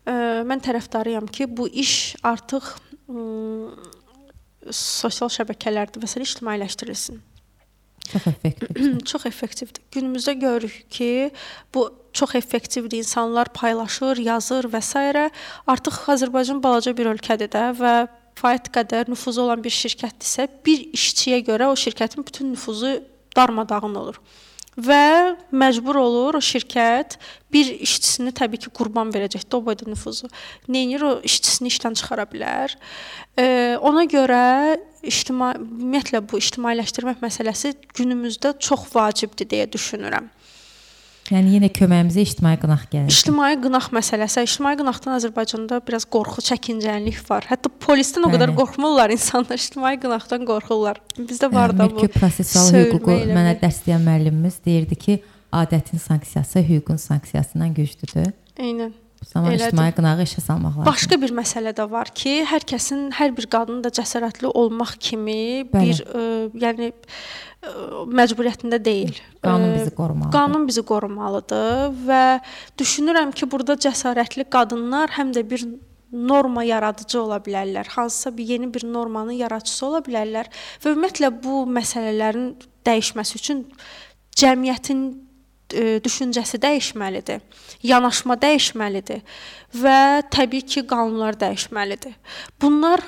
ə, 0.06 0.14
mən 0.50 0.62
tərəfdarıyam 0.68 1.32
ki, 1.32 1.58
bu 1.58 1.68
iş 1.68 2.16
artıq 2.24 2.74
ə, 3.10 3.22
sosial 4.72 5.30
şəbəkələrdə 5.30 6.02
və 6.02 6.08
sair 6.08 6.26
ictimailəşdirilsin. 6.26 7.22
Çox 8.06 8.28
effektiv. 8.28 9.00
çox 9.12 9.26
effektivdir. 9.26 9.82
Günümüzdə 9.92 10.34
görürük 10.34 10.92
ki, 10.92 11.32
bu 11.74 11.90
çox 12.14 12.36
effektivdir. 12.36 12.98
İnsanlar 12.98 13.54
paylaşır, 13.54 14.18
yazır 14.18 14.70
və 14.70 14.82
s. 14.82 15.30
Artıq 15.68 15.98
Azərbaycan 16.14 16.62
balaca 16.64 16.94
bir 16.98 17.10
ölkədir 17.16 17.50
də 17.50 17.72
və 17.80 17.96
faiz 18.36 18.72
qədər 18.74 19.12
nüfuzu 19.12 19.46
olan 19.46 19.64
bir 19.64 19.74
şirkətdirsə, 19.74 20.48
bir 20.66 20.88
işçiyə 20.96 21.42
görə 21.48 21.70
o 21.72 21.78
şirkətin 21.80 22.26
bütün 22.26 22.52
nüfuzu 22.54 22.98
darmadağın 23.36 23.96
olur. 24.02 24.20
Və 24.76 25.36
məcbur 25.56 25.96
olur 26.02 26.36
o 26.36 26.42
şirkət 26.44 27.16
bir 27.54 27.70
işçisini 27.80 28.34
təbii 28.36 28.60
ki, 28.60 28.72
qurban 28.76 29.14
verəcəkdir 29.14 29.56
o 29.56 29.62
boyda 29.64 29.88
nüfuzu. 29.88 30.28
Neynir 30.68 31.06
o 31.08 31.12
işçisini 31.24 31.72
işdən 31.72 31.96
çıxara 31.96 32.26
bilər. 32.28 32.76
E, 33.40 33.46
ona 33.80 34.04
görə 34.12 34.42
ictimai 35.00 35.54
ümumiyyətlə 35.62 36.20
bu 36.28 36.42
ictimailəşdirmək 36.44 37.24
məsələsi 37.24 37.72
günümüzdə 37.96 38.58
çox 38.60 38.90
vacibdir 38.92 39.48
deyə 39.56 39.70
düşünürəm. 39.72 40.28
Yəni 41.34 41.56
yenə 41.56 41.72
köməyimizə 41.74 42.22
ictimai 42.22 42.54
qınaq 42.62 42.84
gəlir. 42.92 43.10
İctimai 43.10 43.56
qınaq 43.58 43.88
məsələsi, 43.96 44.44
ictimai 44.46 44.76
qınaqdan 44.78 45.16
Azərbaycanda 45.16 45.80
biraz 45.88 46.06
qorxu, 46.14 46.44
çəkincənlik 46.52 47.18
var. 47.26 47.48
Hətta 47.50 47.72
polisdən 47.82 48.28
o 48.28 48.30
qədər 48.34 48.54
qorxmurlar 48.60 49.14
insanlar, 49.16 49.58
ictimai 49.58 49.96
qınaqdan 50.04 50.46
qorxurlar. 50.46 51.00
Bizdə 51.18 51.50
var 51.50 51.74
da 51.74 51.88
bu. 51.90 51.98
Mülki 51.98 52.14
prosessual 52.14 52.70
hüququ 52.78 53.18
mənə 53.32 53.56
dərs 53.64 53.82
deyən 53.88 54.06
müəllimimiz 54.06 54.60
deyirdi 54.68 55.00
ki, 55.08 55.18
adətin 55.64 56.04
sanksiyası 56.04 56.62
hüququn 56.70 57.02
sanksiyasından 57.02 57.74
güclüdür. 57.74 58.30
Eynən. 58.62 58.94
Zaman 59.24 59.52
Elədir. 59.52 59.72
ictimai 59.72 59.92
qınağı 59.96 60.26
işə 60.26 60.42
salmaq 60.44 60.76
lazımdır. 60.76 60.92
Başqa 60.92 61.18
bir 61.22 61.32
məsələ 61.40 61.74
də 61.78 61.86
var 61.92 62.12
ki, 62.14 62.34
hər 62.50 62.66
kəsin, 62.68 63.08
hər 63.18 63.34
bir 63.38 63.48
qadının 63.52 63.82
da 63.84 63.90
cəsarətli 63.90 64.52
olmaq 64.52 64.96
kimi 65.00 65.66
Bəli. 65.72 65.82
bir 65.82 66.04
ə, 66.06 66.28
yəni 66.66 66.92
ə, 66.92 67.74
məcburiyyətində 68.22 68.80
deyil. 68.86 69.18
Qanun 69.44 69.72
Ə, 69.72 69.80
bizi 69.80 69.96
qorumalıdır. 69.98 70.36
Qanun 70.38 70.68
bizi 70.70 70.86
qorumalıdır 70.92 71.98
və 72.08 72.22
düşünürəm 72.80 73.34
ki, 73.36 73.50
burada 73.52 73.76
cəsarətli 73.88 74.48
qadınlar 74.52 75.16
həm 75.18 75.34
də 75.36 75.44
bir 75.50 75.66
norma 76.16 76.64
yaradıcı 76.64 77.20
ola 77.22 77.42
bilərlər. 77.44 77.90
Hansısa 77.98 78.38
bir 78.38 78.46
yeni 78.46 78.74
bir 78.74 78.86
normanın 78.88 79.36
yaradıcısı 79.42 79.86
ola 79.86 80.00
bilərlər 80.06 80.48
və 80.84 80.94
ümumiyyətlə 80.94 81.32
bu 81.44 81.66
məsələlərin 81.76 82.54
dəyişməsi 82.86 83.36
üçün 83.42 83.66
cəmiyyətin 84.38 85.02
e, 85.12 85.25
düşüncəsi 85.74 86.60
dəyişməlidir. 86.62 87.42
Yanaşma 87.84 88.36
dəyişməlidir 88.42 89.22
və 89.74 89.98
təbii 90.32 90.62
ki, 90.62 90.86
qanunlar 90.88 91.38
dəyişməlidir. 91.42 92.14
Bunlar 92.62 93.02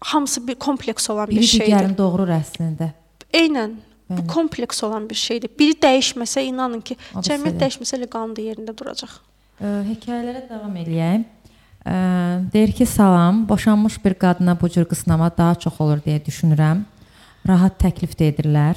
hamısı 0.00 0.46
bir 0.48 0.54
kompleks 0.54 1.10
olan 1.10 1.28
bir 1.30 1.36
Biri 1.36 1.46
şeydir. 1.46 1.72
digərini 1.72 1.98
doğurur 1.98 2.28
əslində. 2.34 2.90
Eynən 3.32 3.76
bu 4.10 4.26
kompleks 4.26 4.82
olan 4.84 5.08
bir 5.10 5.14
şeydir. 5.14 5.50
Biri 5.58 5.76
dəyişməsə 5.80 6.42
inanın 6.48 6.80
ki, 6.80 6.96
O 7.14 7.22
cəmiyyət 7.24 7.60
dəyişməsə 7.62 7.96
elə 8.00 8.08
qanun 8.10 8.34
da 8.36 8.42
yerində 8.42 8.74
duracaq. 8.76 9.14
Ə, 9.62 9.70
hekayələrə 9.92 10.42
davam 10.50 10.74
eləyək. 10.82 11.24
Ə, 11.86 11.94
deyir 12.52 12.72
ki, 12.76 12.86
salam, 12.86 13.48
boşanmış 13.48 14.04
bir 14.04 14.14
qadına 14.14 14.58
bu 14.60 14.68
cür 14.68 14.84
qısnama 14.84 15.30
daha 15.38 15.54
çox 15.54 15.80
olur 15.80 16.02
deyə 16.04 16.20
düşünürəm. 16.26 16.82
Rahat 17.48 17.78
təklif 17.80 18.12
də 18.18 18.28
edirlər. 18.34 18.76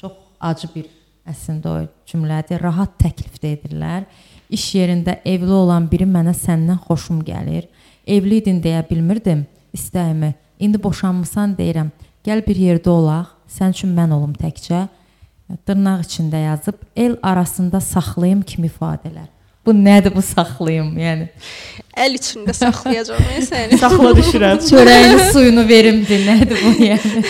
Çox 0.00 0.12
acı 0.40 0.68
bir 0.74 0.86
əslində 1.28 1.72
o 1.72 1.82
cümlədir. 2.08 2.62
Rahat 2.62 2.94
təklif 3.00 3.38
də 3.42 3.56
edirlər. 3.56 4.06
İş 4.52 4.64
yerində 4.76 5.18
evli 5.24 5.52
olan 5.56 5.88
biri 5.90 6.06
mənə 6.08 6.34
səndən 6.36 6.80
xoşum 6.86 7.22
gəlir. 7.24 7.68
Evli 8.06 8.40
idin 8.42 8.60
deyə 8.62 8.82
bilmirdim 8.88 9.46
istəyimi. 9.74 10.34
İndi 10.62 10.82
boşanmısan 10.82 11.54
deyirəm. 11.58 11.92
Gəl 12.26 12.42
bir 12.46 12.58
yerdə 12.58 12.90
olaq. 12.90 13.30
Sən 13.50 13.74
üçün 13.74 13.94
mən 13.96 14.12
olum 14.14 14.32
təkcə. 14.38 14.86
Dırnaq 15.68 16.04
içində 16.06 16.40
yazıb 16.42 16.78
el 16.96 17.16
arasında 17.22 17.80
saxlayım 17.80 18.42
kimi 18.42 18.70
ifadələr. 18.70 19.28
Bu 19.66 19.70
nədir 19.76 20.14
bu 20.14 20.22
saxlayım? 20.26 20.88
Yəni 20.98 21.28
Əl 22.02 22.16
içində 22.16 22.54
saxlayacağam 22.56 23.20
mən 23.28 23.44
səni. 23.46 23.78
Saxla 23.82 24.10
düşürəm. 24.18 24.58
çörəyin 24.70 25.20
suyunu 25.32 25.68
verimdi. 25.68 26.18
Nədir 26.26 26.64
bu 26.64 26.72
yəni? 26.82 27.22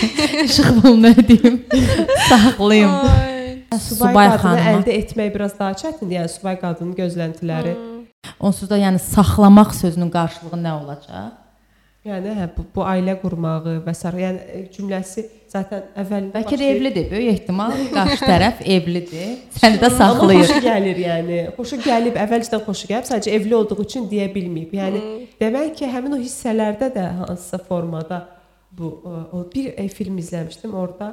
Işıqbul 0.46 0.96
nə 1.02 1.12
deyim? 1.28 1.60
Saxlayım. 2.28 2.90
Ay. 2.90 3.41
Subay, 3.78 4.12
Subay 4.12 4.28
qadını 4.30 4.42
xanıma. 4.58 4.72
əldə 4.78 4.96
etmək 5.02 5.34
biraz 5.34 5.58
daha 5.58 5.72
çətindir. 5.82 6.16
Yəni 6.20 6.28
subay 6.32 6.58
qadının 6.60 6.94
gözləntiləri. 6.98 7.76
Onsuz 8.40 8.70
da 8.70 8.78
yəni 8.78 8.98
saxlamaq 9.02 9.72
sözünün 9.74 10.10
qarşılığı 10.10 10.58
nə 10.64 10.72
olacaq? 10.82 11.38
Yəni 12.02 12.32
hə 12.34 12.48
bu, 12.56 12.64
bu 12.74 12.82
ailə 12.82 13.12
qurmağı 13.20 13.76
və 13.86 13.92
s. 13.94 14.08
yəni 14.10 14.38
e, 14.50 14.60
cümləsi 14.74 15.22
zaten 15.48 15.84
əvvəlində 15.94 16.32
Bəlkə 16.34 16.48
də 16.50 16.58
başlayır. 16.58 16.76
evlidir. 16.76 17.04
Böyük 17.12 17.32
ehtimal 17.32 17.72
qarşı 17.96 18.24
tərəf 18.26 18.62
evlidir. 18.66 19.28
Səni 19.54 19.78
də 19.78 19.86
Amma 19.86 19.98
saxlayır. 20.00 20.44
xoşu 20.48 20.64
gəlir 20.66 20.98
yəni. 21.04 21.38
Xoşu 21.58 21.78
gəlib, 21.84 22.18
əvvəlcədən 22.24 22.64
xoşu 22.66 22.88
gəlib, 22.90 23.06
sadəcə 23.06 23.30
evli 23.38 23.54
olduğu 23.54 23.78
üçün 23.84 24.08
deyə 24.10 24.26
bilməyib. 24.34 24.74
Yəni 24.80 25.02
demək 25.40 25.76
ki, 25.78 25.86
həmin 25.94 26.16
o 26.18 26.18
hissələrdə 26.18 26.90
də 26.96 27.06
hansısa 27.22 27.58
formada 27.68 28.24
bu 28.72 28.90
o, 29.06 29.14
o 29.38 29.44
bir 29.54 29.70
e, 29.78 29.86
film 29.88 30.18
izləmişdim. 30.18 30.74
Orada 30.74 31.12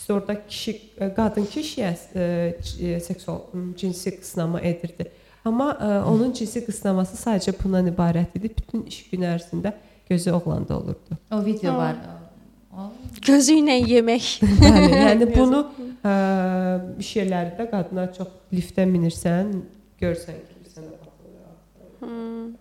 İşte 0.00 0.12
orada 0.12 0.46
kişi 0.46 0.80
e, 1.00 1.14
qadın 1.14 1.44
kişiyə 1.44 1.92
e, 2.16 2.54
c- 2.62 3.00
seksual 3.00 3.40
cinsi 3.76 4.20
qısnama 4.20 4.60
edirdi. 4.60 5.10
Amma 5.44 5.78
e, 5.82 6.08
onun 6.08 6.32
cinsi 6.32 6.62
qısnaması 6.66 7.18
sadəcə 7.20 7.52
bundan 7.64 7.86
ibarət 7.92 8.32
idi. 8.38 8.48
Bütün 8.58 8.86
iş 8.88 9.10
gün 9.10 9.26
ərzində 9.28 9.72
gözü 10.08 10.32
oğlanda 10.32 10.78
olurdu. 10.78 11.18
O 11.32 11.44
video 11.44 11.76
var. 11.76 11.96
O 12.72 12.88
Gözü 13.26 13.58
ilə 13.60 13.76
yemək. 13.92 14.30
Bəli, 14.64 14.88
yəni 15.04 15.28
bunu 15.36 15.60
ə, 16.04 16.16
iş 17.04 17.12
yerlərində 17.20 17.68
qadına 17.70 18.08
çox 18.16 18.32
liftə 18.56 18.88
minirsən, 18.88 19.52
görsən 20.00 20.40
ki, 20.48 20.72
sənə 20.78 20.94
baxırlar. 20.96 22.56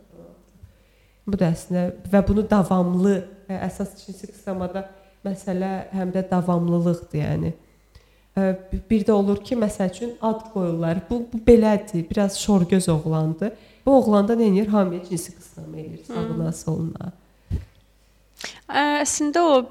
Bu 1.28 1.40
da 1.40 1.54
əslində 1.56 1.88
və 2.12 2.24
bunu 2.28 2.44
davamlı 2.52 3.16
ə, 3.48 3.62
əsas 3.70 3.96
cinsi 4.04 4.28
qısmada 4.34 4.90
məsələ 5.26 5.72
həm 5.96 6.14
də 6.16 6.24
davamlılıqdır, 6.32 7.20
yəni. 7.20 7.54
Bir 8.90 9.04
də 9.06 9.12
olur 9.12 9.42
ki, 9.44 9.58
məsəl 9.60 9.90
üçün 9.92 10.14
ad 10.22 10.46
qoyurlar. 10.54 11.02
Bu, 11.10 11.24
bu 11.34 11.42
belədir, 11.48 12.06
biraz 12.10 12.40
şorgöz 12.40 12.90
oğlandı. 12.90 13.52
Bu 13.86 13.98
oğlanda 13.98 14.38
nə 14.40 14.52
edir? 14.54 14.68
Hamıya 14.68 15.04
cinsi 15.10 15.36
qısnama 15.36 15.78
edir, 15.78 16.04
sağına, 16.08 16.52
soluna. 16.52 17.12
Əslində 18.70 19.44
o 19.44 19.66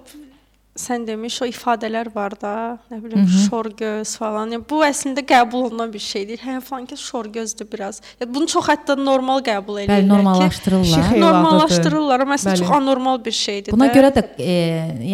sən 0.79 1.07
demiş 1.07 1.41
o 1.43 1.47
ifadələr 1.51 2.09
var 2.15 2.37
da, 2.41 2.53
nə 2.91 3.01
bilim, 3.03 3.25
Mhm. 3.25 3.49
şor 3.49 3.67
göz 3.77 4.13
falan. 4.17 4.51
Yəni 4.55 4.65
bu 4.71 4.79
əslində 4.87 5.25
qəbul 5.27 5.67
olunan 5.69 5.93
bir 5.93 5.99
şeydir. 5.99 6.39
Hə, 6.39 6.61
falan 6.63 6.87
ki, 6.87 6.97
şor 6.97 7.27
gözdür 7.35 7.67
biraz. 7.73 8.01
Yəni 8.21 8.35
bunu 8.35 8.47
çox 8.47 8.69
hətta 8.69 8.95
normal 9.05 9.43
qəbul 9.43 9.81
edirlər 9.83 9.91
Bəli, 9.91 10.07
ki, 10.07 10.09
normallaşdırırlar. 10.09 11.03
şıx- 11.03 11.21
normallaşdırırlar, 11.21 12.21
amma 12.21 12.35
əslində 12.35 12.55
Bəli. 12.55 12.59
çox 12.67 12.71
anormal 12.77 13.25
bir 13.25 13.33
şeydir 13.33 13.73
Buna 13.73 13.87
də. 13.89 13.95
görə 13.95 14.11
də 14.17 14.23
e, 14.39 14.55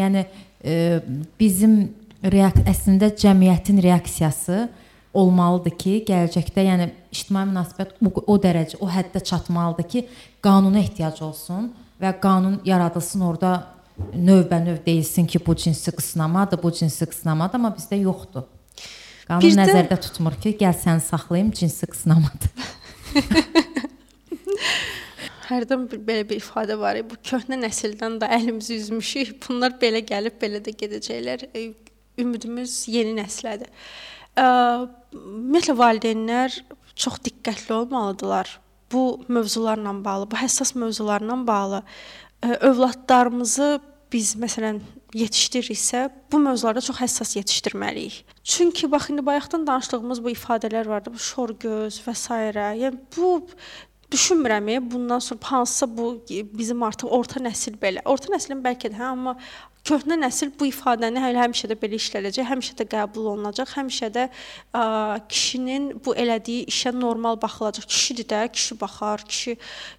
yəni 0.00 0.24
e, 0.64 1.00
bizim 1.40 1.94
reak 2.24 2.54
əslində 2.68 3.10
cəmiyyətin 3.16 3.82
reaksiyası 3.82 4.68
olmalıdır 5.14 5.70
ki, 5.78 6.04
gələcəkdə 6.08 6.62
yəni 6.66 6.90
ictimai 7.12 7.44
münasibət 7.46 7.92
o, 8.04 8.10
o 8.26 8.36
dərəcə, 8.38 8.76
o 8.80 8.88
həddə 8.90 9.20
çatmalıdır 9.24 9.88
ki, 9.88 10.06
qanuna 10.42 10.78
ehtiyac 10.80 11.22
olsun 11.22 11.72
və 12.02 12.10
qanun 12.20 12.60
yaradılsın 12.64 13.20
orada 13.20 13.52
növbə-növ 13.98 14.80
deyilsin 14.86 15.26
ki, 15.26 15.38
bu 15.46 15.54
cinsi 15.56 15.92
qısnamadır, 15.92 16.62
bu 16.62 16.72
cinsi 16.72 17.06
qısnamadır, 17.06 17.54
amma 17.60 17.70
bizdə 17.78 18.00
yoxdur. 18.02 18.48
Qanun 19.28 19.42
Bir 19.44 19.54
də- 19.54 19.60
nəzərdə 19.62 20.00
tutmur 20.06 20.34
ki, 20.40 20.56
gəl 20.60 20.74
səni 20.76 21.00
saxlayım, 21.00 21.50
cinsi 21.56 21.86
qısnamadır. 21.86 22.50
Hərdən 25.48 25.84
bir 25.90 26.00
belə 26.08 26.24
bir 26.28 26.40
ifadə 26.40 26.76
var. 26.80 26.98
Bu 27.08 27.18
köhnə 27.28 27.58
nəsildən 27.60 28.18
də 28.22 28.30
əlimizi 28.38 28.78
üzmüşük. 28.80 29.34
Bunlar 29.46 29.76
belə 29.80 30.00
gəlib, 30.06 30.38
belə 30.40 30.62
də 30.64 30.74
gedəcəklər. 30.82 31.48
E, 31.54 31.66
Ümidimiz 32.22 32.84
yeni 32.88 33.16
nəslədir. 33.18 33.70
Ə, 34.38 34.44
Ümumiyyətlə 35.14 35.74
valideynlər 35.78 36.58
çox 36.94 37.18
diqqətli 37.26 37.74
olmalıdılar. 37.74 38.52
Bu 38.92 39.24
mövzularla 39.28 39.92
bağlı, 40.04 40.28
bu 40.30 40.38
həssas 40.38 40.74
mövzularla 40.78 41.40
bağlı 41.46 41.80
övladlarımızı 42.60 43.80
biz 44.12 44.34
məsələn 44.38 44.80
yetişdiririksə, 45.14 46.08
bu 46.32 46.38
mövzularda 46.42 46.82
çox 46.84 47.00
həssas 47.02 47.34
yetişdirməliyik. 47.38 48.20
Çünki 48.44 48.90
bax 48.90 49.10
indi 49.10 49.26
bayaqdan 49.26 49.66
danışdığımız 49.66 50.22
bu 50.24 50.30
ifadələr 50.30 50.88
var 50.88 51.04
da, 51.04 51.12
bu 51.14 51.18
şor 51.18 51.54
göz 51.60 52.00
və 52.06 52.14
s. 52.14 52.34
Yəni 52.34 52.98
bu 53.16 53.46
düşünmürəm 54.12 54.70
e, 54.70 54.78
bundan 54.90 55.18
sonra 55.18 55.40
hansısa 55.42 55.96
bu 55.96 56.24
bizim 56.30 56.82
artıq 56.82 57.10
orta 57.10 57.40
nəsil 57.40 57.78
belə. 57.82 58.04
Orta 58.04 58.30
nəslin 58.34 58.62
bəlkə 58.64 58.92
də 58.92 59.00
hə, 59.00 59.10
amma 59.14 59.36
köhnə 59.84 60.16
nəsil 60.20 60.52
bu 60.58 60.68
ifadəni 60.70 61.20
həmişə 61.20 61.68
də 61.72 61.76
belə 61.80 61.98
işlədəcək, 62.00 62.46
həmişə 62.48 62.76
də 62.80 62.86
qəbul 62.94 63.28
olunacaq, 63.34 63.74
həmişə 63.76 64.08
də 64.14 64.26
ə, 64.28 64.84
kişinin 65.28 65.90
bu 66.04 66.14
elədiyi 66.16 66.64
işə 66.72 66.94
normal 66.96 67.36
baxılacaq. 67.42 67.86
Kişidir 67.88 68.28
də, 68.32 68.40
kişi 68.52 68.78
baxar, 68.80 69.24
kişi 69.28 69.56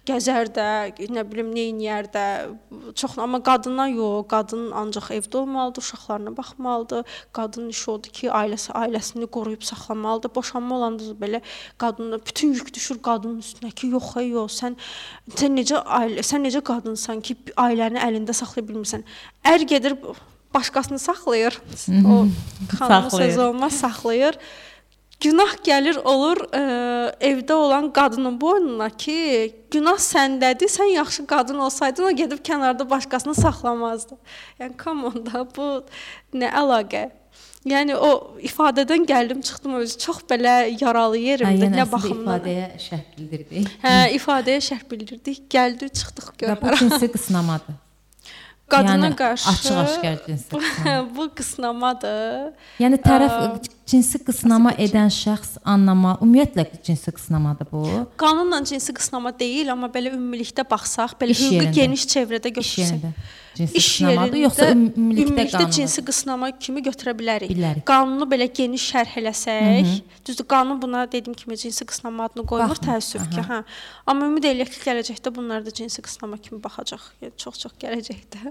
gəzər 0.08 0.50
də, 0.56 0.66
nə 1.12 1.24
bilim, 1.30 1.52
edər 1.56 2.10
də. 2.12 2.24
Çox 2.98 3.18
amma 3.18 3.42
qadına 3.42 3.88
yox, 3.92 4.26
qadın 4.30 4.70
ancaq 4.72 5.10
evdə 5.14 5.36
olmalıdır, 5.42 5.82
uşaqlarına 5.82 6.36
baxmalıdır. 6.36 7.04
Qadının 7.32 7.68
işi 7.68 7.90
odur 7.90 8.10
ki, 8.18 8.26
ailəsi 8.28 8.72
ailəsini 8.72 9.26
qoruyub 9.26 9.62
saxlamalıdır. 9.62 10.34
Boşanma 10.34 10.76
olanda 10.76 11.04
da 11.10 11.14
belə 11.26 11.40
qadına 11.78 12.18
bütün 12.26 12.54
yük 12.54 12.74
düşür 12.74 12.98
qadının 13.02 13.40
üstünə 13.40 13.70
ki, 13.70 13.92
yox, 13.94 14.16
yox, 14.26 14.58
sən 14.62 14.76
sən 15.30 15.56
necə 15.58 15.82
ailə, 15.84 16.26
sən 16.26 16.46
necə 16.46 16.62
qadınsan 16.66 17.22
ki, 17.22 17.38
ailəni 17.56 18.02
əlində 18.02 18.34
saxlaya 18.34 18.66
bilmirsən. 18.68 19.06
Ər 19.46 19.62
gedir 19.76 19.96
başqasını 20.54 20.98
saxlayır. 20.98 21.60
O 22.06 22.26
xanımın 22.78 23.08
sözü 23.08 23.40
olmaz, 23.40 23.72
saxlayır. 23.72 24.38
Günah 25.20 25.52
gəlir 25.64 25.96
olur 26.04 26.42
ə, 26.52 26.62
evdə 27.24 27.54
olan 27.56 27.86
qadının 27.92 28.34
boynuna 28.40 28.90
ki, 28.92 29.14
günah 29.72 29.96
səndədir. 29.96 30.68
Sən 30.68 30.90
yaxşı 30.92 31.24
qadın 31.26 31.62
olsaydın, 31.64 32.10
o 32.10 32.10
gedib 32.12 32.42
kənarda 32.44 32.84
başqasını 32.90 33.34
saxlamazdı. 33.34 34.18
Yəni 34.60 34.76
come 34.82 35.08
on 35.08 35.24
da 35.24 35.46
bu 35.56 35.70
nə 36.36 36.50
əlaqə? 36.60 37.06
Yəni 37.66 37.96
o 37.96 38.10
ifadədən 38.44 39.08
gəldim, 39.08 39.40
çıxdım 39.42 39.80
özü 39.80 39.96
çox 40.04 40.20
belə 40.28 40.52
yaralı 40.82 41.18
yerimdə, 41.18 41.64
Yəni 41.64 41.80
nə 41.80 41.88
baxımdan. 41.90 42.44
ifadəyə 42.44 42.68
şərh 42.84 43.08
bildirdik. 43.16 43.72
Hə, 43.82 43.96
ifadəyə 44.20 44.60
şərh 44.68 44.84
bildirdik, 44.92 45.42
gəldik, 45.50 45.96
çıxdıq 45.96 46.30
Və 46.44 46.60
bu 46.60 46.76
cinsi 46.76 47.08
qısnamadır. 47.16 47.80
Qadına 48.68 49.06
yəni, 49.06 49.16
qarşı 49.16 49.48
açıq-aşkar 49.50 50.16
cinsi 50.26 50.50
bu 51.16 51.28
qısnamadır. 51.38 52.52
Yəni 52.82 52.98
tərəf 53.04 53.34
Aa, 53.36 53.75
cinsi 53.86 54.18
qısnama 54.26 54.72
edən 54.82 55.10
şəxs 55.14 55.60
anlama, 55.64 56.16
ümumiyyətlə 56.18 56.66
cinsi 56.86 57.12
qısnamadır 57.14 57.68
bu. 57.70 57.82
Qanunla 58.18 58.64
cinsi 58.66 58.94
qısnama 58.96 59.30
deyil, 59.38 59.70
amma 59.72 59.86
belə 59.92 60.10
ümumilikdə 60.16 60.64
baxsaq, 60.70 61.14
belə 61.20 61.36
hüquqi 61.38 61.70
geniş 61.76 62.06
çevrədə 62.10 62.50
götürsək, 62.56 63.06
cinsi 63.56 63.78
iş 63.78 63.86
qısnamadır, 63.92 64.40
yoxsa 64.42 64.68
ümumilikdə 64.72 64.98
ümumilikdə 64.98 65.46
qanundur? 65.52 65.76
cinsi 65.78 66.04
qısnama 66.10 66.50
kimi 66.58 66.82
götürə 66.88 67.14
bilərik. 67.20 67.54
Bilərik. 67.54 67.86
Qanunu 67.86 68.26
belə 68.34 68.50
geniş 68.58 68.88
şərh 68.90 69.16
eləsək, 69.22 69.94
düzdür, 70.26 70.50
qanun 70.50 70.82
buna 70.82 71.06
dediyim 71.06 71.38
kimi 71.38 71.56
cinsi 71.62 71.86
qısnama 71.86 72.26
adını 72.26 72.46
qoymur 72.50 72.82
təəssüf 72.82 73.30
ki, 73.30 73.46
hə. 73.46 73.62
Amma 74.10 74.32
ümid 74.32 74.50
eləyək 74.50 74.74
ki, 74.74 74.82
gələcəkdə 74.90 75.34
bunlar 75.38 75.62
da 75.62 75.70
cinsi 75.70 76.02
qısnama 76.02 76.42
kimi 76.42 76.58
baxacaq. 76.62 77.06
Yəni 77.22 77.38
çox-çox 77.46 77.78
gələcəkdə 77.86 78.50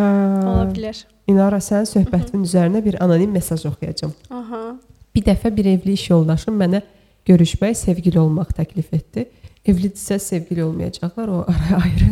ola 0.00 0.68
bilər. 0.72 1.04
İnara 1.30 1.60
sənin 1.62 1.88
söhbətinin 1.90 2.46
üzərinə 2.48 2.84
bir 2.84 3.00
anonim 3.04 3.30
mesaj 3.34 3.66
oxuyacağam. 3.70 4.14
Aha. 4.30 4.62
Bir 5.14 5.26
dəfə 5.26 5.50
bir 5.56 5.68
evli 5.76 5.92
iş 5.98 6.08
yoldaşım 6.10 6.56
mənə 6.60 6.80
görüşmək, 7.28 7.76
sevgili 7.76 8.18
olmaq 8.20 8.50
təklif 8.56 8.90
etdi. 8.96 9.26
Evlidirsə 9.68 10.16
sevgili 10.18 10.62
olmayacaqlar, 10.64 11.28
o 11.28 11.40
ara 11.52 11.80
ayrı. 11.84 12.06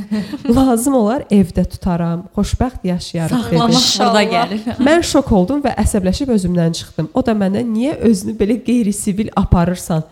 Lazım 0.54 0.94
olar 0.98 1.22
evdə 1.32 1.64
tutaram, 1.64 2.26
xoşbəxt 2.36 2.82
yaşayarıq 2.84 3.46
dedi. 3.50 3.62
İnşallah. 3.78 4.24
gəlir. 4.34 4.66
Mən 4.84 5.00
şok 5.08 5.32
oldum 5.32 5.62
və 5.64 5.72
əsəbləşib 5.80 6.34
özümdən 6.34 6.76
çıxdım. 6.76 7.08
O 7.14 7.24
da 7.24 7.32
mənə 7.32 7.62
niyə 7.70 7.94
özünü 8.10 8.34
belə 8.42 8.58
qeyri-sivil 8.66 9.32
aparırsan? 9.36 10.04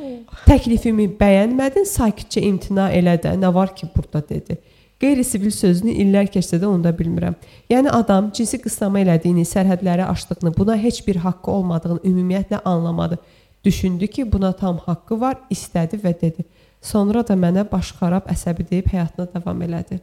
Təklifimi 0.47 1.11
bəyənmədin, 1.21 1.85
sakitcə 1.93 2.41
imtina 2.49 2.89
elə 2.97 3.19
də. 3.21 3.37
Nə 3.37 3.53
var 3.55 3.75
ki 3.77 3.91
burada 3.97 4.25
dedi. 4.29 4.57
Qeyri-sivil 5.01 5.53
sözünü 5.53 5.93
illər 6.01 6.31
keçsə 6.33 6.57
də 6.61 6.65
onu 6.65 6.81
da 6.85 6.91
bilmirəm. 6.97 7.35
Yəni 7.69 7.91
adam 7.93 8.31
cinsi 8.33 8.57
qısnama 8.63 9.03
elədiyini, 9.03 9.45
sərhədləri 9.45 10.07
aşdığını, 10.09 10.55
buna 10.57 10.77
heç 10.81 11.03
bir 11.07 11.21
haqqı 11.21 11.51
olmadığını 11.53 12.01
ümumiyyətlə 12.01 12.63
anlamadı. 12.65 13.19
Düşündü 13.65 14.07
ki, 14.07 14.33
buna 14.33 14.53
tam 14.57 14.79
haqqı 14.87 15.21
var, 15.21 15.37
istədi 15.53 16.01
və 16.01 16.15
dedi. 16.21 16.47
Sonra 16.81 17.27
da 17.29 17.37
mənə 17.37 17.67
baş 17.69 17.93
xarab 17.99 18.31
əsəbi 18.33 18.65
deyib 18.71 18.89
həyatına 18.95 19.29
davam 19.35 19.63
elədi. 19.69 20.01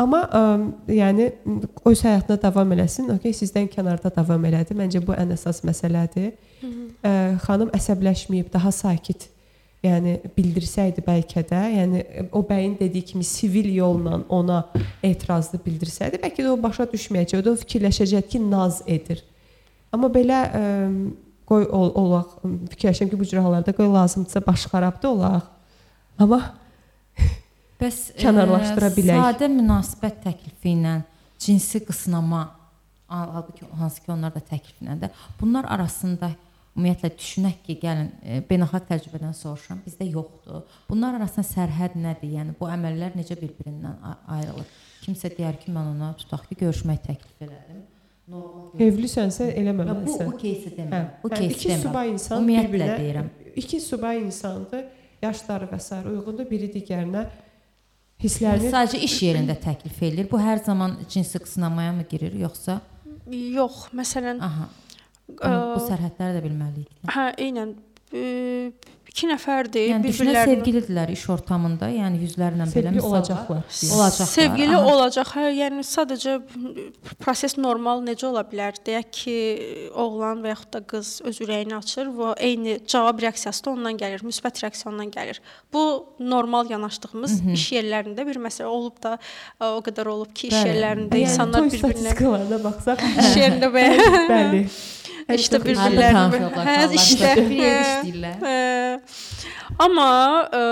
Amma 0.00 0.20
ə, 0.26 0.44
yəni 0.92 1.32
öz 1.88 2.04
həyatına 2.04 2.36
davam 2.42 2.76
eləsin. 2.76 3.08
Okay, 3.16 3.32
sizdən 3.36 3.68
kənarda 3.72 4.12
davam 4.12 4.44
elədi. 4.44 4.76
Məncə 4.76 5.00
bu 5.06 5.16
ən 5.16 5.32
əsas 5.36 5.64
məsələdir. 5.64 6.34
Ə, 7.00 7.12
xanım 7.46 7.72
əsəbləşməyib, 7.76 8.52
daha 8.52 8.72
sakit 8.76 9.29
yəni 9.84 10.18
bildirsəydi 10.36 11.02
bəlkə 11.04 11.42
də, 11.48 11.60
yəni 11.78 12.02
o 12.36 12.42
bəyin 12.44 12.76
dediyi 12.78 13.04
kimi 13.12 13.24
sivil 13.24 13.70
yolla 13.74 14.20
ona 14.28 14.62
etirazlı 15.02 15.60
bildirsəydi, 15.64 16.20
bəlkə 16.20 16.44
də 16.44 16.52
o 16.52 16.58
başa 16.60 16.84
düşməyəcəkdi. 16.90 17.52
O 17.52 17.60
fikirləşəcəkdi 17.64 18.34
ki, 18.34 18.42
naz 18.50 18.82
edir. 18.86 19.22
Amma 19.92 20.10
belə 20.12 20.40
ə, 20.44 20.64
qoy 21.48 21.64
ol, 21.66 21.92
olaq 22.04 22.36
fikirləşirəm 22.74 23.12
ki, 23.12 23.20
bu 23.20 23.28
cür 23.30 23.42
hallarda 23.46 23.74
qoy 23.76 23.88
lazımdırsa 23.90 24.44
baş 24.46 24.66
xarab 24.72 25.00
da 25.02 25.14
olaq. 25.14 25.48
Amma 26.20 26.42
Bəs 27.80 28.10
Kənarlaşdıra 28.20 28.92
bilək. 28.92 29.16
Sadə 29.24 29.48
münasibət 29.48 30.20
təklifi 30.26 30.74
ilə 30.76 30.98
cinsi 31.40 31.80
qısnama 31.86 32.44
halbuki 33.10 33.64
hansı 33.78 34.02
ki 34.04 34.12
onlar 34.12 34.34
da 34.34 34.42
təkliflə 34.44 34.98
də 35.00 35.10
bunlar 35.40 35.66
arasında 35.72 36.30
ümumiyyətlə 36.75 37.09
düşünək 37.17 37.59
ki, 37.65 37.75
gəlin 37.83 38.09
e, 38.23 38.39
beynəlxalq 38.49 38.87
təcrübədən 38.89 39.33
soruşuram, 39.37 39.79
bizdə 39.85 40.07
yoxdur. 40.11 40.63
Bunlar 40.89 41.15
arasında 41.19 41.45
sərhəd 41.47 41.95
nədir? 42.03 42.33
Yəni 42.35 42.55
bu 42.59 42.67
əməllər 42.67 43.15
necə 43.15 43.37
bir-birindən 43.39 43.95
a- 44.03 44.17
ayrılır? 44.39 44.67
Kimsə 45.05 45.31
deyər 45.37 45.55
ki, 45.61 45.71
mən 45.71 45.93
ona 45.93 46.13
tutaq 46.19 46.47
ki, 46.49 46.57
görüşmək 46.65 46.99
təklif 47.05 47.39
edirəm 47.45 47.83
normal. 48.27 48.71
Evlisənsə 48.81 49.47
Bu 49.51 49.59
eləməməlisən. 49.61 50.27
bu 50.31 50.37
кейsi 50.41 50.69
Hə, 50.71 50.75
demirəm. 50.81 51.07
Bu 51.23 51.29
hə, 51.29 51.35
кейsi 51.39 51.55
iki 51.59 51.69
demirəm. 51.69 51.81
subay 51.87 52.09
insan 52.09 52.39
Ümumiyyətlə 52.41 52.71
bir-birinə 52.73 52.95
deyirəm. 52.99 53.27
iki 53.55 53.79
subay 53.81 54.21
insandır. 54.25 54.85
Yaşları 55.21 55.65
və 55.71 55.79
s. 55.79 55.95
uyğundur 56.05 56.49
biri 56.49 56.67
digərinə 56.73 57.21
hisslərini 58.23 58.71
Sadəcə 58.73 58.99
iş 59.07 59.15
yerində 59.23 59.55
təklif 59.61 60.01
edilir. 60.03 60.27
Bu 60.31 60.37
hər 60.41 60.59
zaman 60.65 60.97
cinsi 61.09 61.39
qısnamaya 61.39 61.93
mı 61.93 62.03
girir, 62.09 62.33
yoxsa 62.39 62.81
Yox, 63.31 63.87
məsələn, 63.93 64.37
aha. 64.45 64.67
ə, 65.38 65.46
Amma 65.50 65.74
bu 65.74 65.80
sərhədləri 65.86 66.36
də 66.38 66.42
bilməliyik. 66.46 66.88
hə, 67.14 67.26
eynən 67.46 67.74
ə, 68.12 68.24
iki 69.10 69.26
nəfərdir, 69.26 69.88
Yəni 69.90 70.06
bir-birlərinə 70.06 70.44
sevgilidirlər 70.46 71.10
iş 71.14 71.24
ortamında, 71.34 71.88
yəni 71.90 72.20
yüzlərlə 72.22 72.66
belə 72.70 72.92
olacaqlar. 73.02 73.64
Olacaqlar. 73.66 74.28
Sevgili 74.30 74.76
aha. 74.76 74.92
olacaq. 74.92 75.32
Hə, 75.34 75.46
yəni 75.56 75.82
sadəcə 75.86 76.36
proses 77.22 77.56
normal 77.58 78.04
necə 78.06 78.28
ola 78.30 78.44
bilər? 78.46 78.78
Deyək 78.86 79.08
ki, 79.18 79.34
oğlan 79.98 80.44
və 80.44 80.52
yaxud 80.54 80.70
da 80.76 80.82
qız 80.92 81.10
öz 81.30 81.40
ürəyini 81.46 81.76
açır 81.80 82.12
və 82.20 82.30
eyni 82.50 82.76
cavab 82.86 83.22
reaksiyası 83.26 83.66
da 83.66 83.74
ondan 83.74 83.98
gəlir, 84.00 84.22
müsbət 84.26 84.62
reaksiya 84.64 84.92
ondan 84.92 85.10
gəlir. 85.14 85.42
Bu 85.74 85.84
normal 86.20 86.70
yanaşdığımız 86.70 87.40
Hı 87.40 87.44
-hı. 87.48 87.58
iş 87.58 87.66
yerlərində 87.72 88.26
bir 88.26 88.38
məsələ 88.46 88.70
olub 88.70 89.02
da 89.02 89.18
ə, 89.60 89.74
o 89.74 89.82
qədər 89.82 90.06
olub 90.08 90.32
ki, 90.34 90.48
iş 90.48 90.54
Bəli. 90.54 90.68
yerlərində 90.70 91.18
Yəni 91.18 91.26
insanlar 91.26 91.60
toy 91.60 91.68
bir-birinə 91.68 92.14
statistikalarına 92.14 92.64
baxsaq, 92.64 92.98
iş 93.24 93.36
yerində 93.42 93.74
və 93.74 93.86
bəli. 94.30 94.64
İşte 95.34 95.56
bir-birlərini- 95.56 96.50
Hə, 96.66 96.94
işte, 96.94 97.02
işte 97.02 97.50
bir 97.50 97.56
yerdə 97.56 97.90
hə. 97.90 98.02
işləyirlər. 98.02 98.99
Amma 99.80 100.08
ə, 100.50 100.62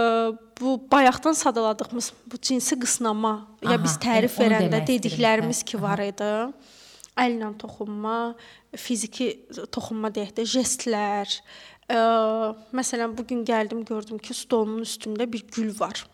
bu 0.61 0.77
bayaqdan 0.91 1.33
sadaladığımız 1.39 2.13
bu 2.27 2.41
cinsi 2.43 2.79
qısnama 2.81 3.35
ya 3.63 3.71
Aha, 3.71 3.81
biz 3.85 3.97
tərif 4.03 4.39
verəndə 4.41 4.83
dediklərimiz 4.87 5.63
ki 5.65 5.81
var 5.83 6.03
idi. 6.05 6.31
Əllə 7.19 7.51
toxunma, 7.59 8.35
fiziki 8.79 9.33
toxunma 9.75 10.13
deyək 10.15 10.37
də, 10.37 10.47
jestlər. 10.47 11.33
Ə, 11.91 11.99
məsələn 12.77 13.17
bu 13.19 13.25
gün 13.27 13.43
gəldim, 13.49 13.83
gördüm 13.89 14.21
ki, 14.23 14.37
stolumun 14.37 14.87
üstündə 14.87 15.27
bir 15.31 15.47
gül 15.55 15.73
var. 15.81 16.05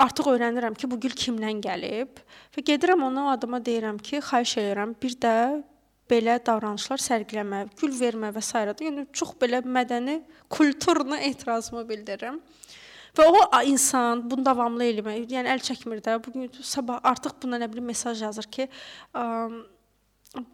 Artıq 0.00 0.30
öyrənirəm 0.34 0.76
ki, 0.76 0.88
bu 0.90 0.98
gül 1.00 1.16
kimdən 1.16 1.60
gəlib 1.64 2.20
və 2.56 2.64
gedirəm 2.66 3.04
ona 3.08 3.28
o 3.28 3.32
adama 3.32 3.60
deyirəm 3.64 4.00
ki, 4.04 4.20
xahiş 4.24 4.56
edirəm 4.62 4.94
bir 5.00 5.16
də 5.22 5.36
belə 6.10 6.38
davranışlar 6.46 7.00
sərgiləmə, 7.02 7.64
gül 7.80 7.94
vermə 7.96 8.32
və 8.34 8.42
s. 8.44 8.52
Yəni 8.84 9.06
çox 9.16 9.36
belə 9.40 9.62
mədəni, 9.64 10.20
kulturuna 10.50 11.20
etirazımı 11.30 11.86
bildirirəm. 11.88 12.40
Və 13.16 13.26
o 13.26 13.42
insan 13.66 14.22
bunu 14.30 14.44
davamlı 14.46 14.86
eləmək, 14.92 15.24
yəni 15.32 15.50
əl 15.54 15.62
çəkmir 15.66 16.02
də. 16.04 16.18
Bu 16.22 16.32
gün 16.34 16.50
sabah 16.62 17.00
artıq 17.02 17.40
buna 17.42 17.58
nə 17.58 17.70
bilim 17.72 17.88
mesaj 17.90 18.22
yazır 18.22 18.46
ki, 18.54 18.68
ə, 19.14 19.24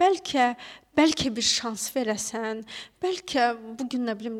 bəlkə 0.01 0.55
bəlkə 0.97 1.29
bir 1.37 1.45
şans 1.45 1.91
verəsən, 1.93 2.63
bəlkə 3.05 3.51
bu 3.77 3.85
gün 3.93 4.07
nə 4.09 4.15
bilim 4.17 4.39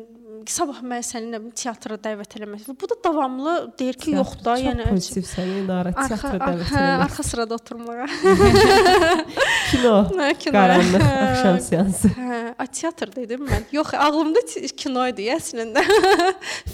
sabah 0.49 0.79
mən 0.81 1.03
səni 1.05 1.29
nə 1.29 1.37
bilim 1.43 1.53
teatra 1.53 1.97
dəvət 2.01 2.33
eləmək. 2.39 2.63
Bu 2.81 2.89
da 2.89 2.97
davamlı 3.05 3.53
deyir 3.77 3.99
ki, 4.01 4.15
yox 4.17 4.31
da, 4.41 4.55
yəni 4.57 4.87
pozitiv 4.89 5.27
səni 5.29 5.59
arxa, 5.75 6.07
teatra 6.15 6.31
dəvət 6.41 6.71
hə, 6.71 6.81
etmək. 6.81 7.05
arxa 7.05 7.25
sırada 7.29 7.59
oturmağa. 7.59 8.07
Kino, 9.69 9.93
Hə, 10.17 10.31
kino. 10.41 10.55
qaranlıq 10.57 11.05
Hə. 11.05 11.15
axşam 11.27 11.59
seansı. 11.69 12.11
Hə, 12.17 12.41
a 12.57 12.67
teatr 12.79 13.13
dedim 13.13 13.45
mən. 13.45 13.67
Yox, 13.77 13.93
ağlımda 13.93 14.41
kino 14.79 15.05
idi 15.11 15.29
əslində. 15.37 15.83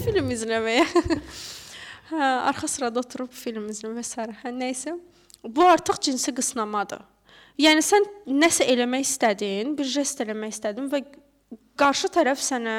film 0.04 0.32
izləməyə. 0.32 0.86
hə, 2.14 2.22
arxa 2.54 2.72
sırada 2.78 3.04
oturub 3.04 3.32
film 3.36 3.68
izləmə 3.74 4.00
və 4.00 4.06
s. 4.08 4.30
Hə, 4.46 4.54
nəysə. 4.56 4.96
Bu 5.44 5.66
artıq 5.68 6.00
cinsi 6.08 6.32
qısnamadır. 6.32 7.04
Yəni 7.62 7.84
sən 7.86 8.08
nəsə 8.34 8.66
eləmək 8.74 9.06
istədin, 9.06 9.76
bir 9.78 9.86
jest 9.86 10.22
eləmək 10.24 10.56
istədin 10.56 10.90
və 10.90 11.04
qarşı 11.78 12.10
tərəf 12.14 12.42
sənə 12.42 12.78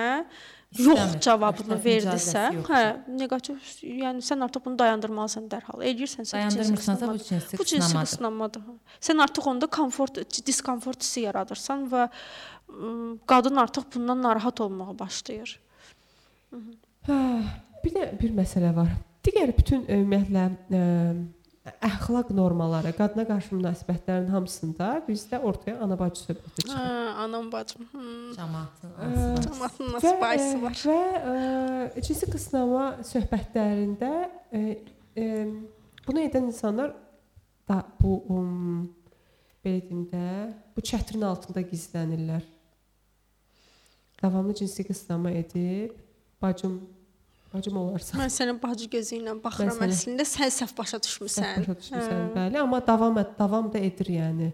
yox 0.74 1.18
cavabını 1.22 1.76
verdisə, 1.82 2.48
hə, 2.66 2.80
neqativ, 3.20 3.60
yəni 3.86 4.24
sən 4.26 4.42
artıq 4.46 4.64
bunu 4.64 4.78
dayandırmalısan 4.80 5.46
dərhal. 5.52 5.84
Eləyirsənsə 5.86 6.34
Dayandırmırsansa 6.34 7.10
bu 7.12 7.18
cinsi 7.22 7.58
bu 7.60 7.66
cinsi 7.70 7.94
qısnamadır. 7.94 8.64
Sən 8.98 9.22
artıq 9.22 9.46
onda 9.52 9.68
komfort, 9.70 10.18
diskomfort 10.46 11.06
hissi 11.06 11.26
yaradırsan 11.28 11.86
və 11.92 12.08
ım, 12.74 13.20
qadın 13.30 13.62
artıq 13.62 13.86
bundan 13.94 14.22
narahat 14.26 14.60
olmağa 14.64 14.98
başlayır. 14.98 15.54
Hə, 17.06 17.20
bir 17.84 17.94
də 17.94 18.10
bir 18.18 18.34
məsələ 18.34 18.74
var. 18.74 18.90
Digər 19.24 19.54
bütün 19.56 19.86
ümumiyyətlə 19.86 20.48
ə, 20.50 20.82
əxlaq 21.64 22.28
normaları, 22.36 22.90
qadına 22.96 23.24
qarşı 23.28 23.54
münasibətlərin 23.56 24.26
hamısında 24.28 24.88
bizdə 25.06 25.38
ortaya 25.48 25.78
ana-bacı 25.84 26.20
söhbəti 26.26 26.58
Hə, 26.58 26.66
çıxır. 26.66 27.12
anam 27.24 27.46
bacım. 27.52 27.86
Hmm. 27.92 28.32
Cəmaatın 28.36 28.90
Ə, 28.90 28.98
arasında. 29.06 29.44
Cəmaatın 29.46 29.92
nasıl 29.94 30.20
bayısı 30.20 30.58
var. 30.62 30.82
Və 30.90 30.98
ə, 31.30 32.02
cinsi 32.04 32.28
qısnama 32.34 32.84
söhbətlərində 33.08 34.10
ə, 34.52 34.62
ə, 35.16 35.28
bunu 36.06 36.20
edən 36.26 36.50
insanlar 36.52 36.92
da 37.68 37.80
bu 38.00 38.18
um, 38.28 38.84
belə 39.64 39.80
deyim 39.88 40.04
də, 40.12 40.26
bu 40.76 40.84
çətrin 40.84 41.24
altında 41.24 41.64
gizlənirlər. 41.64 42.44
Davamlı 44.22 44.54
cinsi 44.60 44.84
qısnama 44.84 45.30
edib 45.30 45.96
bacım 46.42 46.76
bacım 47.54 47.76
olarsan. 47.80 48.20
Mən 48.24 48.32
sənin 48.34 48.58
bacı 48.62 48.88
gözü 48.92 49.16
ilə 49.20 49.34
baxıram 49.44 49.70
Məsələn. 49.72 49.94
əslində 49.96 50.26
sən 50.28 50.52
səhv 50.58 50.74
başa 50.78 51.00
düşmüsən. 51.06 51.46
Sən 51.46 51.64
başa 51.64 51.76
düşmüsən, 51.80 52.20
Hə. 52.20 52.28
bəli, 52.36 52.60
amma 52.60 52.80
davam 52.86 53.18
et, 53.22 53.32
davam 53.38 53.70
da 53.72 53.78
edir 53.78 54.10
yəni. 54.18 54.50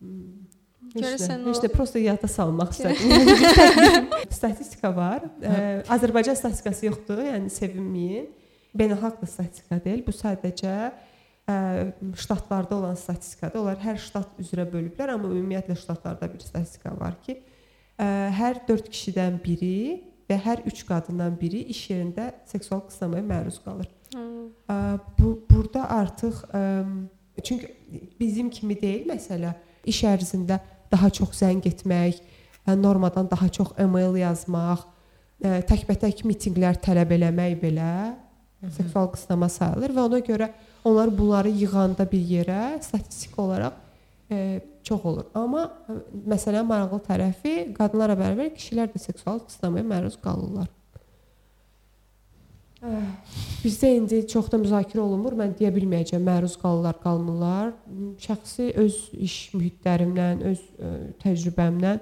Hmm, 0.00 0.46
Görəsən 0.94 1.44
o- 1.46 1.52
nə, 1.54 1.68
prosta 1.74 2.00
yada 2.02 2.28
salmaq 2.30 2.72
istədim. 2.74 3.12
Yəni 3.14 4.24
statistika 4.38 4.90
var. 4.96 5.26
Ə, 5.40 5.52
Azərbaycan 5.96 6.38
statistikası 6.38 6.88
yoxdur, 6.88 7.20
yəni 7.28 7.52
sevinməyin. 7.52 8.26
Beynəlxalq 8.76 9.20
da 9.22 9.28
statistika 9.30 9.78
deyil. 9.84 10.02
Bu 10.06 10.14
sadəcə 10.14 10.74
ə, 10.90 11.56
ştatlarda 12.24 12.76
olan 12.80 12.98
statistikadır. 12.98 13.60
Onlar 13.62 13.78
hər 13.84 14.00
ştat 14.02 14.38
üzrə 14.42 14.66
bölüblər, 14.72 15.12
amma 15.14 15.30
ümumiyyətlə 15.30 15.76
ştatlarda 15.78 16.30
bir 16.32 16.42
statistika 16.48 16.94
var 16.98 17.16
ki, 17.26 17.38
ə, 18.00 18.08
hər 18.40 18.62
4 18.68 18.90
kişidən 18.90 19.38
biri 19.44 19.74
və 20.30 20.38
hər 20.44 20.62
3 20.70 20.84
qadından 20.86 21.34
biri 21.40 21.64
iş 21.72 21.82
yerində 21.90 22.30
seksual 22.46 22.84
qısnamaya 22.86 23.24
məruz 23.26 23.58
qalır. 23.64 23.88
Hmm. 24.14 25.00
Bu 25.18 25.32
burada 25.50 25.90
artıq 25.90 26.44
çünki 27.42 27.74
bizim 28.20 28.50
kimi 28.50 28.76
deyil 28.80 29.08
məsələ 29.10 29.54
iş 29.86 30.04
ərzində 30.04 30.60
daha 30.92 31.10
çox 31.10 31.34
zəng 31.42 31.66
etmək, 31.66 32.20
normadan 32.66 33.30
daha 33.30 33.48
çox 33.48 33.74
e-mail 33.78 34.18
yazmaq, 34.20 34.86
təkbətək 35.40 36.24
mitinqlər 36.28 36.78
tələb 36.84 37.14
eləmək 37.16 37.56
belə 37.62 37.92
seksual 38.76 39.08
qısnama 39.14 39.48
sayılır 39.48 39.94
və 39.96 40.02
ona 40.08 40.18
görə 40.24 40.50
onlar 40.84 41.10
bunları 41.18 41.52
yığanda 41.62 42.04
bir 42.10 42.26
yerə 42.34 42.60
statistik 42.84 43.38
olaraq 43.40 43.78
ə, 44.30 44.60
çox 44.86 45.06
olur. 45.10 45.30
Amma 45.36 45.66
ə, 45.68 45.96
məsələnin 46.30 46.68
maraqlı 46.68 47.00
tərəfi 47.08 47.54
qadınlara 47.76 48.16
bərabər 48.18 48.52
kişilər 48.56 48.92
də 48.92 49.02
seksual 49.02 49.42
qısnamaya 49.46 49.86
məruz 49.90 50.16
qalırlar. 50.22 50.70
Ə, 52.80 52.94
Bizdə 53.64 53.90
indi 53.98 54.22
çox 54.30 54.48
da 54.52 54.60
müzakirə 54.62 55.02
olunmur. 55.04 55.36
Mən 55.36 55.52
deyə 55.58 55.72
bilməyəcəm 55.74 56.24
məruz 56.24 56.56
qalırlar, 56.62 56.96
qalmırlar. 57.02 57.74
Şəxsi 58.24 58.70
öz 58.80 58.98
iş 59.28 59.36
mühitlərimdən, 59.58 60.42
öz 60.52 60.64
ə, 60.80 60.94
təcrübəmdən 61.24 62.00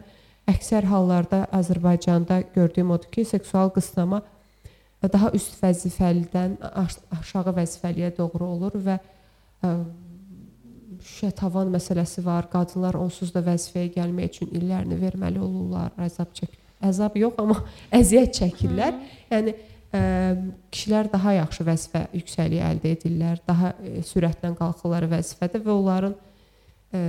əksər 0.49 0.87
hallarda 0.89 1.45
Azərbaycanda 1.53 2.43
gördüyüm 2.55 2.95
odur 2.95 3.11
ki, 3.13 3.25
seksual 3.29 3.73
qısnama 3.75 4.23
daha 5.03 5.31
üst 5.37 5.59
vəzifəlidən 5.63 6.57
aş- 6.83 7.03
aşağı 7.21 7.55
vəzifəliyə 7.61 8.11
doğru 8.17 8.49
olur 8.55 8.79
və 8.87 8.97
ə, 8.99 9.75
şüşə 11.05 11.33
tavan 11.39 11.73
məsələsi 11.75 12.25
var. 12.25 12.49
Qadınlar 12.53 12.99
onsuz 12.99 13.33
da 13.35 13.43
vəzifəyə 13.47 13.93
gəlmək 13.97 14.35
üçün 14.35 14.53
illərini 14.59 14.99
verməli 15.01 15.43
olurlar, 15.43 15.93
əzab 16.05 16.35
çək. 16.37 16.55
Əzab 16.89 17.19
yox, 17.19 17.41
amma 17.43 17.59
əziyyət 18.01 18.39
çəkirlər. 18.39 18.95
Yəni 19.33 19.57
ə, 19.57 20.01
kişilər 20.75 21.11
daha 21.13 21.35
yaxşı 21.41 21.67
vəzifə 21.69 22.07
yüksəliyi 22.21 22.65
əldə 22.71 22.95
edirlər, 22.97 23.43
daha 23.47 23.75
ə, 23.75 24.01
sürətlə 24.07 24.55
qalxırlar 24.59 25.09
vəzifədə 25.11 25.63
və 25.65 25.75
onların 25.75 26.17
ə, 26.95 27.05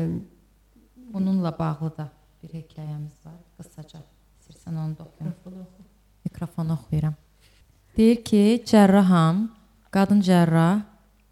Bununla 1.14 1.60
bağlı 1.60 1.98
da 1.98 2.10
bir 2.44 2.50
hekayəmiz 2.54 3.16
var. 3.26 3.38
Qısaca 3.58 4.00
istərsən 4.40 4.76
onu 4.78 4.98
da 4.98 5.04
oxuyum. 5.04 5.66
Mikrofonu 6.26 6.74
oxuyuram. 6.74 7.16
Deyir 7.98 8.22
ki, 8.24 8.42
cərraham, 8.70 9.48
qadın 9.92 10.22
cərrah 10.22 10.84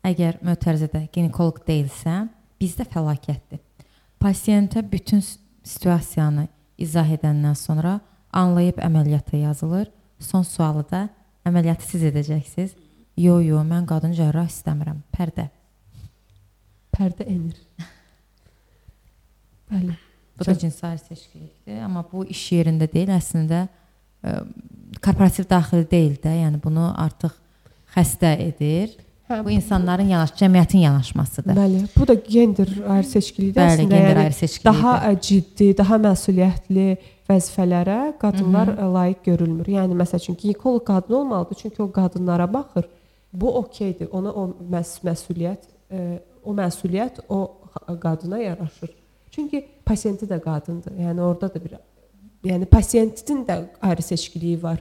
əgər 0.07 0.39
mötərizədə 0.45 1.03
ginekoloq 1.13 1.61
deyilsə, 1.67 2.25
bizdə 2.61 2.85
fəlakətdir. 2.89 3.61
Pasiyentə 4.19 4.81
bütün 4.91 5.21
situasiyanı 5.67 6.47
izah 6.77 7.09
edəndən 7.17 7.55
sonra 7.57 7.99
anlayıb 8.33 8.79
əməliyyata 8.81 9.37
yazılır. 9.37 9.91
Son 10.19 10.43
sualı 10.43 10.85
da 10.89 11.07
əməliyyatı 11.45 11.85
siz 11.85 12.07
edəcəksiniz. 12.11 12.73
Yo, 13.17 13.39
yo, 13.41 13.61
mən 13.65 13.85
qadın 13.89 14.13
cərrah 14.17 14.49
istəmirəm. 14.49 15.01
Pərdə. 15.13 15.49
pərdə 16.93 17.25
enir. 17.29 17.57
Bəli. 19.71 19.95
Bu 20.37 20.45
da 20.45 20.53
cinsi 20.59 20.97
seçkilikdir, 21.07 21.81
amma 21.81 22.03
bu 22.11 22.23
iş 22.29 22.43
yerində 22.53 22.85
deyil, 22.91 23.09
əslində 23.09 23.63
ə, 24.21 24.35
korporativ 25.01 25.47
daxili 25.49 25.87
deyil 25.89 26.19
də, 26.21 26.35
yəni 26.43 26.61
bunu 26.61 26.91
artıq 26.93 27.33
xəstə 27.95 28.35
edir. 28.43 28.93
Hə, 29.27 29.41
Bu 29.45 29.51
insanların 29.51 30.07
yanaş, 30.13 30.31
cəmiyyətin 30.39 30.77
yanaşmasıdır. 30.85 31.55
Bəli, 31.57 31.81
bu 31.97 32.07
da 32.07 32.13
gender 32.13 32.69
ayrı 32.89 33.07
seçkiliyidir 33.07 33.59
Bəli, 33.61 33.73
əslində. 33.81 33.89
gender 33.89 34.15
yəni 34.15 34.23
ayrı 34.23 34.33
seçkilikdir. 34.33 34.65
daha 34.83 35.21
ciddi, 35.21 35.67
daha 35.77 35.95
məsuliyyətli 36.05 36.85
vəzifələrə 37.29 37.97
qadınlar 38.21 38.71
ə, 38.77 38.87
layiq 38.93 39.19
görülmür. 39.25 39.67
Yəni 39.67 39.97
məsəl 39.99 40.21
üçün 40.23 40.37
ginekoloq 40.39 40.85
qadın 40.87 41.13
olmalıdır, 41.13 41.57
çünki 41.61 41.83
o 41.83 41.91
qadınlara 41.91 42.53
baxır. 42.53 42.85
Bu 43.33 43.51
okeydir. 43.57 44.07
Ona 44.11 44.31
o 44.31 44.47
məs 44.71 44.95
məsuliyyət, 45.03 45.67
ə, 45.91 46.19
o 46.45 46.55
məsuliyyət 46.55 47.19
o 47.29 47.41
qadına 48.01 48.39
yaraşır. 48.39 48.89
Çünki 49.31 49.65
pasiyenti 49.85 50.25
də 50.25 50.39
qadındır. 50.41 50.91
Yəni 51.03 51.21
orada 51.21 51.51
da 51.53 51.59
bir 51.65 51.75
yəni 52.47 52.65
pasiyentin 52.65 53.43
də 53.45 53.65
ayrı 53.81 54.01
seçkiliyi 54.01 54.63
var. 54.63 54.79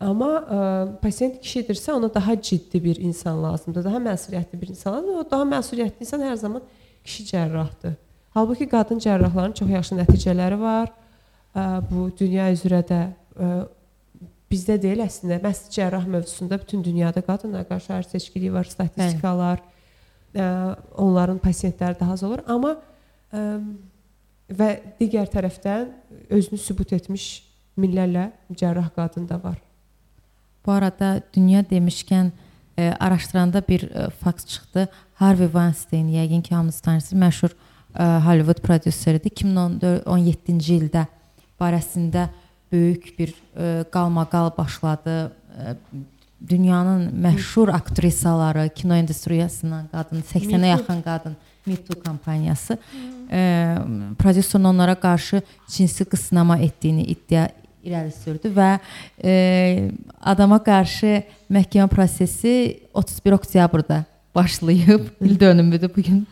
Amma 0.00 0.28
ə, 0.40 0.60
pasiyent 1.02 1.42
kişidirsə 1.44 1.92
ona 1.92 2.08
daha 2.14 2.34
ciddi 2.42 2.80
bir 2.84 2.96
insan 3.04 3.42
lazımdır, 3.42 3.84
daha 3.84 3.98
məsuliyyətli 4.00 4.60
bir 4.60 4.68
insan 4.72 4.94
lazımdır. 4.94 5.18
O 5.20 5.30
daha 5.30 5.48
məsuliyyətli 5.50 6.06
insan 6.06 6.24
hər 6.24 6.38
zaman 6.40 6.62
kişi 7.04 7.26
cərrahdır. 7.32 7.98
Halbuki 8.32 8.68
qadın 8.68 9.02
cərrahların 9.04 9.52
çox 9.60 9.68
yaxşı 9.68 9.98
nəticələri 10.00 10.60
var. 10.60 10.88
Ə, 11.52 11.66
bu 11.90 12.08
dünya 12.16 12.48
üzrə 12.54 12.80
də 12.88 13.02
ə, 13.36 13.50
bizdə 14.50 14.78
deyil 14.80 15.04
əslində. 15.04 15.42
Məhz 15.44 15.66
cərrah 15.76 16.08
mövzusunda 16.08 16.56
bütün 16.64 16.84
dünyada 16.84 17.20
qadınlara 17.20 17.68
qarşı 17.68 17.92
ayrı 17.94 18.08
seçkiliyi 18.08 18.56
var, 18.56 18.64
statistikalar. 18.72 19.60
Ə, 20.32 20.50
onların 20.96 21.38
pasiyentləri 21.44 22.00
daha 22.00 22.16
az 22.16 22.24
olur, 22.24 22.40
amma 22.48 22.76
ə, 23.36 23.46
və 24.48 24.74
digər 25.00 25.28
tərəfdən 25.28 25.90
özünü 26.30 26.58
sübut 26.58 26.92
etmiş 26.96 27.32
minlərlə 27.76 28.30
cərrah 28.56 28.88
qadın 28.96 29.28
da 29.28 29.42
var. 29.42 29.60
Bu 30.66 30.72
arada 30.72 31.20
dünya 31.34 31.60
demişkən 31.60 32.30
e, 32.78 32.94
araşdıranda 33.00 33.62
bir 33.68 33.82
e, 33.82 34.10
fakt 34.10 34.46
çıxdı. 34.48 34.88
Harvey 35.14 35.46
Weinstein, 35.46 36.08
yəqin 36.08 36.42
ki 36.42 36.54
hamınız 36.54 36.80
tanıyırsınız, 36.80 37.22
məşhur 37.22 37.50
e, 37.98 38.04
Hollywood 38.26 38.60
prodüseridir. 38.62 39.30
2017-ci 39.30 40.78
ildə 40.80 41.06
barəsində 41.60 42.28
böyük 42.72 43.18
bir 43.18 43.34
e, 43.56 43.84
qalmaqal 43.92 44.50
başladı. 44.58 45.32
E, 45.58 45.76
dünyanın 46.48 47.10
məşhur 47.24 47.68
aktrisaları, 47.68 48.68
kino 48.74 48.96
industriyasından 48.96 49.88
qadın, 49.92 50.22
80-ə 50.22 50.46
Me 50.46 50.60
Too. 50.60 50.66
yaxın 50.66 51.02
qadın 51.02 51.36
Me 51.66 51.76
Too 51.76 52.02
kampaniyası 52.02 52.78
e, 53.30 53.76
prodüserin 54.18 54.64
onlara 54.64 54.94
qarşı 54.94 55.42
cinsi 55.68 56.04
qısnama 56.04 56.58
etdiyini 56.58 57.02
iddia 57.02 57.48
irəli 57.84 58.12
sürdü 58.14 58.52
və 58.54 58.70
e, 59.24 59.90
adama 60.20 60.60
qarşı 60.62 61.22
məhkəmə 61.50 61.88
prosesi 61.92 62.54
31 62.94 63.38
oktyabrda 63.40 64.04
başlayıb. 64.34 65.08
İl 65.20 65.40
dönümüdür 65.40 65.90
bu 65.96 66.02
gün. 66.02 66.26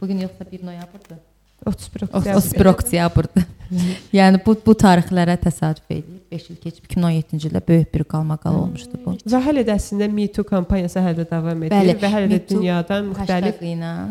Bu 0.00 0.06
gün 0.06 0.18
yoxsa 0.18 0.44
1 0.52 0.66
noyabrdır? 0.66 1.18
31 1.66 2.02
O- 2.02 2.18
oktyabr. 2.18 2.36
31 2.36 2.66
oktyabrdır. 2.66 3.44
yəni 4.12 4.40
bu 4.46 4.56
bu 4.66 4.74
tarixlərə 4.76 5.36
təsadüf 5.40 5.90
edir. 5.90 6.18
5 6.32 6.50
il 6.50 6.56
keçib 6.56 6.86
2017-ci 6.88 7.48
ildə 7.50 7.60
böyük 7.68 7.94
bir 7.94 8.04
qalmaqal 8.08 8.56
olmuşdu 8.56 9.00
bu. 9.04 9.14
Və 9.28 9.40
hələ 9.46 9.64
də 9.68 9.76
əslində 9.76 10.08
Me 10.12 10.26
Too 10.32 10.44
kampaniyası 10.48 11.00
hələ 11.04 11.18
də 11.22 11.26
davam 11.30 11.62
edir 11.62 11.74
Bəli, 11.74 11.96
və 12.00 12.12
hələ 12.14 12.30
də 12.30 12.38
Too 12.46 12.58
dünyadan 12.58 13.10
müxtəlif 13.10 13.60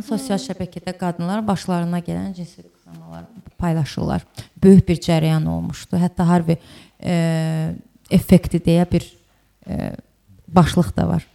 sosial 0.07 0.41
şəbəkədə 0.45 0.93
qadınlar 0.97 1.41
başlarına 1.47 1.99
gələn 2.05 2.34
cinsi 2.38 2.63
qısnamalar 2.92 3.26
paylaşırlar. 3.58 4.22
Böyük 4.64 4.88
bir 4.88 4.96
cərəyan 4.96 5.48
olmuşdu. 5.48 5.98
Hətta 5.98 6.26
Harvey 6.28 6.58
e, 7.04 7.74
effekti 8.12 8.60
deyə 8.60 8.86
bir 8.92 9.06
e, 9.68 9.96
başlıq 10.48 10.96
da 10.98 11.08
var. 11.08 11.28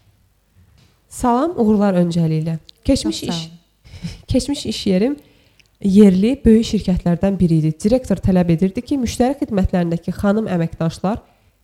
salam 1.08 1.54
uğurlar 1.56 1.94
öncəliklə. 1.94 2.58
Keçmiş 2.84 3.22
iş 3.22 3.50
keçmiş 4.28 4.66
iş 4.66 4.86
yerim 4.86 5.16
yerli 5.84 6.40
böyük 6.44 6.64
şirkətlərdən 6.64 7.38
biri 7.38 7.58
idi. 7.58 7.72
Direktor 7.84 8.16
tələb 8.16 8.52
edirdi 8.52 8.82
ki, 8.82 8.98
müştəri 8.98 9.38
xidmətlərindəki 9.40 10.12
xanım 10.12 10.46
əməkdaşlar 10.46 11.18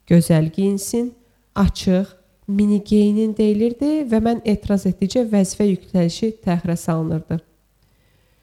gözəl 0.08 0.50
geyinsin, 0.56 1.14
açıq, 1.54 2.06
mini 2.48 2.82
geyinin 2.84 3.36
deyilirdi 3.36 4.08
və 4.08 4.20
mən 4.24 4.42
etiraz 4.44 4.86
etdikcə 4.86 5.26
vəzifə 5.28 5.68
yüklənişi 5.68 6.36
təxirə 6.44 6.76
salınırdı. 6.76 7.40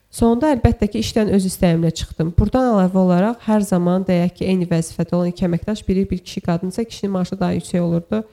Sonda 0.10 0.50
əlbəttə 0.56 0.88
ki, 0.90 1.04
işdən 1.06 1.30
öz 1.38 1.44
istəyimlə 1.46 1.92
çıxdım. 1.94 2.32
Burdan 2.38 2.66
əlavə 2.72 2.98
olaraq 2.98 3.44
hər 3.46 3.62
zaman 3.62 4.06
deyək 4.08 4.40
ki, 4.40 4.48
eyni 4.50 4.66
vəzifədə 4.70 5.14
olan 5.14 5.30
iki 5.30 5.46
əməkdaş 5.46 5.84
biri 5.86 6.08
bir 6.10 6.18
kişi 6.26 6.42
qadınsa 6.48 6.84
kişinin 6.84 7.14
maaşı 7.14 7.38
daha 7.40 7.54
yüksək 7.60 7.84
olurdu. 7.86 8.24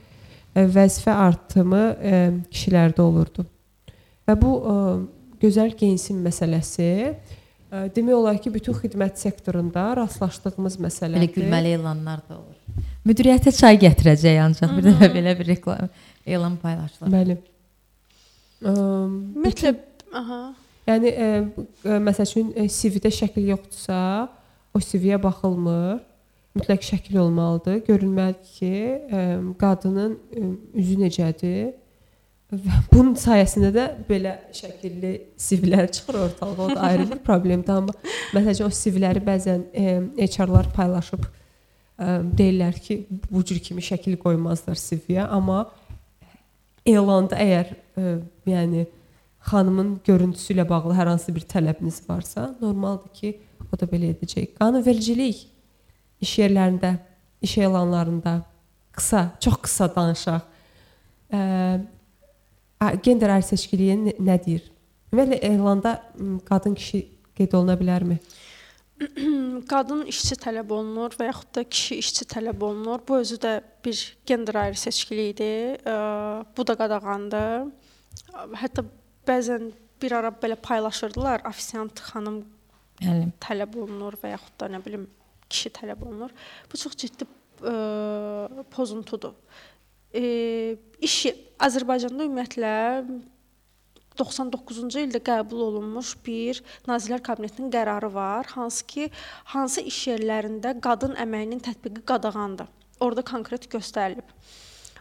E, 0.56 0.64
Vəzifə 0.72 1.12
artımı 1.26 1.82
e, 2.00 2.22
kişilərdə 2.48 3.04
olurdu. 3.04 3.44
Və 4.26 4.38
bu 4.40 4.54
e, 4.56 4.78
gözəl 5.44 5.76
geyinsin 5.76 6.24
məsələsi 6.24 6.88
e, 7.12 7.14
demək 7.92 8.16
olar 8.22 8.40
ki, 8.40 8.54
bütün 8.56 8.80
xidmət 8.80 9.20
sektorunda 9.20 9.90
rastlaşdığımız 10.00 10.80
Belə 10.80 10.88
məsələdir. 10.88 11.34
gülməli 11.36 11.76
elanlar 11.76 12.24
da 12.24 12.40
olur. 12.40 12.84
Müdiriyyətə 13.06 13.52
çay 13.52 13.76
gətirəcək 13.84 14.40
ancaq 14.48 14.78
bir 14.78 14.88
dəfə 14.88 15.12
belə 15.12 15.36
bir 15.38 15.52
reklam 15.52 15.92
elan 16.26 16.56
paylaşılır. 16.64 17.12
Bəli. 17.12 17.36
Ümumiyyətlə, 18.64 19.76
aha. 20.24 20.40
Yəni 20.86 21.10
e, 21.10 21.30
e, 21.84 21.96
məsəl 22.02 22.28
üçün 22.28 22.52
e, 22.54 22.66
CV-də 22.70 23.10
şəkil 23.14 23.48
yoxdursa, 23.50 24.00
o 24.74 24.82
CV-yə 24.82 25.18
baxılmır. 25.22 25.98
Mütləq 26.56 26.84
şəkil 26.86 27.18
olmalıdır. 27.20 27.80
Görülməlidir 27.88 28.52
ki, 28.58 28.70
e, 29.10 29.24
qadının 29.60 30.14
e, 30.14 30.44
üzü 30.78 31.00
necədir. 31.02 31.72
Və 32.52 32.78
bunun 32.92 33.16
sayəsində 33.18 33.72
də 33.74 33.86
belə 34.06 34.36
şəkilli 34.54 35.12
CV-lər 35.42 35.90
çıxır 35.92 36.20
ortalığa. 36.28 36.68
O 36.68 36.76
da 36.76 36.84
ayrı 36.90 37.08
bir 37.10 37.22
problemdir, 37.26 37.74
amma 37.74 37.96
məsələn 38.36 38.68
o 38.68 38.70
CV-ləri 38.70 39.24
bəzən 39.26 39.66
HR-lar 40.22 40.70
paylaşıb 40.76 41.26
e, 41.26 42.06
deyirlər 42.38 42.78
ki, 42.86 43.00
bu 43.30 43.42
cür 43.44 43.58
kimi 43.58 43.82
şəkil 43.82 44.14
qoymazlar 44.22 44.78
CV-yə, 44.78 45.26
amma 45.26 45.64
elanda 46.86 47.42
əgər 47.42 47.74
e, 47.74 48.14
yəni 48.46 48.86
xanımın 49.46 50.00
görüntüsü 50.04 50.54
ilə 50.54 50.66
bağlı 50.68 50.94
hər 50.98 51.12
hansı 51.12 51.34
bir 51.34 51.44
tələbiniz 51.46 52.00
varsa, 52.08 52.48
normaldır 52.60 53.12
ki, 53.14 53.32
o 53.72 53.78
da 53.78 53.86
belə 53.90 54.10
edəcək. 54.14 54.56
Qanunvericilik 54.58 55.44
iş 56.20 56.32
yerlərində, 56.40 56.96
iş 57.42 57.58
elanlarında 57.58 58.40
qısa, 58.96 59.30
çox 59.40 59.60
qısa 59.62 59.88
danışaq. 59.94 60.48
Ə, 61.30 61.42
gender 63.02 63.36
ayrı 63.36 63.46
seçkiliyi 63.52 63.98
nə, 64.00 64.16
nə 64.18 64.38
deyir? 64.44 64.66
Ümumiyyətlə 65.12 65.38
elanda 65.54 65.94
qadın 66.48 66.74
kişi 66.74 67.06
qeyd 67.38 67.54
oluna 67.54 67.78
bilərmi? 67.78 68.18
Qadın 69.70 70.06
işçi 70.10 70.38
tələb 70.40 70.70
olunur 70.72 71.14
və 71.20 71.30
yaxud 71.30 71.50
da 71.54 71.64
kişi 71.64 71.98
işçi 72.02 72.26
tələb 72.32 72.62
olunur. 72.64 73.02
Bu 73.08 73.18
özü 73.22 73.36
də 73.40 73.60
bir 73.84 74.16
gender 74.26 74.54
ayrı 74.54 74.78
seçkiliyidir. 74.80 75.82
Bu 76.56 76.66
da 76.66 76.74
qadağandır. 76.74 77.68
Hətta 78.56 78.84
bəzən 79.26 79.70
bir 80.02 80.12
ara 80.18 80.30
belə 80.42 80.58
paylaşırdılar, 80.60 81.46
ofisiant 81.48 82.00
xanım 82.10 82.44
Yəni 83.04 83.28
tələb 83.44 83.74
olunur 83.76 84.16
və 84.22 84.32
yaxud 84.32 84.54
da 84.60 84.68
nə 84.72 84.80
bilim 84.84 85.04
kişi 85.52 85.72
tələb 85.76 86.02
olunur. 86.06 86.32
Bu 86.72 86.78
çox 86.80 86.96
ciddi 86.96 87.26
ə, 87.60 88.64
pozuntudur. 88.72 89.34
E, 90.16 90.76
iş 91.04 91.16
Azərbaycanda 91.60 92.24
ümumiyyətlə 92.24 92.72
99-cu 94.16 95.02
ildə 95.02 95.20
qəbul 95.20 95.60
olunmuş 95.66 96.14
bir 96.24 96.62
Nazirlər 96.88 97.20
Kabinetinin 97.24 97.68
qərarı 97.74 98.08
var, 98.14 98.48
hansı 98.56 98.86
ki, 98.88 99.10
hansı 99.52 99.84
iş 99.90 100.06
yerlərində 100.14 100.72
qadın 100.80 101.18
əməyinin 101.20 101.60
tətbiqi 101.66 102.04
qadağandır. 102.08 102.72
Orada 103.04 103.26
konkret 103.28 103.68
göstərilib. 103.68 104.24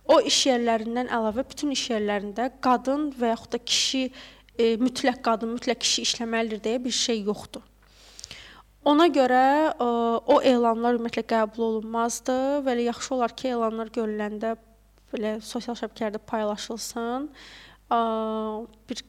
O 0.06 0.20
iş 0.22 0.42
yerlərindən 0.52 1.10
əlavə 1.14 1.46
bütün 1.50 1.72
iş 1.74 1.88
yerlərində 1.90 2.52
qadın 2.62 3.08
və 3.18 3.32
yaxud 3.34 3.56
da 3.56 3.60
kişi 3.60 4.04
e, 4.06 4.76
mütləq 4.82 5.24
qadın, 5.26 5.56
mütləq 5.58 5.82
kişi 5.82 6.06
işləməlidir 6.06 6.62
deyə 6.68 6.84
bir 6.84 6.94
şey 6.96 7.24
yoxdur. 7.26 7.64
Ona 8.86 9.08
görə 9.10 9.42
ə, 9.72 9.86
o 10.30 10.36
elanlar 10.46 11.00
ümumiyyətlə 11.00 11.24
qəbul 11.32 11.64
olunmazdı 11.70 12.36
və 12.68 12.76
yaxşı 12.84 13.16
olar 13.16 13.34
ki, 13.34 13.50
elanlar 13.56 13.90
görüləndə 13.96 14.54
belə 15.10 15.40
sosial 15.42 15.78
şəbəkələrdə 15.80 16.22
paylaşılsın. 16.30 17.26
Ə, 17.90 17.98
bir 18.90 19.02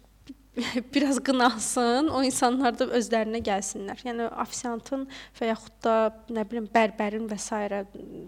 biraz 0.95 1.19
qınansın, 1.21 2.09
o 2.09 2.23
insanlar 2.25 2.77
da 2.79 2.87
özlərinə 2.97 3.43
gəlsinlər. 3.45 4.01
Yəni 4.07 4.29
ofisiantın 4.43 5.05
və 5.37 5.51
yaxud 5.51 5.75
da 5.85 5.97
nə 6.33 6.47
bilim 6.49 6.69
bərbərin 6.73 7.27
və 7.29 7.37
s. 7.41 7.83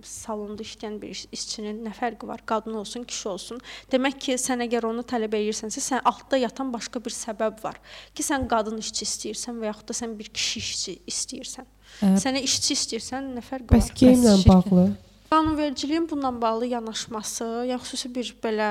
salonda 0.04 0.64
işləyən 0.64 0.98
bir 1.00 1.14
iş, 1.14 1.24
işçinin 1.32 1.80
nə 1.86 1.94
fərqi 1.96 2.28
var? 2.28 2.44
Qadın 2.46 2.76
olsun, 2.82 3.06
kişi 3.08 3.28
olsun. 3.28 3.62
Demək 3.92 4.20
ki, 4.26 4.36
sən 4.40 4.64
əgər 4.66 4.86
onu 4.90 5.06
tələb 5.08 5.38
edirsənsə, 5.40 5.80
sən 5.80 6.04
altda 6.04 6.40
yatan 6.42 6.72
başqa 6.74 7.00
bir 7.04 7.16
səbəb 7.16 7.64
var 7.64 7.80
ki, 8.14 8.26
sən 8.26 8.44
qadın 8.50 8.78
işçi 8.82 9.08
istəyirsən 9.08 9.60
və 9.62 9.70
yaxud 9.72 9.88
da 9.88 9.98
sən 10.02 10.14
bir 10.18 10.28
kişi 10.28 10.64
işçi 10.64 10.96
istəyirsən. 11.08 11.68
Evet. 12.02 12.20
Sənə 12.22 12.44
işçi 12.44 12.76
istəyirsən, 12.76 13.32
nə 13.38 13.44
fərqi 13.44 13.72
Bəs 13.72 13.88
var? 13.88 13.94
Bəs 13.94 14.00
geyimlə 14.02 14.36
bağlı? 14.48 14.86
Qanunvericiliyin 15.30 16.10
bununla 16.10 16.32
bağlı 16.40 16.66
yanaşması, 16.74 17.44
yəni 17.68 17.80
xüsusi 17.84 18.12
bir 18.14 18.36
belə 18.44 18.68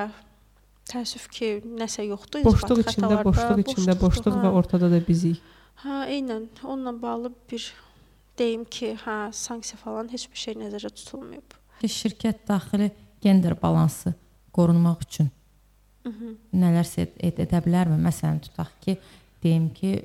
Təəssüf 0.88 1.28
ki, 1.34 1.48
nəsə 1.80 2.06
yoxdur. 2.08 2.46
Boşluq 2.48 2.82
içində, 2.86 3.20
boşluq 3.26 3.64
içində, 3.66 3.96
boşluq 4.00 4.38
hə. 4.38 4.44
və 4.46 4.52
ortada 4.56 4.90
da 4.92 5.02
bizik. 5.04 5.42
Hə, 5.84 6.06
eynən. 6.16 6.48
Onunla 6.64 6.94
bağlı 7.02 7.34
bir 7.52 7.66
deyim 8.40 8.64
ki, 8.72 8.94
hə, 9.04 9.18
sanksiya 9.36 9.82
falan 9.82 10.08
heç 10.14 10.28
bir 10.32 10.44
şey 10.46 10.58
nəzərdə 10.62 10.94
tutulmayıb. 11.02 11.58
Şirkət 11.84 12.48
daxili 12.48 12.90
gender 13.22 13.54
balansı 13.62 14.16
qorunmaq 14.56 15.04
üçün 15.06 15.30
Hı 16.04 16.10
-hı. 16.10 16.34
nələrsə 16.54 17.08
ed 17.20 17.40
edə 17.44 17.60
bilərmi? 17.66 18.00
Məsələn, 18.08 18.40
tutaq 18.48 18.72
ki, 18.82 18.98
deyim 19.44 19.70
ki, 19.74 20.04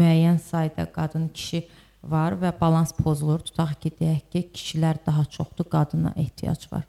müəyyən 0.00 0.38
sayda 0.40 0.86
qadın, 0.92 1.28
kişi 1.28 1.68
var 2.02 2.32
və 2.32 2.52
balans 2.60 2.92
pozulur. 2.92 3.40
Tutaq 3.40 3.76
ki, 3.80 3.92
deyək 4.00 4.22
ki, 4.32 4.50
kişilər 4.54 4.96
daha 5.06 5.24
çoxdur, 5.24 5.64
qadına 5.64 6.12
ehtiyac 6.16 6.72
var 6.72 6.86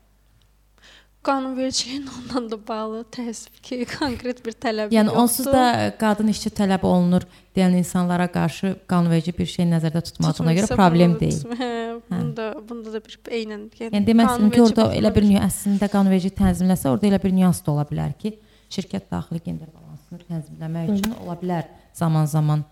qanunvericiliyin 1.24 2.08
ondan 2.18 2.50
da 2.52 2.58
bağlı 2.68 3.04
təəssüf 3.12 3.62
ki, 3.62 3.86
konkret 4.00 4.40
bir 4.46 4.56
tələb 4.56 4.94
yəni, 4.94 5.12
yoxdur. 5.12 5.18
Yəni 5.18 5.24
onsuz 5.24 5.50
da 5.52 5.64
qadın 6.00 6.32
işçi 6.34 6.52
tələb 6.62 6.86
olunur 6.88 7.26
deyən 7.58 7.76
insanlara 7.80 8.30
qarşı 8.32 8.76
qanunverici 8.90 9.34
bir 9.38 9.50
şey 9.54 9.68
nəzərdə 9.74 10.04
tutmadığına 10.12 10.56
görə 10.62 10.70
problem 10.76 11.16
bunu, 11.16 11.20
deyil. 11.20 11.60
Hə, 11.60 11.72
bunda 12.10 12.48
hə. 12.54 12.64
bunda 12.70 12.94
da 12.96 13.04
bir 13.06 13.18
eynən. 13.40 13.66
Yəni, 13.82 13.92
yəni 13.98 14.16
istəyirəm 14.16 14.54
ki, 14.56 14.64
orada 14.68 14.88
elə 15.02 15.12
bir 15.16 15.28
əslində 15.44 15.92
qanunverici 15.92 16.32
tənzimləsə, 16.40 16.88
orada 16.94 17.12
elə 17.12 17.22
bir 17.24 17.36
nüans 17.36 17.60
da 17.66 17.76
ola 17.76 17.86
bilər 17.90 18.16
ki, 18.22 18.38
şirkət 18.72 19.12
daxili 19.12 19.44
gender 19.46 19.70
balansını 19.74 20.24
tənzimləmək 20.30 20.96
üçün 20.96 21.20
ola 21.20 21.36
bilər 21.42 21.68
zaman-zaman. 22.00 22.64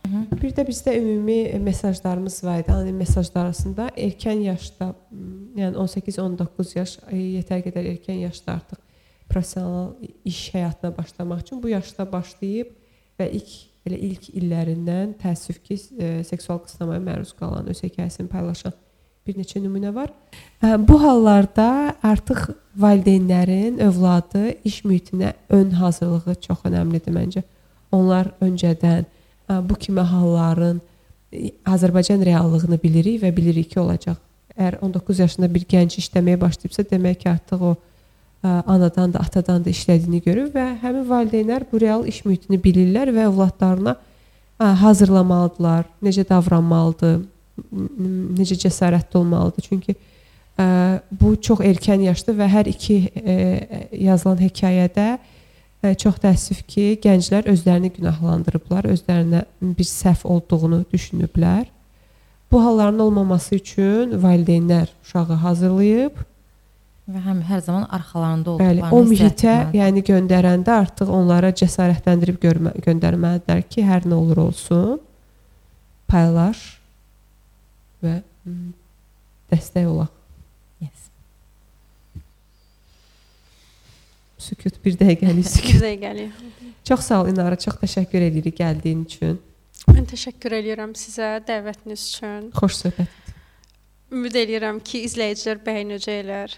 Bir 0.42 0.56
də 0.56 0.66
bizdə 0.68 0.96
ümumi 0.98 1.60
mesajlarımız 1.64 2.44
var 2.44 2.64
idi. 2.64 2.72
Anonim 2.72 2.98
mesajlar 3.04 3.46
arasında 3.46 3.90
erkən 3.98 4.44
yaşda, 4.48 4.94
yəni 5.60 5.76
18-19 5.84 6.76
yaş 6.78 6.98
yetər 7.12 7.64
qədər 7.68 7.92
erkən 7.94 8.24
yaşda 8.24 8.58
artıq 8.60 8.84
professional 9.30 9.94
iş 10.26 10.42
həyatına 10.56 10.98
başlamaq 10.98 11.42
üçün 11.46 11.64
bu 11.64 11.70
yaşda 11.70 12.08
başlayıb 12.12 12.72
və 13.20 13.30
ilk 13.40 13.56
elə 13.88 13.98
ilk 14.10 14.30
illərindən 14.36 15.16
təəssüf 15.22 15.62
ki, 15.64 15.80
e, 16.00 16.12
seksual 16.28 16.60
qısnamaya 16.64 17.02
məruz 17.04 17.34
qalan, 17.38 17.68
öz 17.72 17.84
hekayəsini 17.84 18.28
paylaşan 18.32 18.76
bir 19.28 19.38
neçə 19.40 19.62
nümunə 19.64 19.94
var. 19.96 20.12
E, 20.64 20.76
bu 20.88 21.00
hallarda 21.04 21.96
artıq 22.04 22.50
valideynlərin 22.78 23.80
övladı 23.84 24.50
iş 24.68 24.84
mühitinə 24.86 25.34
ön 25.50 25.72
hazırlığı 25.82 26.36
çox 26.48 26.66
əhəmilidir 26.70 27.16
məncə. 27.16 27.44
Onlar 27.92 28.34
öncədən 28.44 29.08
bu 29.50 29.76
kimi 29.76 30.02
halların 30.02 30.82
Azərbaycan 31.66 32.24
reallığını 32.26 32.80
bilirik 32.84 33.22
və 33.24 33.36
bilirik 33.36 33.72
ki, 33.74 33.80
olacaq. 33.80 34.18
Əgər 34.58 34.80
19 34.82 35.20
yaşında 35.20 35.50
bir 35.54 35.66
gənc 35.70 36.00
işləməyə 36.02 36.40
başlayıbsa, 36.42 36.84
demək 36.92 37.22
ki, 37.24 37.30
artıq 37.30 37.62
o 37.62 37.76
anadan 38.44 39.14
da, 39.14 39.20
atadan 39.20 39.64
da 39.66 39.70
işlədiyini 39.70 40.22
görür 40.24 40.52
və 40.54 40.66
həmin 40.82 41.08
valideynlər 41.10 41.66
bu 41.72 41.82
real 41.82 42.06
iş 42.08 42.24
mühitini 42.26 42.60
bilirlər 42.64 43.12
və 43.14 43.28
övladlarına 43.32 43.96
hazırlamalıdırlar, 44.58 45.86
necə 46.04 46.24
davranmalıdır, 46.30 47.20
necə 48.38 48.58
cəsarətli 48.64 49.18
olmalıdır. 49.18 49.68
Çünki 49.70 49.96
bu 51.12 51.36
çox 51.42 51.60
erkən 51.66 52.08
yaşda 52.08 52.34
və 52.38 52.48
hər 52.50 52.70
iki 52.72 52.96
yazılan 53.92 54.40
hekayədə 54.42 55.18
çox 55.84 56.18
təəssüf 56.24 56.64
ki, 56.68 56.86
gənclər 57.04 57.50
özlərini 57.52 57.92
günahlandırıblar, 57.98 58.88
özlərinə 58.94 59.44
bir 59.62 59.88
səhv 59.88 60.26
olduğunu 60.28 60.84
düşünüblər. 60.94 61.68
Bu 62.52 62.64
halların 62.64 63.00
olmaması 63.00 63.56
üçün 63.56 64.18
valideynlər 64.24 64.88
uşağı 65.04 65.38
hazırlayıb 65.44 66.24
və 67.08 67.22
həm 67.24 67.42
hər 67.48 67.62
zaman 67.64 67.86
arxalarında 67.92 68.52
olduqlarını 68.52 68.82
Bəli, 68.82 68.96
o 68.96 69.04
mühitə, 69.08 69.56
yəni 69.76 70.04
göndərəndə 70.08 70.74
artıq 70.82 71.12
onlara 71.14 71.54
cəsarətləndirib 71.56 72.40
görmə, 72.44 72.74
göndərməlidirlər 72.84 73.64
ki, 73.70 73.86
hər 73.88 74.08
nə 74.08 74.18
olur 74.18 74.42
olsun, 74.50 74.98
paylaş 76.12 76.66
və 78.04 78.20
dəstək 79.52 79.88
olaq. 79.88 80.17
Sükut 84.48 84.80
bir 84.86 84.96
dəqiqəlik 85.00 85.48
sükut. 85.56 85.74
bir 85.76 85.82
dəqiqəlik. 85.86 86.32
Çox 86.88 87.00
sağ 87.10 87.22
ol 87.24 87.32
İnara, 87.34 87.58
çox 87.60 87.76
təşəkkür 87.84 88.28
edirik 88.30 88.60
gəldiyin 88.62 89.04
üçün. 89.08 89.40
Mən 89.92 90.06
təşəkkür 90.08 90.56
edirəm 90.62 90.94
sizə 91.00 91.34
dəvətiniz 91.48 92.06
üçün. 92.14 92.48
Xoş 92.56 92.78
söhbət. 92.86 93.34
Ümid 94.16 94.36
edirəm 94.40 94.80
ki, 94.88 95.02
izləyicilər 95.08 95.60
bəyənəcəklər. 95.66 96.56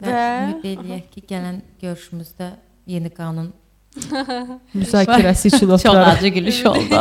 Və, 0.00 0.10
və 0.10 0.22
ümid 0.42 0.64
eləyək 0.72 1.04
ki, 1.14 1.22
gələn 1.30 1.60
görüşümüzdə 1.82 2.48
yeni 2.90 3.10
qanun 3.14 3.52
müzakirəsi 4.80 5.50
üçün 5.54 5.68
oturarıq. 5.76 6.06
Çox 6.06 6.18
acı 6.18 6.28
gülüş 6.38 6.60
oldu. 6.66 7.00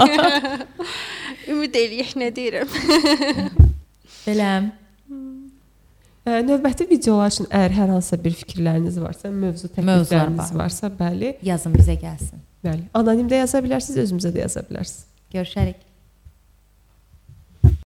ümid 1.53 1.79
eləyək 1.81 2.13
nə 2.21 2.29
deyirəm. 2.35 2.69
Beləm. 4.27 4.71
Növbəti 6.45 6.87
videolar 6.89 7.33
üçün 7.33 7.49
əgər 7.49 7.75
hər 7.79 7.91
hansısa 7.95 8.19
bir 8.23 8.37
fikirləriniz 8.43 9.01
varsa, 9.01 9.31
mövzu 9.33 9.71
təklifləriniz 9.73 10.53
varsa, 10.55 10.91
bəli, 11.01 11.35
yazın 11.45 11.75
bizə 11.75 11.97
gəlsin. 11.99 12.41
Bəli. 12.65 12.87
Anonim 12.97 13.29
də 13.31 13.43
yaza 13.43 13.61
bilərsiniz, 13.65 14.01
özümüzə 14.05 14.33
də 14.35 14.45
yaza 14.45 14.65
bilərsiniz. 14.67 15.05
Görüşərik. 15.33 15.88